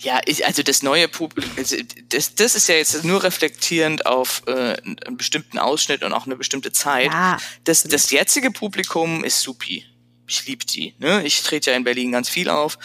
Ja, 0.00 0.20
ich, 0.26 0.44
also 0.46 0.62
das 0.62 0.82
neue 0.82 1.08
Publikum, 1.08 1.50
also 1.56 1.76
das, 2.10 2.34
das 2.34 2.54
ist 2.54 2.68
ja 2.68 2.74
jetzt 2.74 3.04
nur 3.04 3.22
reflektierend 3.22 4.04
auf 4.04 4.42
äh, 4.46 4.76
einen 4.84 5.16
bestimmten 5.16 5.58
Ausschnitt 5.58 6.02
und 6.02 6.12
auch 6.12 6.26
eine 6.26 6.36
bestimmte 6.36 6.72
Zeit. 6.72 7.06
Ja, 7.06 7.38
das, 7.64 7.84
das 7.84 8.10
jetzige 8.10 8.50
Publikum 8.50 9.24
ist 9.24 9.40
supi. 9.40 9.84
Ich 10.28 10.46
lieb 10.46 10.66
die. 10.66 10.94
Ne? 10.98 11.24
Ich 11.24 11.42
trete 11.42 11.70
ja 11.70 11.76
in 11.76 11.84
Berlin 11.84 12.10
ganz 12.12 12.28
viel 12.28 12.48
auf, 12.48 12.78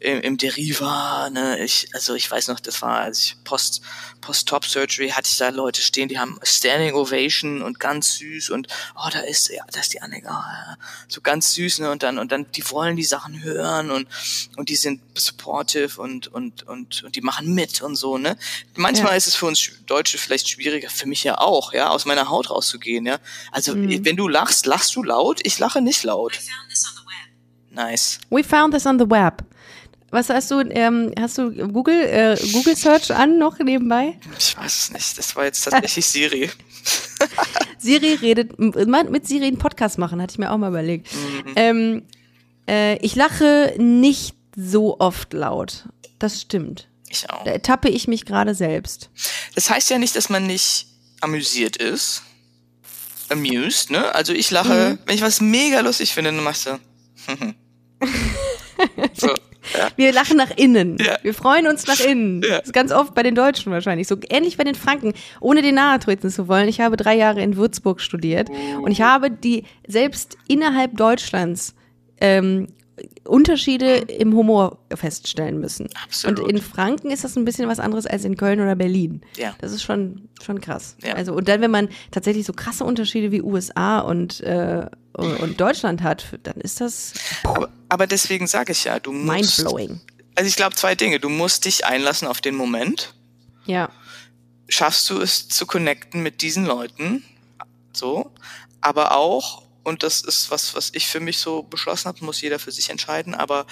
im, 0.00 0.20
im 0.22 0.38
Deriva. 0.38 1.28
Ne? 1.30 1.62
Ich, 1.62 1.88
also 1.92 2.14
ich 2.14 2.30
weiß 2.30 2.48
noch, 2.48 2.58
das 2.58 2.80
war, 2.80 3.00
als 3.00 3.22
ich 3.22 3.36
Post, 3.44 3.82
Post-Top-Surgery 4.22 5.10
hatte 5.10 5.28
ich 5.30 5.36
da 5.36 5.50
Leute 5.50 5.82
stehen, 5.82 6.08
die 6.08 6.18
haben 6.18 6.38
Standing 6.42 6.94
Ovation 6.94 7.62
und 7.62 7.78
ganz 7.78 8.14
süß 8.16 8.50
und 8.50 8.68
oh, 8.96 9.08
da 9.12 9.20
ist, 9.20 9.50
ja, 9.50 9.62
da 9.70 9.80
ist 9.80 9.92
die 9.92 10.00
Annika, 10.00 10.30
ja, 10.30 10.76
so 11.06 11.20
ganz 11.20 11.52
süß, 11.52 11.80
ne? 11.80 11.90
Und 11.90 12.02
dann, 12.02 12.18
und 12.18 12.32
dann, 12.32 12.50
die 12.52 12.68
wollen 12.70 12.96
die 12.96 13.04
Sachen 13.04 13.42
hören 13.42 13.90
und, 13.90 14.08
und 14.56 14.68
die 14.68 14.76
sind 14.76 15.00
supportive 15.14 16.00
und, 16.00 16.28
und, 16.28 16.66
und, 16.66 17.04
und 17.04 17.14
die 17.14 17.20
machen 17.20 17.54
mit 17.54 17.82
und 17.82 17.96
so, 17.96 18.18
ne? 18.18 18.36
Manchmal 18.74 19.12
Ja. 19.12 19.16
ist 19.16 19.26
es 19.26 19.34
für 19.34 19.46
uns 19.46 19.70
Deutsche 19.86 20.18
vielleicht 20.18 20.48
schwieriger, 20.48 20.88
für 20.90 21.06
mich 21.06 21.24
ja 21.24 21.38
auch, 21.38 21.72
ja, 21.72 21.90
aus 21.90 22.06
meiner 22.06 22.28
Haut 22.30 22.50
rauszugehen, 22.50 23.06
ja. 23.06 23.18
Also, 23.52 23.74
wenn 23.76 24.16
du 24.16 24.28
lachst, 24.28 24.66
lachst 24.66 24.96
du 24.96 25.02
laut? 25.02 25.40
Ich 25.44 25.58
lache 25.58 25.80
nicht 25.82 26.02
laut. 26.02 26.38
Nice. 27.76 28.18
We 28.30 28.42
found 28.42 28.72
this 28.72 28.86
on 28.86 28.98
the 28.98 29.08
web. 29.08 29.44
Was 30.10 30.30
hast 30.30 30.50
du, 30.50 30.60
ähm, 30.70 31.12
hast 31.18 31.36
du 31.36 31.50
Google, 31.68 31.94
äh, 31.94 32.36
Google 32.52 32.74
Search 32.74 33.10
an 33.12 33.38
noch 33.38 33.58
nebenbei? 33.58 34.18
Ich 34.38 34.56
weiß 34.56 34.74
es 34.74 34.90
nicht. 34.92 35.18
Das 35.18 35.36
war 35.36 35.44
jetzt 35.44 35.62
tatsächlich 35.62 36.06
Siri. 36.06 36.50
Siri 37.78 38.14
redet, 38.14 38.58
mit 38.58 39.26
Siri 39.26 39.46
einen 39.46 39.58
Podcast 39.58 39.98
machen, 39.98 40.22
hatte 40.22 40.32
ich 40.32 40.38
mir 40.38 40.52
auch 40.52 40.56
mal 40.56 40.68
überlegt. 40.68 41.08
Ähm, 41.54 42.04
äh, 42.66 42.96
ich 43.04 43.14
lache 43.14 43.74
nicht 43.78 44.34
so 44.56 44.98
oft 45.00 45.34
laut. 45.34 45.84
Das 46.18 46.40
stimmt. 46.40 46.88
Ich 47.10 47.28
auch. 47.28 47.44
Da 47.44 47.50
ertappe 47.50 47.90
ich 47.90 48.08
mich 48.08 48.24
gerade 48.24 48.54
selbst. 48.54 49.10
Das 49.54 49.68
heißt 49.68 49.90
ja 49.90 49.98
nicht, 49.98 50.16
dass 50.16 50.30
man 50.30 50.46
nicht 50.46 50.86
amüsiert 51.20 51.76
ist. 51.76 52.22
Amused, 53.28 53.90
ne? 53.90 54.14
Also 54.14 54.32
ich 54.32 54.50
lache, 54.50 54.98
wenn 55.04 55.14
ich 55.14 55.20
was 55.22 55.40
mega 55.40 55.80
lustig 55.80 56.14
finde, 56.14 56.32
dann 56.32 56.42
machst 56.44 56.66
du. 56.66 56.78
so, 59.14 59.28
ja. 59.74 59.88
Wir 59.96 60.12
lachen 60.12 60.36
nach 60.36 60.50
innen. 60.56 60.98
Ja. 60.98 61.18
Wir 61.22 61.34
freuen 61.34 61.66
uns 61.66 61.86
nach 61.86 62.00
innen. 62.00 62.42
Ja. 62.42 62.58
Das 62.58 62.66
ist 62.66 62.72
ganz 62.72 62.92
oft 62.92 63.14
bei 63.14 63.22
den 63.22 63.34
Deutschen 63.34 63.72
wahrscheinlich. 63.72 64.06
So 64.06 64.16
ähnlich 64.28 64.56
bei 64.56 64.64
den 64.64 64.74
Franken. 64.74 65.12
Ohne 65.40 65.62
den 65.62 65.74
nahe 65.74 65.98
treten 65.98 66.30
zu 66.30 66.48
wollen. 66.48 66.68
Ich 66.68 66.80
habe 66.80 66.96
drei 66.96 67.16
Jahre 67.16 67.42
in 67.42 67.56
Würzburg 67.56 68.00
studiert 68.00 68.48
und 68.82 68.90
ich 68.90 69.02
habe 69.02 69.30
die 69.30 69.64
selbst 69.86 70.36
innerhalb 70.48 70.96
Deutschlands 70.96 71.74
ähm, 72.20 72.68
Unterschiede 73.24 73.96
im 73.96 74.34
Humor 74.34 74.78
feststellen 74.94 75.60
müssen. 75.60 75.88
Absolut. 76.04 76.40
Und 76.40 76.50
in 76.50 76.62
Franken 76.62 77.10
ist 77.10 77.24
das 77.24 77.36
ein 77.36 77.44
bisschen 77.44 77.68
was 77.68 77.78
anderes 77.78 78.06
als 78.06 78.24
in 78.24 78.36
Köln 78.36 78.60
oder 78.60 78.74
Berlin. 78.74 79.20
Ja. 79.36 79.54
Das 79.60 79.72
ist 79.72 79.82
schon, 79.82 80.28
schon 80.42 80.60
krass. 80.60 80.96
Ja. 81.02 81.14
Also, 81.14 81.34
und 81.34 81.48
dann, 81.48 81.60
wenn 81.60 81.70
man 81.70 81.88
tatsächlich 82.10 82.46
so 82.46 82.52
krasse 82.52 82.84
Unterschiede 82.84 83.32
wie 83.32 83.42
USA 83.42 83.98
und, 83.98 84.40
äh, 84.40 84.86
und 85.12 85.60
Deutschland 85.60 86.02
hat, 86.02 86.38
dann 86.42 86.56
ist 86.56 86.80
das 86.80 87.12
Aber, 87.44 87.68
aber 87.88 88.06
deswegen 88.06 88.46
sage 88.46 88.72
ich 88.72 88.84
ja, 88.84 88.98
du 88.98 89.12
musst. 89.12 89.58
mindblowing. 89.58 90.00
Also 90.34 90.48
ich 90.48 90.56
glaube 90.56 90.76
zwei 90.76 90.94
Dinge. 90.94 91.18
Du 91.18 91.28
musst 91.28 91.64
dich 91.64 91.84
einlassen 91.86 92.28
auf 92.28 92.40
den 92.40 92.54
Moment. 92.54 93.14
Ja. 93.66 93.90
Schaffst 94.68 95.08
du 95.10 95.20
es 95.20 95.48
zu 95.48 95.66
connecten 95.66 96.22
mit 96.22 96.42
diesen 96.42 96.66
Leuten? 96.66 97.24
So. 97.92 98.30
Aber 98.80 99.16
auch, 99.16 99.65
und 99.86 100.02
das 100.02 100.20
ist 100.20 100.50
was, 100.50 100.74
was 100.74 100.90
ich 100.94 101.06
für 101.06 101.20
mich 101.20 101.38
so 101.38 101.62
beschlossen 101.62 102.08
habe, 102.08 102.24
muss 102.24 102.40
jeder 102.40 102.58
für 102.58 102.72
sich 102.72 102.90
entscheiden, 102.90 103.36
aber 103.36 103.66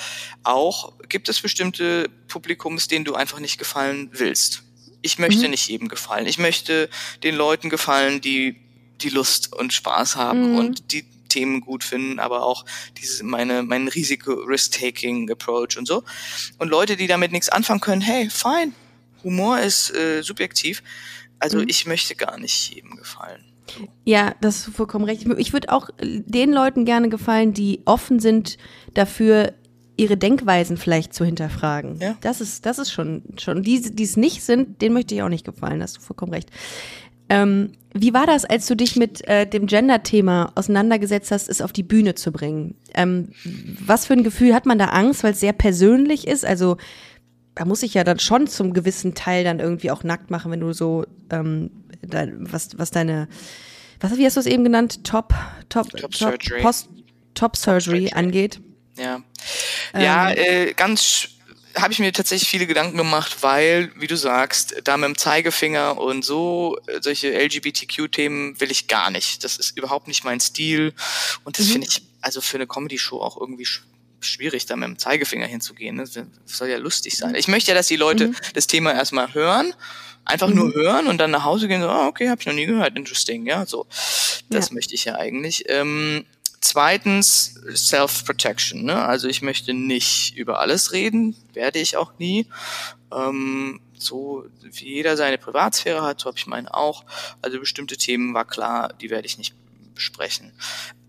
auch 0.44 0.92
gibt 1.08 1.28
es 1.28 1.40
bestimmte 1.40 2.08
Publikums, 2.28 2.86
denen 2.86 3.04
du 3.04 3.16
einfach 3.16 3.40
nicht 3.40 3.58
gefallen 3.58 4.10
willst. 4.12 4.62
Ich 5.02 5.18
möchte 5.18 5.48
nicht 5.48 5.66
jedem 5.66 5.88
gefallen. 5.88 6.26
Ich 6.26 6.38
möchte 6.38 6.88
den 7.24 7.34
Leuten 7.34 7.68
gefallen, 7.68 8.20
die 8.20 8.54
die 9.00 9.08
Lust 9.08 9.52
und 9.52 9.72
Spaß 9.72 10.14
haben 10.14 10.56
und 10.56 10.92
die 10.92 11.04
Themen 11.28 11.60
gut 11.60 11.82
finden, 11.82 12.20
aber 12.20 12.44
auch 12.44 12.64
diese 12.96 13.24
meine 13.24 13.64
mein 13.64 13.88
Risiko-Risk-Taking-Approach 13.88 15.76
und 15.76 15.88
so. 15.88 16.04
Und 16.58 16.68
Leute, 16.68 16.96
die 16.96 17.08
damit 17.08 17.32
nichts 17.32 17.48
anfangen 17.48 17.80
können, 17.80 18.02
hey, 18.02 18.30
fine. 18.30 18.72
Humor 19.24 19.58
ist 19.58 19.92
äh, 19.92 20.22
subjektiv. 20.22 20.84
Also 21.40 21.58
ich 21.60 21.86
möchte 21.86 22.14
gar 22.14 22.38
nicht 22.38 22.72
jedem 22.72 22.94
gefallen. 22.94 23.44
Ja, 24.04 24.34
das 24.40 24.68
ist 24.68 24.76
vollkommen 24.76 25.04
recht. 25.04 25.26
Ich 25.38 25.52
würde 25.52 25.72
auch 25.72 25.90
den 25.98 26.52
Leuten 26.52 26.84
gerne 26.84 27.08
gefallen, 27.08 27.52
die 27.52 27.80
offen 27.84 28.20
sind 28.20 28.58
dafür, 28.92 29.52
ihre 29.96 30.16
Denkweisen 30.16 30.76
vielleicht 30.76 31.14
zu 31.14 31.24
hinterfragen. 31.24 31.98
Ja. 32.00 32.16
Das 32.20 32.40
ist, 32.40 32.66
das 32.66 32.78
ist 32.78 32.92
schon, 32.92 33.22
schon. 33.38 33.62
Die, 33.62 33.80
die 33.80 34.02
es 34.02 34.16
nicht 34.16 34.42
sind, 34.42 34.82
denen 34.82 34.94
möchte 34.94 35.14
ich 35.14 35.22
auch 35.22 35.28
nicht 35.28 35.44
gefallen. 35.44 35.82
Hast 35.82 35.96
du 35.96 36.00
vollkommen 36.00 36.32
recht. 36.32 36.50
Ähm, 37.28 37.72
wie 37.94 38.12
war 38.12 38.26
das, 38.26 38.44
als 38.44 38.66
du 38.66 38.74
dich 38.74 38.96
mit 38.96 39.26
äh, 39.28 39.46
dem 39.46 39.66
Gender-Thema 39.66 40.52
auseinandergesetzt 40.56 41.30
hast, 41.30 41.48
es 41.48 41.62
auf 41.62 41.72
die 41.72 41.84
Bühne 41.84 42.14
zu 42.16 42.32
bringen? 42.32 42.74
Ähm, 42.92 43.28
was 43.86 44.06
für 44.06 44.14
ein 44.14 44.24
Gefühl 44.24 44.54
hat 44.54 44.66
man 44.66 44.78
da 44.78 44.86
Angst, 44.86 45.22
weil 45.22 45.32
es 45.32 45.40
sehr 45.40 45.52
persönlich 45.52 46.26
ist? 46.26 46.44
Also 46.44 46.76
da 47.54 47.64
muss 47.64 47.84
ich 47.84 47.94
ja 47.94 48.02
dann 48.02 48.18
schon 48.18 48.48
zum 48.48 48.72
gewissen 48.72 49.14
Teil 49.14 49.44
dann 49.44 49.60
irgendwie 49.60 49.92
auch 49.92 50.02
nackt 50.02 50.30
machen, 50.30 50.50
wenn 50.50 50.60
du 50.60 50.72
so 50.72 51.04
ähm, 51.30 51.70
dein, 52.06 52.52
was, 52.52 52.70
was 52.78 52.90
deine 52.90 53.28
was, 54.00 54.16
wie 54.18 54.26
hast 54.26 54.36
du 54.36 54.40
es 54.40 54.46
eben 54.46 54.64
genannt? 54.64 55.04
Top, 55.04 55.32
Top, 55.68 55.88
Top 55.90 56.00
Top, 56.00 56.14
Surgery. 56.14 56.60
Post, 56.62 56.88
Top 57.34 57.56
Surgery 57.56 58.02
Surgery. 58.08 58.12
angeht. 58.12 58.60
Ja, 58.96 59.22
ja 59.98 60.30
Ähm. 60.30 60.36
äh, 60.36 60.72
ganz 60.74 61.28
habe 61.76 61.92
ich 61.92 61.98
mir 61.98 62.12
tatsächlich 62.12 62.48
viele 62.48 62.66
Gedanken 62.68 62.96
gemacht, 62.96 63.38
weil, 63.42 63.90
wie 63.96 64.06
du 64.06 64.16
sagst, 64.16 64.76
da 64.84 64.96
mit 64.96 65.08
dem 65.08 65.16
Zeigefinger 65.18 65.98
und 65.98 66.24
so 66.24 66.78
äh, 66.86 67.00
solche 67.02 67.32
LGBTQ-Themen 67.36 68.60
will 68.60 68.70
ich 68.70 68.86
gar 68.86 69.10
nicht. 69.10 69.42
Das 69.42 69.56
ist 69.56 69.76
überhaupt 69.76 70.06
nicht 70.06 70.22
mein 70.24 70.38
Stil 70.38 70.92
und 71.44 71.58
das 71.58 71.66
Mhm. 71.66 71.72
finde 71.72 71.88
ich 71.88 72.02
also 72.20 72.40
für 72.40 72.58
eine 72.58 72.66
Comedy-Show 72.68 73.20
auch 73.20 73.40
irgendwie 73.40 73.66
schwierig, 74.24 74.66
da 74.66 74.76
mit 74.76 74.88
dem 74.88 74.98
Zeigefinger 74.98 75.46
hinzugehen. 75.46 75.96
ne? 75.96 76.04
Das 76.04 76.22
soll 76.46 76.68
ja 76.68 76.78
lustig 76.78 77.16
sein. 77.16 77.34
Ich 77.34 77.48
möchte 77.48 77.70
ja, 77.70 77.74
dass 77.74 77.86
die 77.86 77.96
Leute 77.96 78.28
Mhm. 78.28 78.36
das 78.54 78.66
Thema 78.66 78.92
erstmal 78.92 79.32
hören, 79.34 79.72
einfach 80.24 80.48
nur 80.48 80.72
hören 80.74 81.06
und 81.06 81.18
dann 81.18 81.30
nach 81.30 81.44
Hause 81.44 81.68
gehen, 81.68 81.80
so, 81.82 81.88
ah, 81.88 82.06
okay, 82.06 82.30
habe 82.30 82.40
ich 82.40 82.46
noch 82.46 82.54
nie 82.54 82.66
gehört, 82.66 82.96
interesting, 82.96 83.46
ja, 83.46 83.66
so. 83.66 83.86
Das 84.50 84.68
Ja. 84.68 84.74
möchte 84.74 84.94
ich 84.94 85.04
ja 85.04 85.14
eigentlich. 85.16 85.64
Ähm, 85.68 86.24
zweitens, 86.60 87.60
Self-Protection, 87.74 88.84
ne? 88.84 89.04
Also 89.04 89.28
ich 89.28 89.42
möchte 89.42 89.74
nicht 89.74 90.34
über 90.36 90.60
alles 90.60 90.92
reden, 90.92 91.36
werde 91.52 91.78
ich 91.78 91.96
auch 91.96 92.12
nie. 92.18 92.46
Ähm, 93.12 93.80
so 93.96 94.44
wie 94.62 94.94
jeder 94.94 95.16
seine 95.16 95.38
Privatsphäre 95.38 96.02
hat, 96.02 96.20
so 96.20 96.26
habe 96.26 96.36
ich 96.38 96.46
meine 96.46 96.72
auch. 96.74 97.04
Also 97.42 97.60
bestimmte 97.60 97.96
Themen 97.96 98.34
war 98.34 98.44
klar, 98.44 98.92
die 99.00 99.08
werde 99.10 99.26
ich 99.26 99.38
nicht 99.38 99.54
besprechen. 99.94 100.52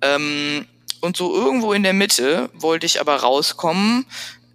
Ähm, 0.02 0.68
und 1.06 1.16
so 1.16 1.34
irgendwo 1.34 1.74
in 1.74 1.84
der 1.84 1.94
Mitte 1.94 2.50
wollte 2.54 2.86
ich 2.86 3.00
aber 3.00 3.16
rauskommen. 3.18 4.06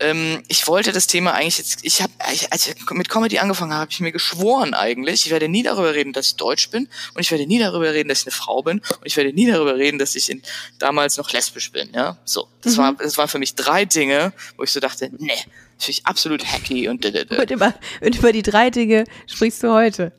Ähm, 0.01 0.43
ich 0.49 0.67
wollte 0.67 0.93
das 0.93 1.07
Thema 1.07 1.35
eigentlich 1.35 1.59
jetzt, 1.59 1.81
ich 1.83 2.01
habe, 2.01 2.13
als 2.51 2.67
ich 2.67 2.91
mit 2.91 3.11
Comedy 3.11 3.39
angefangen 3.39 3.73
habe, 3.73 3.83
habe 3.83 3.91
ich 3.93 4.01
mir 4.01 4.13
geschworen 4.13 4.73
eigentlich, 4.73 5.27
ich 5.27 5.31
werde 5.31 5.49
nie 5.49 5.63
darüber 5.63 5.95
reden, 5.95 6.15
dass 6.15 6.29
ich 6.29 6.37
deutsch 6.37 6.71
bin 6.71 6.89
und 7.15 7.21
ich 7.21 7.31
werde 7.31 7.47
nie 7.47 7.59
darüber 7.59 7.93
reden, 7.93 8.09
dass 8.09 8.21
ich 8.21 8.27
eine 8.27 8.33
Frau 8.33 8.63
bin 8.63 8.79
und 8.79 9.07
ich 9.07 9.17
werde 9.17 9.33
nie 9.33 9.47
darüber 9.47 9.77
reden, 9.77 9.99
dass 9.99 10.15
ich 10.15 10.31
in, 10.31 10.43
damals 10.79 11.19
noch 11.19 11.31
lesbisch 11.33 11.71
bin. 11.71 11.91
Ja, 11.95 12.19
so. 12.25 12.49
Das 12.63 12.79
war, 12.79 12.95
das 12.95 13.19
waren 13.19 13.29
für 13.29 13.39
mich 13.39 13.55
drei 13.55 13.85
Dinge, 13.85 14.33
wo 14.57 14.63
ich 14.63 14.73
so 14.73 14.81
dachte, 14.81 15.11
nee, 15.19 15.29
das 15.77 15.85
finde 15.85 15.91
ich 15.91 16.07
absolut 16.07 16.45
hacky 16.47 16.89
und 16.89 17.05
da. 17.05 17.37
Und 17.37 17.51
über, 17.51 17.75
und 18.01 18.17
über 18.17 18.33
die 18.33 18.43
drei 18.43 18.71
Dinge 18.71 19.05
sprichst 19.27 19.63
du 19.63 19.73
heute. 19.73 20.13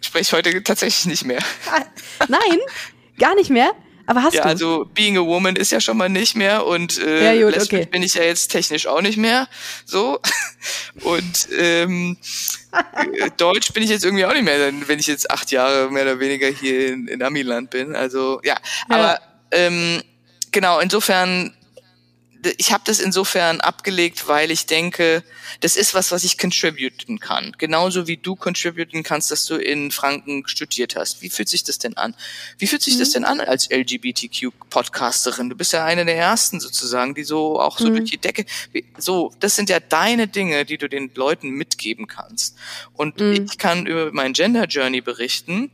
spreche 0.00 0.36
heute 0.36 0.62
tatsächlich 0.62 1.06
nicht 1.06 1.24
mehr. 1.24 1.42
Nein, 2.28 2.58
gar 3.18 3.34
nicht 3.34 3.50
mehr. 3.50 3.72
Aber 4.08 4.22
hast 4.22 4.34
Ja, 4.34 4.42
du? 4.42 4.48
also 4.48 4.90
Being 4.94 5.16
a 5.18 5.20
Woman 5.20 5.54
ist 5.54 5.70
ja 5.70 5.80
schon 5.80 5.96
mal 5.98 6.08
nicht 6.08 6.34
mehr 6.34 6.64
und 6.66 6.98
äh, 6.98 7.36
Ja, 7.40 7.44
gut, 7.50 7.60
okay. 7.62 7.84
bin 7.86 8.02
ich 8.02 8.14
ja 8.14 8.22
jetzt 8.24 8.48
technisch 8.48 8.86
auch 8.86 9.02
nicht 9.02 9.18
mehr. 9.18 9.48
So. 9.84 10.18
Und 11.02 11.48
ähm, 11.56 12.16
äh, 12.72 13.30
Deutsch 13.36 13.72
bin 13.72 13.82
ich 13.84 13.90
jetzt 13.90 14.04
irgendwie 14.04 14.24
auch 14.24 14.32
nicht 14.32 14.42
mehr, 14.44 14.72
wenn 14.86 14.98
ich 14.98 15.06
jetzt 15.06 15.30
acht 15.30 15.50
Jahre 15.52 15.90
mehr 15.90 16.02
oder 16.02 16.18
weniger 16.20 16.48
hier 16.48 16.88
in, 16.92 17.06
in 17.06 17.22
Amiland 17.22 17.70
bin. 17.70 17.94
Also 17.94 18.40
ja, 18.42 18.56
Ja. 18.90 18.96
aber 18.96 19.20
ähm, 19.52 20.02
genau, 20.50 20.80
insofern, 20.80 21.54
ich 22.56 22.72
habe 22.72 22.84
das 22.86 23.00
insofern 23.00 23.60
abgelegt, 23.60 24.28
weil 24.28 24.50
ich 24.50 24.66
denke, 24.66 25.24
das 25.60 25.76
ist 25.76 25.94
was, 25.94 26.12
was 26.12 26.24
ich 26.24 26.38
contributen 26.38 27.18
kann. 27.18 27.52
Genauso 27.58 28.06
wie 28.06 28.16
du 28.16 28.36
contributen 28.36 29.02
kannst, 29.02 29.30
dass 29.30 29.44
du 29.44 29.56
in 29.56 29.90
Franken 29.90 30.46
studiert 30.46 30.94
hast. 30.94 31.20
Wie 31.20 31.30
fühlt 31.30 31.48
sich 31.48 31.64
das 31.64 31.78
denn 31.78 31.96
an? 31.96 32.14
Wie 32.58 32.66
fühlt 32.66 32.82
sich 32.82 32.98
das 32.98 33.10
denn 33.10 33.24
an 33.24 33.40
als 33.40 33.68
LGBTQ-Podcasterin? 33.70 35.50
Du 35.50 35.56
bist 35.56 35.72
ja 35.72 35.84
eine 35.84 36.04
der 36.04 36.16
ersten 36.16 36.60
sozusagen, 36.60 37.14
die 37.14 37.24
so 37.24 37.60
auch 37.60 37.78
so 37.78 37.88
durch 37.88 38.10
die 38.10 38.18
Decke. 38.18 38.44
So, 38.98 39.32
das 39.40 39.56
sind 39.56 39.68
ja 39.68 39.80
deine 39.80 40.28
Dinge, 40.28 40.64
die 40.64 40.78
du 40.78 40.88
den 40.88 41.10
Leuten 41.14 41.50
mitgeben 41.50 42.06
kannst. 42.06 42.56
Und 42.92 43.20
ich 43.20 43.58
kann 43.58 43.86
über 43.86 44.12
mein 44.12 44.32
Gender 44.32 44.66
Journey 44.66 45.00
berichten, 45.00 45.72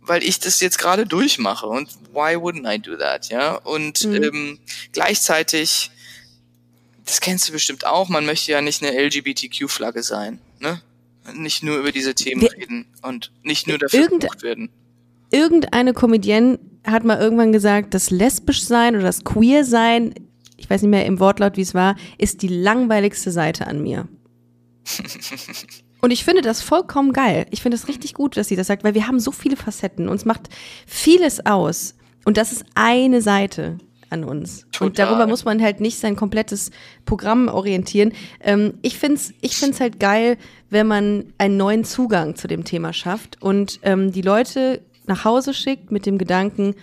weil 0.00 0.22
ich 0.22 0.38
das 0.38 0.60
jetzt 0.60 0.78
gerade 0.78 1.04
durchmache. 1.04 1.66
Und 1.66 1.88
why 2.12 2.36
wouldn't 2.36 2.72
I 2.72 2.78
do 2.78 2.96
that? 2.96 3.28
Ja. 3.28 3.56
Und 3.56 4.04
ähm, 4.04 4.60
gleichzeitig 4.92 5.90
das 7.06 7.20
kennst 7.20 7.48
du 7.48 7.52
bestimmt 7.52 7.86
auch, 7.86 8.08
man 8.10 8.26
möchte 8.26 8.52
ja 8.52 8.60
nicht 8.60 8.82
eine 8.84 8.92
LGBTQ-Flagge 8.96 10.02
sein, 10.02 10.38
ne? 10.60 10.80
Nicht 11.34 11.62
nur 11.64 11.78
über 11.78 11.90
diese 11.90 12.14
Themen 12.14 12.42
Wir- 12.42 12.52
reden 12.52 12.86
und 13.02 13.32
nicht 13.42 13.66
nur 13.66 13.78
dafür 13.78 14.00
Irgend- 14.00 14.20
gebucht 14.22 14.42
werden. 14.42 14.68
Irgendeine 15.30 15.92
Comedienne 15.92 16.58
hat 16.86 17.04
mal 17.04 17.18
irgendwann 17.18 17.50
gesagt, 17.52 17.94
das 17.94 18.10
lesbisch 18.10 18.62
sein 18.64 18.94
oder 18.94 19.04
das 19.04 19.24
queer 19.24 19.64
sein, 19.64 20.14
ich 20.56 20.70
weiß 20.70 20.82
nicht 20.82 20.90
mehr 20.90 21.04
im 21.06 21.18
Wortlaut, 21.18 21.56
wie 21.56 21.62
es 21.62 21.74
war, 21.74 21.96
ist 22.16 22.42
die 22.42 22.48
langweiligste 22.48 23.32
Seite 23.32 23.66
an 23.66 23.82
mir. 23.82 24.06
Und 26.00 26.10
ich 26.12 26.24
finde 26.24 26.42
das 26.42 26.62
vollkommen 26.62 27.12
geil. 27.12 27.46
Ich 27.50 27.62
finde 27.62 27.76
es 27.76 27.88
richtig 27.88 28.14
gut, 28.14 28.36
dass 28.36 28.48
sie 28.48 28.54
das 28.56 28.66
sagt, 28.68 28.84
weil 28.84 28.94
wir 28.94 29.08
haben 29.08 29.18
so 29.18 29.32
viele 29.32 29.56
Facetten. 29.56 30.08
Uns 30.08 30.24
macht 30.24 30.48
vieles 30.86 31.44
aus. 31.46 31.94
Und 32.24 32.36
das 32.36 32.52
ist 32.52 32.64
eine 32.74 33.22
Seite 33.22 33.78
an 34.10 34.24
uns. 34.24 34.64
Und 34.64 34.72
Total. 34.72 35.06
darüber 35.06 35.26
muss 35.26 35.44
man 35.44 35.62
halt 35.62 35.80
nicht 35.80 35.98
sein 35.98 36.16
komplettes 36.16 36.70
Programm 37.04 37.48
orientieren. 37.48 38.12
Ähm, 38.40 38.74
ich 38.82 38.98
finde 38.98 39.16
es 39.16 39.34
ich 39.40 39.56
find's 39.56 39.80
halt 39.80 40.00
geil, 40.00 40.38
wenn 40.70 40.86
man 40.86 41.32
einen 41.38 41.56
neuen 41.56 41.84
Zugang 41.84 42.36
zu 42.36 42.48
dem 42.48 42.64
Thema 42.64 42.92
schafft 42.92 43.42
und 43.42 43.80
ähm, 43.82 44.12
die 44.12 44.22
Leute 44.22 44.82
nach 45.06 45.24
Hause 45.24 45.54
schickt 45.54 45.90
mit 45.90 46.06
dem 46.06 46.18
Gedanken, 46.18 46.74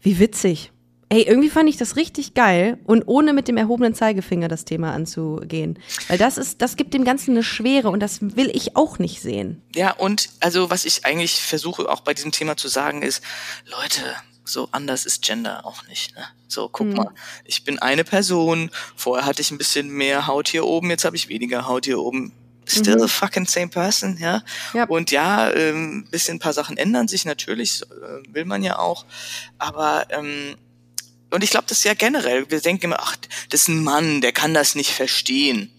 wie 0.00 0.18
witzig. 0.18 0.72
Ey, 1.12 1.22
irgendwie 1.22 1.50
fand 1.50 1.68
ich 1.68 1.76
das 1.76 1.96
richtig 1.96 2.34
geil 2.34 2.78
und 2.84 3.02
ohne 3.06 3.32
mit 3.32 3.48
dem 3.48 3.56
erhobenen 3.56 3.94
Zeigefinger 3.94 4.46
das 4.46 4.64
Thema 4.64 4.92
anzugehen. 4.92 5.76
Weil 6.06 6.18
das 6.18 6.38
ist, 6.38 6.62
das 6.62 6.76
gibt 6.76 6.94
dem 6.94 7.04
Ganzen 7.04 7.32
eine 7.32 7.42
Schwere 7.42 7.90
und 7.90 7.98
das 7.98 8.20
will 8.22 8.48
ich 8.54 8.76
auch 8.76 9.00
nicht 9.00 9.20
sehen. 9.20 9.60
Ja, 9.74 9.90
und 9.90 10.28
also 10.38 10.70
was 10.70 10.84
ich 10.84 11.04
eigentlich 11.04 11.40
versuche 11.40 11.88
auch 11.88 12.02
bei 12.02 12.14
diesem 12.14 12.30
Thema 12.30 12.56
zu 12.56 12.68
sagen 12.68 13.02
ist, 13.02 13.24
Leute, 13.66 14.02
so 14.44 14.68
anders 14.70 15.04
ist 15.04 15.22
Gender 15.22 15.66
auch 15.66 15.84
nicht. 15.88 16.14
Ne? 16.14 16.22
So, 16.50 16.68
guck 16.68 16.88
Mhm. 16.88 16.94
mal, 16.94 17.14
ich 17.44 17.64
bin 17.64 17.78
eine 17.78 18.02
Person, 18.04 18.70
vorher 18.96 19.24
hatte 19.24 19.40
ich 19.40 19.50
ein 19.50 19.58
bisschen 19.58 19.88
mehr 19.88 20.26
Haut 20.26 20.48
hier 20.48 20.66
oben, 20.66 20.90
jetzt 20.90 21.04
habe 21.04 21.14
ich 21.16 21.28
weniger 21.28 21.66
Haut 21.66 21.84
hier 21.84 22.00
oben. 22.00 22.32
Still 22.66 23.02
a 23.02 23.08
fucking 23.08 23.46
same 23.46 23.68
person, 23.68 24.16
ja. 24.20 24.38
Mhm. 24.72 24.78
Ja. 24.78 24.84
Und 24.84 25.10
ja, 25.10 25.52
ähm, 25.52 26.06
bisschen 26.10 26.36
ein 26.36 26.40
paar 26.40 26.52
Sachen 26.52 26.76
ändern 26.76 27.08
sich 27.08 27.24
natürlich, 27.24 27.82
äh, 27.82 28.34
will 28.34 28.44
man 28.44 28.62
ja 28.62 28.78
auch. 28.78 29.06
Aber 29.58 30.06
ähm, 30.10 30.56
und 31.30 31.44
ich 31.44 31.50
glaube, 31.50 31.66
das 31.68 31.78
ist 31.78 31.84
ja 31.84 31.94
generell. 31.94 32.50
Wir 32.50 32.60
denken 32.60 32.86
immer, 32.86 33.00
ach, 33.00 33.16
das 33.50 33.62
ist 33.62 33.68
ein 33.68 33.82
Mann, 33.84 34.20
der 34.20 34.32
kann 34.32 34.52
das 34.54 34.74
nicht 34.74 34.92
verstehen. 34.92 35.70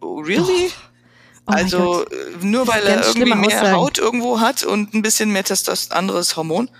Oh, 0.00 0.20
really? 0.20 0.70
Oh 1.46 1.52
mein 1.52 1.64
also 1.64 2.04
äh, 2.06 2.36
nur 2.40 2.66
weil 2.66 2.86
er 2.86 3.06
irgendwie 3.06 3.34
mehr 3.34 3.58
Aussagen. 3.58 3.76
Haut 3.76 3.98
irgendwo 3.98 4.40
hat 4.40 4.62
und 4.64 4.94
ein 4.94 5.02
bisschen 5.02 5.32
mehr 5.32 5.44
Testos 5.44 5.90
anderes 5.90 6.36
Hormon. 6.36 6.70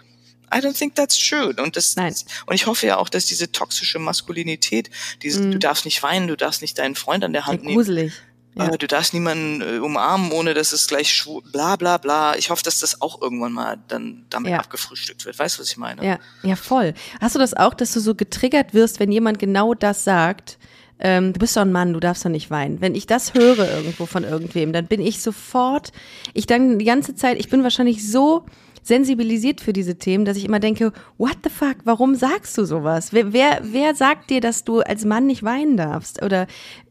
I 0.56 0.60
don't 0.60 0.76
think 0.78 0.94
that's 0.94 1.18
true. 1.18 1.54
Und 1.62 1.76
das 1.76 1.96
Nein. 1.96 2.14
und 2.46 2.54
ich 2.54 2.66
hoffe 2.66 2.86
ja 2.86 2.96
auch, 2.96 3.08
dass 3.08 3.26
diese 3.26 3.52
toxische 3.52 3.98
Maskulinität, 3.98 4.90
diese, 5.22 5.50
du 5.50 5.58
darfst 5.58 5.84
nicht 5.84 6.02
weinen, 6.02 6.28
du 6.28 6.36
darfst 6.36 6.62
nicht 6.62 6.78
deinen 6.78 6.94
Freund 6.94 7.24
an 7.24 7.32
der 7.32 7.46
Hand 7.46 7.62
nehmen, 7.62 7.74
Mm. 7.74 7.76
Gruselig. 7.78 8.12
Ja. 8.58 8.68
äh, 8.72 8.78
du 8.78 8.86
darfst 8.86 9.12
niemanden 9.12 9.60
äh, 9.60 9.78
umarmen, 9.80 10.32
ohne 10.32 10.54
dass 10.54 10.72
es 10.72 10.86
gleich 10.86 11.12
schwul, 11.12 11.42
bla 11.52 11.76
bla 11.76 11.98
bla. 11.98 12.36
Ich 12.36 12.48
hoffe, 12.48 12.62
dass 12.62 12.80
das 12.80 13.02
auch 13.02 13.20
irgendwann 13.20 13.52
mal 13.52 13.76
dann 13.88 14.24
damit 14.30 14.50
Ja. 14.52 14.58
abgefrühstückt 14.60 15.26
wird. 15.26 15.38
Weißt 15.38 15.58
du, 15.58 15.60
was 15.62 15.70
ich 15.70 15.76
meine? 15.76 16.02
Ja, 16.02 16.18
ja, 16.42 16.56
voll. 16.56 16.94
Hast 17.20 17.34
du 17.34 17.38
das 17.38 17.52
auch, 17.52 17.74
dass 17.74 17.92
du 17.92 18.00
so 18.00 18.14
getriggert 18.14 18.72
wirst, 18.72 18.98
wenn 18.98 19.12
jemand 19.12 19.38
genau 19.38 19.74
das 19.74 20.04
sagt? 20.04 20.56
Ähm, 20.98 21.34
du 21.34 21.38
bist 21.38 21.54
doch 21.54 21.60
ein 21.60 21.72
Mann, 21.72 21.92
du 21.92 22.00
darfst 22.00 22.24
doch 22.24 22.30
nicht 22.30 22.50
weinen. 22.50 22.80
Wenn 22.80 22.94
ich 22.94 23.06
das 23.06 23.34
höre 23.34 23.70
irgendwo 23.70 24.06
von 24.06 24.24
irgendwem, 24.24 24.72
dann 24.72 24.86
bin 24.86 25.02
ich 25.02 25.20
sofort, 25.20 25.92
ich 26.32 26.46
dann 26.46 26.78
die 26.78 26.86
ganze 26.86 27.14
Zeit, 27.14 27.38
ich 27.38 27.50
bin 27.50 27.62
wahrscheinlich 27.62 28.10
so 28.10 28.46
sensibilisiert 28.86 29.60
für 29.60 29.72
diese 29.72 29.96
Themen, 29.96 30.24
dass 30.24 30.36
ich 30.36 30.44
immer 30.44 30.60
denke, 30.60 30.92
what 31.18 31.36
the 31.42 31.50
fuck, 31.50 31.76
warum 31.84 32.14
sagst 32.14 32.56
du 32.56 32.64
sowas? 32.64 33.12
Wer, 33.12 33.32
wer, 33.32 33.60
wer 33.62 33.94
sagt 33.94 34.30
dir, 34.30 34.40
dass 34.40 34.64
du 34.64 34.80
als 34.80 35.04
Mann 35.04 35.26
nicht 35.26 35.42
weinen 35.42 35.76
darfst? 35.76 36.22
Oder 36.22 36.46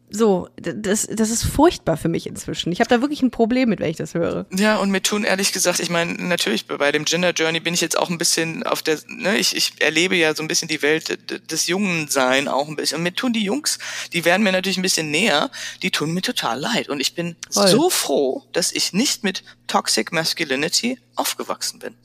so, 0.09 0.49
das, 0.55 1.07
das 1.11 1.29
ist 1.29 1.43
furchtbar 1.43 1.97
für 1.97 2.09
mich 2.09 2.27
inzwischen. 2.27 2.71
Ich 2.71 2.79
habe 2.79 2.89
da 2.89 3.01
wirklich 3.01 3.21
ein 3.21 3.31
Problem 3.31 3.69
mit, 3.69 3.79
wenn 3.79 3.89
ich 3.89 3.97
das 3.97 4.13
höre. 4.13 4.45
Ja, 4.55 4.77
und 4.77 4.91
mir 4.91 5.01
tun 5.01 5.23
ehrlich 5.23 5.51
gesagt, 5.51 5.79
ich 5.79 5.89
meine, 5.89 6.13
natürlich 6.13 6.67
bei 6.67 6.91
dem 6.91 7.05
Gender 7.05 7.31
Journey 7.31 7.59
bin 7.59 7.73
ich 7.73 7.81
jetzt 7.81 7.97
auch 7.97 8.09
ein 8.09 8.17
bisschen 8.17 8.63
auf 8.63 8.83
der, 8.83 8.99
ne, 9.07 9.37
ich, 9.37 9.55
ich 9.55 9.81
erlebe 9.81 10.15
ja 10.15 10.35
so 10.35 10.43
ein 10.43 10.47
bisschen 10.47 10.67
die 10.67 10.81
Welt 10.81 11.51
des 11.51 11.67
Jungen 11.67 12.07
sein 12.07 12.47
auch 12.47 12.67
ein 12.67 12.75
bisschen. 12.75 12.97
Und 12.97 13.03
mir 13.03 13.13
tun 13.13 13.33
die 13.33 13.43
Jungs, 13.43 13.79
die 14.13 14.25
werden 14.25 14.43
mir 14.43 14.51
natürlich 14.51 14.77
ein 14.77 14.83
bisschen 14.83 15.09
näher, 15.09 15.49
die 15.81 15.91
tun 15.91 16.13
mir 16.13 16.21
total 16.21 16.59
leid. 16.59 16.87
Und 16.89 16.99
ich 16.99 17.15
bin 17.15 17.35
Voll. 17.49 17.67
so 17.67 17.89
froh, 17.89 18.43
dass 18.53 18.71
ich 18.71 18.93
nicht 18.93 19.23
mit 19.23 19.43
Toxic 19.67 20.11
Masculinity 20.11 20.99
aufgewachsen 21.15 21.79
bin. 21.79 21.95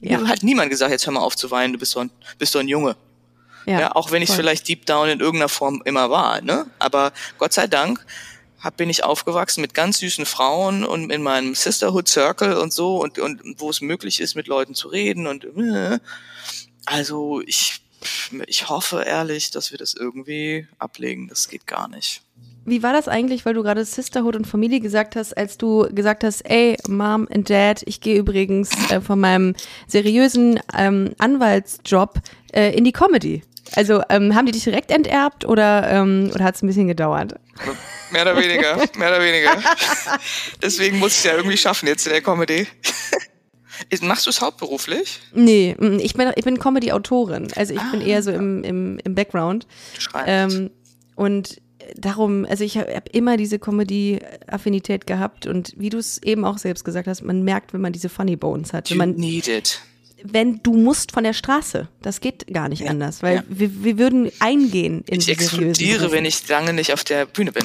Ja. 0.00 0.18
Mir 0.18 0.28
hat 0.28 0.42
niemand 0.42 0.70
gesagt, 0.70 0.90
jetzt 0.90 1.06
hör 1.06 1.12
mal 1.12 1.20
auf 1.20 1.36
zu 1.36 1.50
weinen, 1.50 1.72
du 1.72 1.78
bist 1.78 1.92
so 1.92 2.00
ein, 2.00 2.10
bist 2.38 2.52
so 2.52 2.58
ein 2.58 2.68
Junge. 2.68 2.96
Ja, 3.66 3.96
auch 3.96 4.10
wenn 4.12 4.22
ich 4.22 4.30
vielleicht 4.30 4.68
deep 4.68 4.86
down 4.86 5.08
in 5.08 5.20
irgendeiner 5.20 5.48
Form 5.48 5.82
immer 5.84 6.08
war, 6.10 6.40
ne? 6.40 6.66
Aber 6.78 7.12
Gott 7.38 7.52
sei 7.52 7.66
Dank 7.66 8.04
hab, 8.60 8.76
bin 8.76 8.88
ich 8.88 9.04
aufgewachsen 9.04 9.60
mit 9.60 9.74
ganz 9.74 9.98
süßen 9.98 10.24
Frauen 10.24 10.84
und 10.84 11.10
in 11.10 11.22
meinem 11.22 11.54
Sisterhood 11.54 12.08
Circle 12.08 12.56
und 12.58 12.72
so 12.72 13.02
und, 13.02 13.18
und 13.18 13.40
wo 13.58 13.70
es 13.70 13.80
möglich 13.80 14.20
ist, 14.20 14.34
mit 14.34 14.46
Leuten 14.46 14.74
zu 14.74 14.88
reden 14.88 15.26
und 15.26 15.44
äh, 15.44 15.98
also 16.84 17.42
ich 17.44 17.80
ich 18.46 18.68
hoffe 18.68 19.02
ehrlich, 19.02 19.50
dass 19.50 19.70
wir 19.70 19.78
das 19.78 19.94
irgendwie 19.94 20.66
ablegen. 20.78 21.28
Das 21.28 21.48
geht 21.48 21.66
gar 21.66 21.88
nicht. 21.88 22.22
Wie 22.64 22.82
war 22.82 22.92
das 22.92 23.06
eigentlich, 23.06 23.46
weil 23.46 23.54
du 23.54 23.62
gerade 23.62 23.84
Sisterhood 23.84 24.34
und 24.34 24.46
Familie 24.46 24.80
gesagt 24.80 25.14
hast, 25.14 25.36
als 25.36 25.56
du 25.56 25.88
gesagt 25.92 26.24
hast, 26.24 26.40
ey, 26.42 26.76
Mom 26.88 27.28
and 27.32 27.48
Dad, 27.48 27.82
ich 27.86 28.00
gehe 28.00 28.18
übrigens 28.18 28.70
äh, 28.90 29.00
von 29.00 29.20
meinem 29.20 29.54
seriösen 29.86 30.58
ähm, 30.76 31.14
Anwaltsjob 31.18 32.20
äh, 32.52 32.76
in 32.76 32.84
die 32.84 32.92
Comedy. 32.92 33.42
Also 33.74 34.02
ähm, 34.08 34.34
haben 34.34 34.46
die 34.46 34.52
dich 34.52 34.64
direkt 34.64 34.90
enterbt 34.90 35.44
oder, 35.44 35.90
ähm, 35.90 36.30
oder 36.34 36.44
hat 36.44 36.54
es 36.54 36.62
ein 36.62 36.66
bisschen 36.66 36.86
gedauert? 36.86 37.34
Mehr 38.10 38.22
oder 38.22 38.36
weniger, 38.36 38.76
mehr 38.96 39.08
oder 39.08 39.22
weniger. 39.22 39.50
Deswegen 40.62 40.98
muss 40.98 41.12
ich 41.12 41.18
es 41.18 41.24
ja 41.24 41.34
irgendwie 41.34 41.56
schaffen 41.56 41.86
jetzt 41.88 42.06
in 42.06 42.12
der 42.12 42.22
Comedy. 42.22 42.66
Machst 44.00 44.26
du 44.26 44.30
es 44.30 44.40
hauptberuflich? 44.40 45.20
Nee, 45.34 45.76
mm, 45.78 45.98
ich 45.98 46.14
bin, 46.14 46.30
ich 46.34 46.44
bin 46.44 46.58
Comedy-Autorin. 46.58 47.48
Also 47.56 47.74
ich 47.74 47.80
ah, 47.80 47.90
bin 47.90 48.00
eher 48.00 48.22
so 48.22 48.30
im, 48.30 48.64
im, 48.64 48.98
im 49.04 49.14
Background. 49.14 49.66
Du 49.94 50.00
schreibst. 50.00 50.28
Ähm, 50.28 50.70
und 51.14 51.60
darum, 51.94 52.46
also 52.48 52.64
ich 52.64 52.78
habe 52.78 52.94
hab 52.94 53.08
immer 53.14 53.36
diese 53.36 53.58
Comedy-Affinität 53.58 55.06
gehabt 55.06 55.46
und 55.46 55.74
wie 55.76 55.90
du 55.90 55.98
es 55.98 56.22
eben 56.22 56.44
auch 56.44 56.58
selbst 56.58 56.84
gesagt 56.84 57.06
hast, 57.06 57.22
man 57.22 57.42
merkt, 57.42 57.72
wenn 57.72 57.80
man 57.80 57.92
diese 57.92 58.08
Funny 58.08 58.36
Bones 58.36 58.72
hat. 58.72 58.90
Wenn 58.90 58.98
man, 58.98 59.14
need 59.14 59.48
it. 59.48 59.80
Wenn 60.32 60.62
du 60.62 60.74
musst 60.74 61.12
von 61.12 61.24
der 61.24 61.32
Straße, 61.32 61.88
das 62.02 62.20
geht 62.20 62.46
gar 62.52 62.68
nicht 62.68 62.82
ja. 62.82 62.90
anders, 62.90 63.22
weil 63.22 63.36
ja. 63.36 63.42
wir, 63.48 63.84
wir 63.84 63.98
würden 63.98 64.30
eingehen 64.38 65.02
in 65.06 65.20
Ich 65.20 65.28
explodiere, 65.28 66.10
wenn 66.12 66.24
ich 66.24 66.46
lange 66.48 66.72
nicht 66.72 66.92
auf 66.92 67.04
der 67.04 67.26
Bühne 67.26 67.52
bin. 67.52 67.64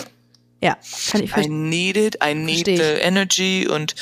Ja, 0.62 0.78
kann 1.10 1.24
ich 1.24 1.32
verstehen. 1.32 1.66
I 1.66 1.70
need 1.70 1.98
it, 1.98 2.18
I 2.24 2.36
need 2.36 2.66
Versteh 2.66 2.78
the 2.78 3.02
energy 3.02 3.68
und 3.68 3.96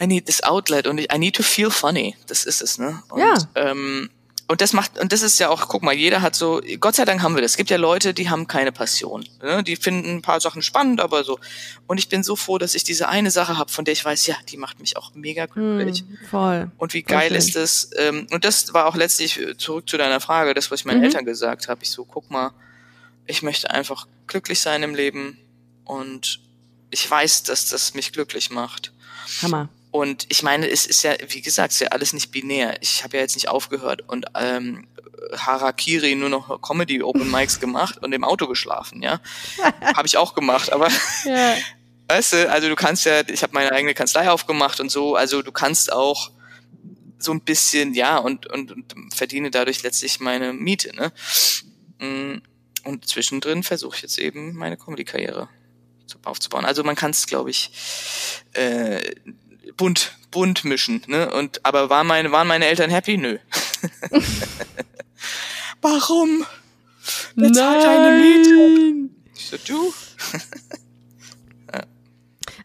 I 0.00 0.06
need 0.06 0.26
this 0.26 0.42
outlet 0.42 0.86
und 0.86 1.00
I 1.00 1.18
need 1.18 1.36
to 1.36 1.42
feel 1.42 1.70
funny. 1.70 2.16
Das 2.26 2.44
ist 2.44 2.62
es, 2.62 2.78
ne? 2.78 3.02
Und, 3.10 3.20
ja. 3.20 3.34
Ähm, 3.54 4.10
und 4.46 4.60
das 4.60 4.74
macht, 4.74 4.98
und 4.98 5.10
das 5.12 5.22
ist 5.22 5.38
ja 5.38 5.48
auch, 5.48 5.68
guck 5.68 5.82
mal, 5.82 5.94
jeder 5.94 6.20
hat 6.20 6.34
so, 6.34 6.60
Gott 6.78 6.94
sei 6.94 7.06
Dank 7.06 7.22
haben 7.22 7.34
wir 7.34 7.40
das. 7.40 7.52
Es 7.52 7.56
gibt 7.56 7.70
ja 7.70 7.78
Leute, 7.78 8.12
die 8.12 8.28
haben 8.28 8.46
keine 8.46 8.72
Passion. 8.72 9.24
Ne? 9.42 9.62
Die 9.62 9.76
finden 9.76 10.16
ein 10.16 10.22
paar 10.22 10.38
Sachen 10.40 10.60
spannend, 10.60 11.00
aber 11.00 11.24
so. 11.24 11.38
Und 11.86 11.96
ich 11.96 12.10
bin 12.10 12.22
so 12.22 12.36
froh, 12.36 12.58
dass 12.58 12.74
ich 12.74 12.84
diese 12.84 13.08
eine 13.08 13.30
Sache 13.30 13.56
habe, 13.56 13.72
von 13.72 13.86
der 13.86 13.92
ich 13.92 14.04
weiß, 14.04 14.26
ja, 14.26 14.36
die 14.50 14.58
macht 14.58 14.80
mich 14.80 14.98
auch 14.98 15.14
mega 15.14 15.46
glücklich. 15.46 16.04
Mm, 16.04 16.26
voll. 16.30 16.70
Und 16.76 16.92
wie 16.92 17.02
geil 17.02 17.28
voll 17.28 17.38
ist 17.38 17.56
das? 17.56 17.90
Ähm, 17.96 18.26
und 18.32 18.44
das 18.44 18.74
war 18.74 18.86
auch 18.86 18.96
letztlich 18.96 19.40
äh, 19.40 19.56
zurück 19.56 19.88
zu 19.88 19.96
deiner 19.96 20.20
Frage, 20.20 20.52
das, 20.52 20.70
was 20.70 20.80
ich 20.80 20.86
meinen 20.86 20.98
mhm. 20.98 21.04
Eltern 21.04 21.24
gesagt 21.24 21.68
habe. 21.68 21.82
Ich 21.82 21.90
so, 21.90 22.04
guck 22.04 22.30
mal, 22.30 22.52
ich 23.26 23.42
möchte 23.42 23.70
einfach 23.70 24.06
glücklich 24.26 24.60
sein 24.60 24.82
im 24.82 24.94
Leben 24.94 25.38
und 25.84 26.40
ich 26.90 27.10
weiß, 27.10 27.44
dass 27.44 27.66
das 27.68 27.94
mich 27.94 28.12
glücklich 28.12 28.50
macht. 28.50 28.92
Hammer. 29.42 29.70
Und 29.94 30.26
ich 30.28 30.42
meine, 30.42 30.68
es 30.68 30.86
ist 30.86 31.04
ja, 31.04 31.14
wie 31.28 31.40
gesagt, 31.40 31.70
es 31.70 31.76
ist 31.76 31.82
ja 31.82 31.88
alles 31.92 32.12
nicht 32.12 32.32
binär. 32.32 32.76
Ich 32.80 33.04
habe 33.04 33.16
ja 33.16 33.22
jetzt 33.22 33.36
nicht 33.36 33.48
aufgehört 33.48 34.02
und 34.08 34.26
ähm, 34.34 34.88
Harakiri 35.36 36.16
nur 36.16 36.28
noch 36.30 36.60
Comedy 36.62 37.00
Open 37.00 37.30
Mics 37.30 37.60
gemacht 37.60 37.98
und 38.02 38.12
im 38.12 38.24
Auto 38.24 38.48
geschlafen, 38.48 39.02
ja. 39.02 39.20
habe 39.94 40.08
ich 40.08 40.16
auch 40.16 40.34
gemacht, 40.34 40.72
aber 40.72 40.88
ja. 41.24 41.54
weißt 42.08 42.32
du, 42.32 42.50
also 42.50 42.68
du 42.68 42.74
kannst 42.74 43.04
ja, 43.06 43.20
ich 43.28 43.44
habe 43.44 43.52
meine 43.52 43.70
eigene 43.70 43.94
Kanzlei 43.94 44.28
aufgemacht 44.28 44.80
und 44.80 44.90
so, 44.90 45.14
also 45.14 45.42
du 45.42 45.52
kannst 45.52 45.92
auch 45.92 46.32
so 47.20 47.30
ein 47.30 47.42
bisschen, 47.42 47.94
ja, 47.94 48.18
und, 48.18 48.46
und, 48.46 48.72
und 48.72 49.14
verdiene 49.14 49.52
dadurch 49.52 49.84
letztlich 49.84 50.18
meine 50.18 50.52
Miete, 50.52 50.92
ne? 50.96 51.12
Mm, 52.00 52.42
und 52.82 53.08
zwischendrin 53.08 53.62
versuche 53.62 53.94
ich 53.94 54.02
jetzt 54.02 54.18
eben 54.18 54.54
meine 54.56 54.76
Comedy-Karriere 54.76 55.48
aufzubauen. 56.24 56.64
Also 56.64 56.82
man 56.82 56.96
kann 56.96 57.12
es, 57.12 57.26
glaube 57.26 57.50
ich, 57.50 57.70
äh, 58.54 59.00
bunt, 59.76 60.16
bunt 60.30 60.64
mischen, 60.64 61.02
ne? 61.06 61.32
Und 61.32 61.64
aber 61.64 61.90
waren 61.90 62.06
meine, 62.06 62.32
waren 62.32 62.48
meine 62.48 62.66
Eltern 62.66 62.90
happy? 62.90 63.16
Nö. 63.16 63.38
Warum? 65.82 66.44
Wer 67.34 67.52
zahlt 67.52 67.84
deine 67.84 68.18
Miete? 68.18 69.10
Ich 69.36 69.46
so, 69.46 69.56
du? 69.66 69.92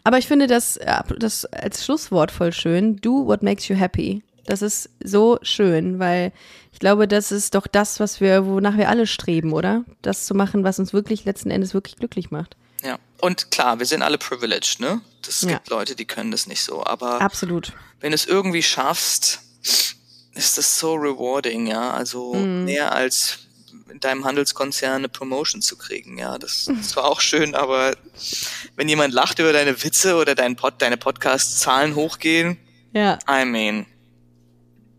Aber 0.03 0.18
ich 0.18 0.28
finde 0.28 0.47
das, 0.47 0.80
das 1.20 1.45
als 1.45 1.86
Schlusswort 1.86 2.32
voll 2.32 2.53
schön. 2.53 2.95
Do 2.95 3.28
what 3.28 3.43
makes 3.43 3.68
you 3.68 3.76
happy. 3.76 4.24
Das 4.45 4.62
ist 4.62 4.89
so 5.03 5.38
schön, 5.43 5.99
weil 5.99 6.32
ich 6.72 6.80
glaube, 6.80 7.07
das 7.07 7.32
ist 7.32 7.53
doch 7.53 7.68
das, 7.68 7.99
was 7.99 8.20
wir, 8.20 8.47
wonach 8.47 8.78
wir 8.78 8.89
alle 8.89 9.05
streben, 9.05 9.53
oder? 9.53 9.84
Das 10.01 10.26
zu 10.26 10.34
machen, 10.34 10.64
was 10.64 10.80
uns 10.80 10.93
wirklich 10.93 11.26
letzten 11.26 11.51
Endes 11.51 11.74
wirklich 11.74 11.97
glücklich 11.97 12.32
macht. 12.32 12.55
Ja. 12.84 12.99
Und 13.19 13.51
klar, 13.51 13.80
wir 13.80 13.86
sind 13.86 14.01
alle 14.01 14.17
privileged, 14.17 14.80
ne? 14.80 15.01
Es 15.27 15.41
ja. 15.41 15.49
gibt 15.49 15.69
Leute, 15.69 15.95
die 15.95 16.05
können 16.05 16.32
das 16.32 16.47
nicht 16.47 16.61
so. 16.61 16.86
Aber 16.86 17.21
Absolut. 17.21 17.73
wenn 17.99 18.11
du 18.11 18.15
es 18.15 18.25
irgendwie 18.25 18.63
schaffst, 18.63 19.41
ist 20.34 20.57
das 20.57 20.80
so 20.80 20.93
rewarding, 20.95 21.67
ja. 21.67 21.91
Also 21.91 22.34
mhm. 22.34 22.65
mehr 22.65 22.91
als 22.93 23.39
in 23.89 23.99
deinem 23.99 24.23
Handelskonzern 24.25 24.95
eine 24.95 25.09
Promotion 25.09 25.61
zu 25.61 25.77
kriegen, 25.77 26.17
ja. 26.17 26.38
Das, 26.38 26.65
das 26.65 26.95
war 26.95 27.05
auch 27.05 27.21
schön, 27.21 27.55
aber 27.55 27.95
wenn 28.75 28.88
jemand 28.88 29.13
lacht 29.13 29.39
über 29.39 29.53
deine 29.53 29.84
Witze 29.84 30.15
oder 30.15 30.36
dein 30.36 30.55
Pod, 30.55 30.75
deine 30.80 30.97
Podcast-Zahlen 30.97 31.95
hochgehen, 31.95 32.57
ja. 32.93 33.19
I 33.30 33.45
mean, 33.45 33.86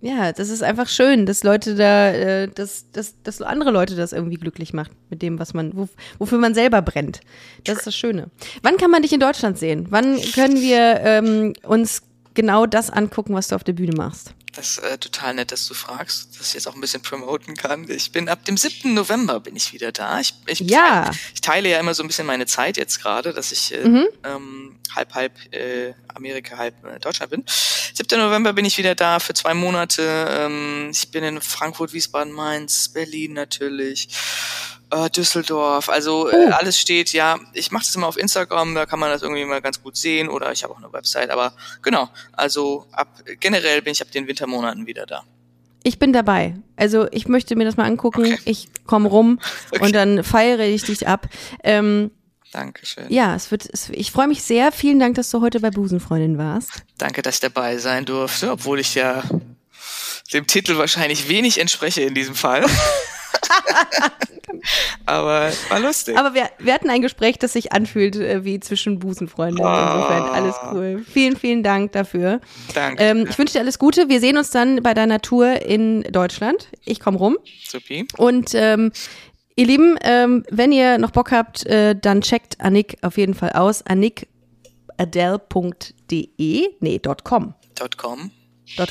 ja, 0.02 0.32
das 0.32 0.48
ist 0.48 0.62
einfach 0.62 0.88
schön, 0.88 1.26
dass 1.26 1.44
Leute 1.44 1.74
da, 1.74 2.10
äh, 2.10 2.48
dass, 2.48 2.90
dass, 2.92 3.20
dass 3.22 3.42
andere 3.42 3.70
Leute 3.70 3.96
das 3.96 4.12
irgendwie 4.12 4.36
glücklich 4.36 4.72
macht 4.72 4.92
mit 5.10 5.20
dem, 5.20 5.38
was 5.38 5.52
man, 5.52 5.88
wofür 6.18 6.38
man 6.38 6.54
selber 6.54 6.80
brennt. 6.80 7.20
Das 7.64 7.78
ist 7.78 7.86
das 7.86 7.94
Schöne. 7.94 8.30
Wann 8.62 8.78
kann 8.78 8.90
man 8.90 9.02
dich 9.02 9.12
in 9.12 9.20
Deutschland 9.20 9.58
sehen? 9.58 9.86
Wann 9.90 10.18
können 10.34 10.56
wir 10.56 11.00
ähm, 11.02 11.52
uns 11.64 12.02
genau 12.34 12.64
das 12.64 12.90
angucken, 12.90 13.34
was 13.34 13.48
du 13.48 13.56
auf 13.56 13.64
der 13.64 13.74
Bühne 13.74 13.92
machst? 13.94 14.34
Das 14.52 14.70
ist 14.70 14.78
äh, 14.78 14.98
total 14.98 15.34
nett, 15.34 15.52
dass 15.52 15.66
du 15.66 15.74
fragst, 15.74 16.38
dass 16.38 16.48
ich 16.48 16.54
jetzt 16.54 16.66
auch 16.66 16.74
ein 16.74 16.80
bisschen 16.80 17.02
promoten 17.02 17.56
kann. 17.56 17.88
Ich 17.88 18.10
bin 18.10 18.28
ab 18.28 18.44
dem 18.44 18.56
7. 18.56 18.92
November 18.94 19.38
bin 19.40 19.54
ich 19.54 19.72
wieder 19.72 19.92
da. 19.92 20.20
Ich, 20.20 20.34
ich, 20.46 20.60
ja. 20.60 21.04
teile, 21.04 21.16
ich 21.34 21.40
teile 21.40 21.68
ja 21.68 21.78
immer 21.78 21.94
so 21.94 22.02
ein 22.02 22.08
bisschen 22.08 22.26
meine 22.26 22.46
Zeit 22.46 22.76
jetzt 22.76 23.00
gerade, 23.00 23.32
dass 23.32 23.52
ich 23.52 23.72
äh, 23.72 23.88
mhm. 23.88 24.08
ähm, 24.24 24.78
halb, 24.94 25.14
halb 25.14 25.32
äh, 25.54 25.94
Amerika, 26.08 26.56
halb 26.56 26.84
äh, 26.84 26.98
Deutschland 26.98 27.30
bin. 27.30 27.44
7. 27.46 28.18
November 28.18 28.52
bin 28.52 28.64
ich 28.64 28.76
wieder 28.78 28.94
da 28.94 29.20
für 29.20 29.34
zwei 29.34 29.54
Monate. 29.54 30.26
Ähm, 30.28 30.90
ich 30.90 31.10
bin 31.10 31.22
in 31.22 31.40
Frankfurt, 31.40 31.92
Wiesbaden, 31.92 32.32
Mainz, 32.32 32.88
Berlin 32.88 33.34
natürlich 33.34 34.08
äh, 34.90 35.10
Düsseldorf, 35.10 35.88
also 35.88 36.28
äh, 36.28 36.48
oh. 36.48 36.52
alles 36.52 36.78
steht, 36.78 37.12
ja, 37.12 37.38
ich 37.54 37.70
mache 37.70 37.84
das 37.84 37.94
immer 37.94 38.06
auf 38.06 38.16
Instagram, 38.16 38.74
da 38.74 38.86
kann 38.86 38.98
man 38.98 39.10
das 39.10 39.22
irgendwie 39.22 39.44
mal 39.44 39.60
ganz 39.60 39.82
gut 39.82 39.96
sehen 39.96 40.28
oder 40.28 40.52
ich 40.52 40.62
habe 40.64 40.74
auch 40.74 40.78
eine 40.78 40.92
Website, 40.92 41.30
aber 41.30 41.52
genau, 41.82 42.08
also 42.32 42.86
ab 42.92 43.08
generell 43.40 43.82
bin 43.82 43.92
ich 43.92 44.02
ab 44.02 44.10
den 44.10 44.26
Wintermonaten 44.26 44.86
wieder 44.86 45.06
da. 45.06 45.24
Ich 45.82 45.98
bin 45.98 46.12
dabei. 46.12 46.56
Also 46.76 47.08
ich 47.10 47.26
möchte 47.26 47.56
mir 47.56 47.64
das 47.64 47.76
mal 47.76 47.84
angucken. 47.84 48.24
Okay. 48.24 48.38
Ich 48.44 48.68
komme 48.86 49.08
rum 49.08 49.40
okay. 49.70 49.82
und 49.82 49.94
dann 49.94 50.22
feiere 50.24 50.66
ich 50.66 50.82
dich 50.82 51.08
ab. 51.08 51.26
Ähm, 51.64 52.10
Dankeschön. 52.52 53.04
Ja, 53.08 53.34
es 53.34 53.50
wird, 53.50 53.68
es, 53.72 53.88
ich 53.90 54.10
freue 54.10 54.26
mich 54.26 54.42
sehr. 54.42 54.72
Vielen 54.72 54.98
Dank, 54.98 55.14
dass 55.14 55.30
du 55.30 55.40
heute 55.40 55.60
bei 55.60 55.70
Busenfreundin 55.70 56.36
warst. 56.36 56.82
Danke, 56.98 57.22
dass 57.22 57.36
ich 57.36 57.40
dabei 57.40 57.78
sein 57.78 58.04
durfte, 58.04 58.50
obwohl 58.50 58.80
ich 58.80 58.94
ja 58.94 59.22
dem 60.32 60.46
Titel 60.46 60.76
wahrscheinlich 60.76 61.28
wenig 61.28 61.58
entspreche 61.58 62.02
in 62.02 62.14
diesem 62.14 62.34
Fall. 62.34 62.66
Aber 65.06 65.50
war 65.68 65.80
lustig. 65.80 66.16
Aber 66.16 66.34
wir, 66.34 66.48
wir 66.58 66.74
hatten 66.74 66.90
ein 66.90 67.02
Gespräch, 67.02 67.38
das 67.38 67.52
sich 67.52 67.72
anfühlt 67.72 68.16
äh, 68.16 68.44
wie 68.44 68.58
zwischen 68.60 68.98
Busenfreunden. 68.98 69.64
Oh. 69.64 69.68
Insofern 69.68 70.22
alles 70.22 70.56
cool. 70.72 71.04
Vielen, 71.08 71.36
vielen 71.36 71.62
Dank 71.62 71.92
dafür. 71.92 72.40
Danke. 72.74 73.02
Ähm, 73.02 73.26
ich 73.28 73.38
wünsche 73.38 73.54
dir 73.54 73.60
alles 73.60 73.78
Gute. 73.78 74.08
Wir 74.08 74.20
sehen 74.20 74.36
uns 74.36 74.50
dann 74.50 74.82
bei 74.82 74.94
deiner 74.94 75.20
Tour 75.20 75.62
in 75.62 76.02
Deutschland. 76.02 76.68
Ich 76.84 77.00
komme 77.00 77.18
rum. 77.18 77.38
Supi. 77.66 78.06
Und 78.16 78.54
ähm, 78.54 78.92
ihr 79.56 79.66
Lieben, 79.66 79.98
ähm, 80.02 80.44
wenn 80.50 80.72
ihr 80.72 80.98
noch 80.98 81.10
Bock 81.10 81.32
habt, 81.32 81.66
äh, 81.66 81.94
dann 82.00 82.20
checkt 82.22 82.60
Annick 82.60 82.98
auf 83.02 83.16
jeden 83.16 83.34
Fall 83.34 83.52
aus. 83.52 83.84
annickadele.de, 83.86 86.68
nee, 86.80 87.00
.com. 87.24 87.54
.com. 87.96 88.30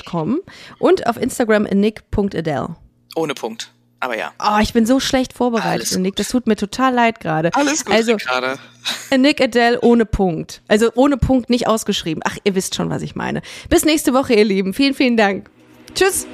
.com. 0.06 0.42
Und 0.80 1.08
auf 1.08 1.18
Instagram 1.18 1.66
annick.adele. 1.66 2.76
Ohne 3.16 3.34
Punkt. 3.34 3.72
Aber 4.00 4.18
ja. 4.18 4.32
Oh, 4.42 4.60
ich 4.62 4.74
bin 4.74 4.86
so 4.86 5.00
schlecht 5.00 5.34
vorbereitet, 5.34 5.98
Nick. 6.00 6.16
Das 6.16 6.30
tut 6.30 6.48
mir 6.48 6.56
total 6.56 6.94
leid 6.94 7.20
gerade. 7.20 7.54
Alles 7.54 7.84
gut 7.84 7.96
also, 7.96 8.16
gerade. 8.16 8.58
Nick 9.18 9.42
Adele 9.42 9.82
ohne 9.82 10.06
Punkt. 10.06 10.62
Also 10.68 10.92
ohne 10.96 11.18
Punkt 11.18 11.50
nicht 11.50 11.68
ausgeschrieben. 11.68 12.24
Ach, 12.26 12.38
ihr 12.44 12.56
wisst 12.56 12.76
schon, 12.76 12.90
was 12.90 13.02
ich 13.02 13.16
meine. 13.16 13.42
Bis 13.70 13.84
nächste 13.84 14.14
Woche, 14.14 14.34
ihr 14.34 14.46
Lieben. 14.46 14.74
Vielen, 14.74 14.94
vielen 14.94 15.18
Dank. 15.18 15.50
Tschüss. 15.96 16.26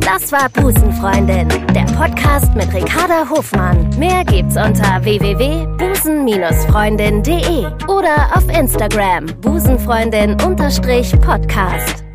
Das 0.00 0.30
war 0.30 0.48
Busenfreundin, 0.50 1.48
der 1.74 1.86
Podcast 1.96 2.54
mit 2.54 2.72
Ricarda 2.72 3.28
Hofmann. 3.28 3.90
Mehr 3.98 4.24
gibt's 4.24 4.56
unter 4.56 5.04
www.busen-freundin.de 5.04 7.66
oder 7.88 8.36
auf 8.36 8.48
Instagram 8.48 9.26
busenfreundin-podcast. 9.40 12.05